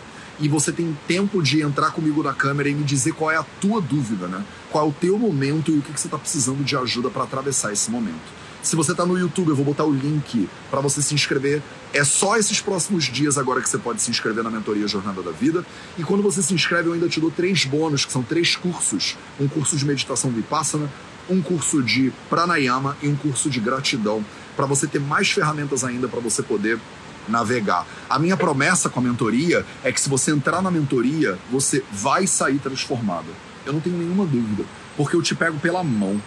e 0.41 0.49
você 0.49 0.73
tem 0.73 0.97
tempo 1.07 1.43
de 1.43 1.63
entrar 1.63 1.93
comigo 1.93 2.23
na 2.23 2.33
câmera 2.33 2.69
e 2.69 2.75
me 2.75 2.85
dizer 2.85 3.13
qual 3.13 3.31
é 3.31 3.37
a 3.37 3.45
tua 3.61 3.81
dúvida, 3.81 4.27
né? 4.27 4.45
Qual 4.71 4.85
é 4.85 4.89
o 4.89 4.93
teu 4.93 5.19
momento 5.19 5.71
e 5.71 5.79
o 5.79 5.83
que, 5.83 5.93
que 5.93 6.01
você 6.01 6.09
está 6.09 6.19
precisando 6.19 6.65
de 6.65 6.77
ajuda 6.77 7.09
para 7.09 7.23
atravessar 7.23 7.73
esse 7.73 7.91
momento. 7.91 8.44
Se 8.65 8.75
você 8.77 8.93
está 8.93 9.05
no 9.05 9.19
YouTube, 9.19 9.51
eu 9.51 9.55
vou 9.55 9.67
botar 9.67 9.85
o 9.85 9.93
link 9.93 10.49
para 10.71 10.81
você 10.81 11.03
se 11.03 11.15
inscrever. 11.15 11.63
É 11.93 12.03
só 12.03 12.39
esses 12.39 12.63
próximos 12.63 13.05
dias 13.05 13.37
agora 13.37 13.61
que 13.61 13.69
você 13.69 13.77
pode 13.77 14.01
se 14.01 14.11
inscrever 14.11 14.43
na 14.43 14.51
mentoria 14.51 14.89
Jornada 14.89 15.21
da 15.23 15.33
Vida. 15.33 15.67
E 15.99 16.03
quando 16.03 16.23
você 16.23 16.43
se 16.43 16.55
inscreve, 16.55 16.89
eu 16.89 16.95
ainda 16.95 17.07
te 17.07 17.21
dou 17.21 17.31
três 17.31 17.67
bônus, 17.67 18.07
que 18.07 18.13
são 18.13 18.23
três 18.23 18.57
cursos: 18.57 19.19
um 19.39 19.47
curso 19.47 19.77
de 19.77 19.85
meditação 19.85 20.31
vipassana, 20.31 20.91
um 21.29 21.43
curso 21.43 21.83
de 21.83 22.11
pranayama 22.31 22.97
e 23.03 23.09
um 23.09 23.15
curso 23.15 23.51
de 23.51 23.61
gratidão, 23.61 24.25
para 24.57 24.65
você 24.65 24.87
ter 24.87 24.99
mais 24.99 25.31
ferramentas 25.31 25.85
ainda 25.85 26.09
para 26.09 26.21
você 26.21 26.43
poder 26.43 26.81
navegar. 27.29 27.87
A 28.09 28.19
minha 28.19 28.37
promessa 28.37 28.89
com 28.89 28.99
a 28.99 29.03
mentoria 29.03 29.67
é 29.83 29.93
que 29.93 30.01
se 30.01 30.09
você 30.09 30.31
entrar 30.31 30.63
na 30.63 30.71
mentoria, 30.71 31.39
você 31.53 31.85
vai 31.93 32.27
sair 32.27 32.59
transformado. 32.59 33.27
Eu 33.67 33.75
não 33.75 33.81
tenho 33.81 33.99
nenhuma 33.99 34.25
dúvida, 34.25 34.65
porque 34.97 35.17
eu 35.17 35.23
te 35.23 35.35
pego 35.35 35.59
pela 35.59 35.85
mão. 35.85 36.19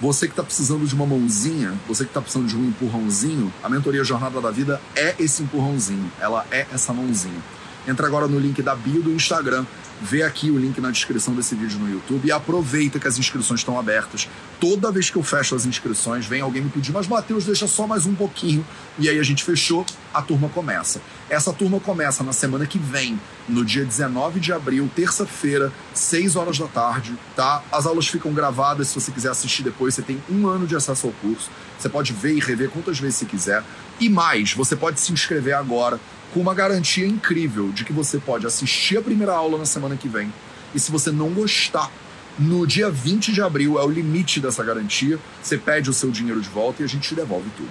Você 0.00 0.26
que 0.26 0.32
está 0.32 0.42
precisando 0.42 0.86
de 0.86 0.94
uma 0.94 1.06
mãozinha, 1.06 1.74
você 1.88 2.04
que 2.04 2.10
está 2.10 2.20
precisando 2.20 2.46
de 2.46 2.56
um 2.56 2.68
empurrãozinho, 2.68 3.52
a 3.62 3.68
mentoria 3.68 4.04
Jornada 4.04 4.40
da 4.42 4.50
Vida 4.50 4.80
é 4.94 5.14
esse 5.18 5.42
empurrãozinho, 5.42 6.12
ela 6.20 6.44
é 6.50 6.66
essa 6.70 6.92
mãozinha. 6.92 7.40
Entra 7.86 8.06
agora 8.06 8.26
no 8.26 8.38
link 8.38 8.60
da 8.62 8.74
bio 8.74 9.02
do 9.02 9.12
Instagram 9.12 9.64
vê 10.00 10.22
aqui 10.22 10.50
o 10.50 10.58
link 10.58 10.80
na 10.80 10.90
descrição 10.90 11.34
desse 11.34 11.54
vídeo 11.54 11.78
no 11.78 11.90
YouTube 11.90 12.26
e 12.26 12.32
aproveita 12.32 12.98
que 12.98 13.08
as 13.08 13.18
inscrições 13.18 13.60
estão 13.60 13.78
abertas. 13.78 14.28
Toda 14.60 14.90
vez 14.90 15.10
que 15.10 15.16
eu 15.16 15.22
fecho 15.22 15.54
as 15.54 15.66
inscrições, 15.66 16.26
vem 16.26 16.40
alguém 16.40 16.62
me 16.62 16.70
pedir, 16.70 16.92
mas 16.92 17.06
Matheus, 17.06 17.44
deixa 17.44 17.66
só 17.66 17.86
mais 17.86 18.06
um 18.06 18.14
pouquinho. 18.14 18.66
E 18.98 19.08
aí 19.08 19.18
a 19.18 19.22
gente 19.22 19.44
fechou, 19.44 19.84
a 20.12 20.22
turma 20.22 20.48
começa. 20.48 21.00
Essa 21.28 21.52
turma 21.52 21.80
começa 21.80 22.22
na 22.22 22.32
semana 22.32 22.66
que 22.66 22.78
vem, 22.78 23.20
no 23.48 23.64
dia 23.64 23.84
19 23.84 24.40
de 24.40 24.52
abril, 24.52 24.90
terça-feira, 24.94 25.72
6 25.94 26.36
horas 26.36 26.58
da 26.58 26.66
tarde, 26.66 27.14
tá? 27.34 27.62
As 27.70 27.86
aulas 27.86 28.06
ficam 28.06 28.32
gravadas, 28.32 28.88
se 28.88 28.94
você 29.00 29.10
quiser 29.10 29.30
assistir 29.30 29.62
depois, 29.62 29.94
você 29.94 30.02
tem 30.02 30.22
um 30.30 30.46
ano 30.46 30.66
de 30.66 30.76
acesso 30.76 31.06
ao 31.06 31.12
curso. 31.14 31.50
Você 31.78 31.88
pode 31.88 32.12
ver 32.12 32.34
e 32.34 32.40
rever 32.40 32.70
quantas 32.70 32.98
vezes 32.98 33.16
você 33.16 33.26
quiser. 33.26 33.62
E 34.00 34.08
mais, 34.08 34.52
você 34.52 34.74
pode 34.74 35.00
se 35.00 35.12
inscrever 35.12 35.54
agora 35.54 36.00
com 36.32 36.40
uma 36.40 36.54
garantia 36.54 37.06
incrível 37.06 37.70
de 37.72 37.84
que 37.84 37.92
você 37.92 38.18
pode 38.18 38.46
assistir 38.46 38.98
a 38.98 39.02
primeira 39.02 39.32
aula 39.32 39.58
na 39.58 39.64
semana 39.64 39.96
que 39.96 40.08
vem. 40.08 40.32
E 40.74 40.80
se 40.80 40.90
você 40.90 41.10
não 41.10 41.30
gostar, 41.30 41.90
no 42.38 42.66
dia 42.66 42.90
20 42.90 43.32
de 43.32 43.40
abril 43.40 43.78
é 43.78 43.84
o 43.84 43.90
limite 43.90 44.40
dessa 44.40 44.62
garantia. 44.62 45.18
Você 45.42 45.56
pede 45.56 45.88
o 45.88 45.92
seu 45.92 46.10
dinheiro 46.10 46.40
de 46.40 46.48
volta 46.48 46.82
e 46.82 46.84
a 46.84 46.88
gente 46.88 47.08
te 47.08 47.14
devolve 47.14 47.48
tudo. 47.56 47.70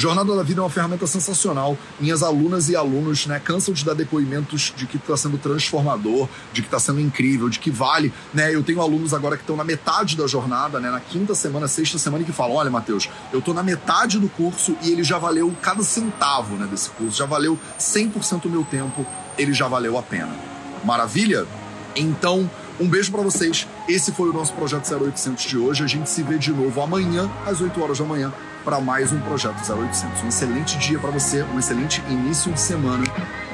Jornada 0.00 0.34
da 0.34 0.42
Vida 0.42 0.62
é 0.62 0.64
uma 0.64 0.70
ferramenta 0.70 1.06
sensacional. 1.06 1.76
Minhas 2.00 2.22
alunas 2.22 2.70
e 2.70 2.74
alunos 2.74 3.26
né, 3.26 3.38
cansam 3.38 3.74
de 3.74 3.84
dar 3.84 3.92
depoimentos 3.92 4.72
de 4.74 4.86
que 4.86 4.96
está 4.96 5.14
sendo 5.14 5.36
transformador, 5.36 6.26
de 6.54 6.62
que 6.62 6.68
está 6.68 6.80
sendo 6.80 6.98
incrível, 7.00 7.50
de 7.50 7.58
que 7.58 7.70
vale. 7.70 8.10
Né? 8.32 8.54
Eu 8.54 8.62
tenho 8.62 8.80
alunos 8.80 9.12
agora 9.12 9.36
que 9.36 9.42
estão 9.42 9.56
na 9.56 9.62
metade 9.62 10.16
da 10.16 10.26
jornada, 10.26 10.80
né, 10.80 10.90
na 10.90 11.00
quinta 11.00 11.34
semana, 11.34 11.68
sexta 11.68 11.98
semana, 11.98 12.24
que 12.24 12.32
falam: 12.32 12.56
olha, 12.56 12.70
Matheus, 12.70 13.10
eu 13.30 13.40
estou 13.40 13.52
na 13.52 13.62
metade 13.62 14.18
do 14.18 14.30
curso 14.30 14.74
e 14.80 14.90
ele 14.90 15.04
já 15.04 15.18
valeu 15.18 15.54
cada 15.60 15.82
centavo 15.82 16.56
né, 16.56 16.66
desse 16.66 16.88
curso, 16.88 17.18
já 17.18 17.26
valeu 17.26 17.58
100% 17.78 18.40
do 18.40 18.48
meu 18.48 18.64
tempo, 18.64 19.04
ele 19.36 19.52
já 19.52 19.68
valeu 19.68 19.98
a 19.98 20.02
pena. 20.02 20.34
Maravilha? 20.82 21.46
Então, 21.94 22.48
um 22.80 22.88
beijo 22.88 23.12
para 23.12 23.20
vocês. 23.20 23.68
Esse 23.86 24.10
foi 24.10 24.30
o 24.30 24.32
nosso 24.32 24.54
projeto 24.54 24.92
0800 24.92 25.44
de 25.44 25.58
hoje. 25.58 25.84
A 25.84 25.86
gente 25.86 26.08
se 26.08 26.22
vê 26.22 26.38
de 26.38 26.52
novo 26.52 26.80
amanhã 26.80 27.30
às 27.46 27.60
8 27.60 27.80
horas 27.80 27.98
da 27.98 28.04
manhã 28.04 28.32
para 28.64 28.80
mais 28.80 29.12
um 29.12 29.20
projeto 29.20 29.56
0800. 29.56 30.22
Um 30.22 30.28
excelente 30.28 30.78
dia 30.78 30.98
para 30.98 31.10
você, 31.10 31.42
um 31.42 31.58
excelente 31.58 32.02
início 32.08 32.50
de 32.52 32.60
semana 32.60 33.04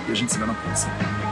e 0.09 0.12
a 0.12 0.14
gente 0.14 0.33
se 0.33 0.39
vê 0.39 0.47
na 0.47 0.55
próxima. 0.55 1.26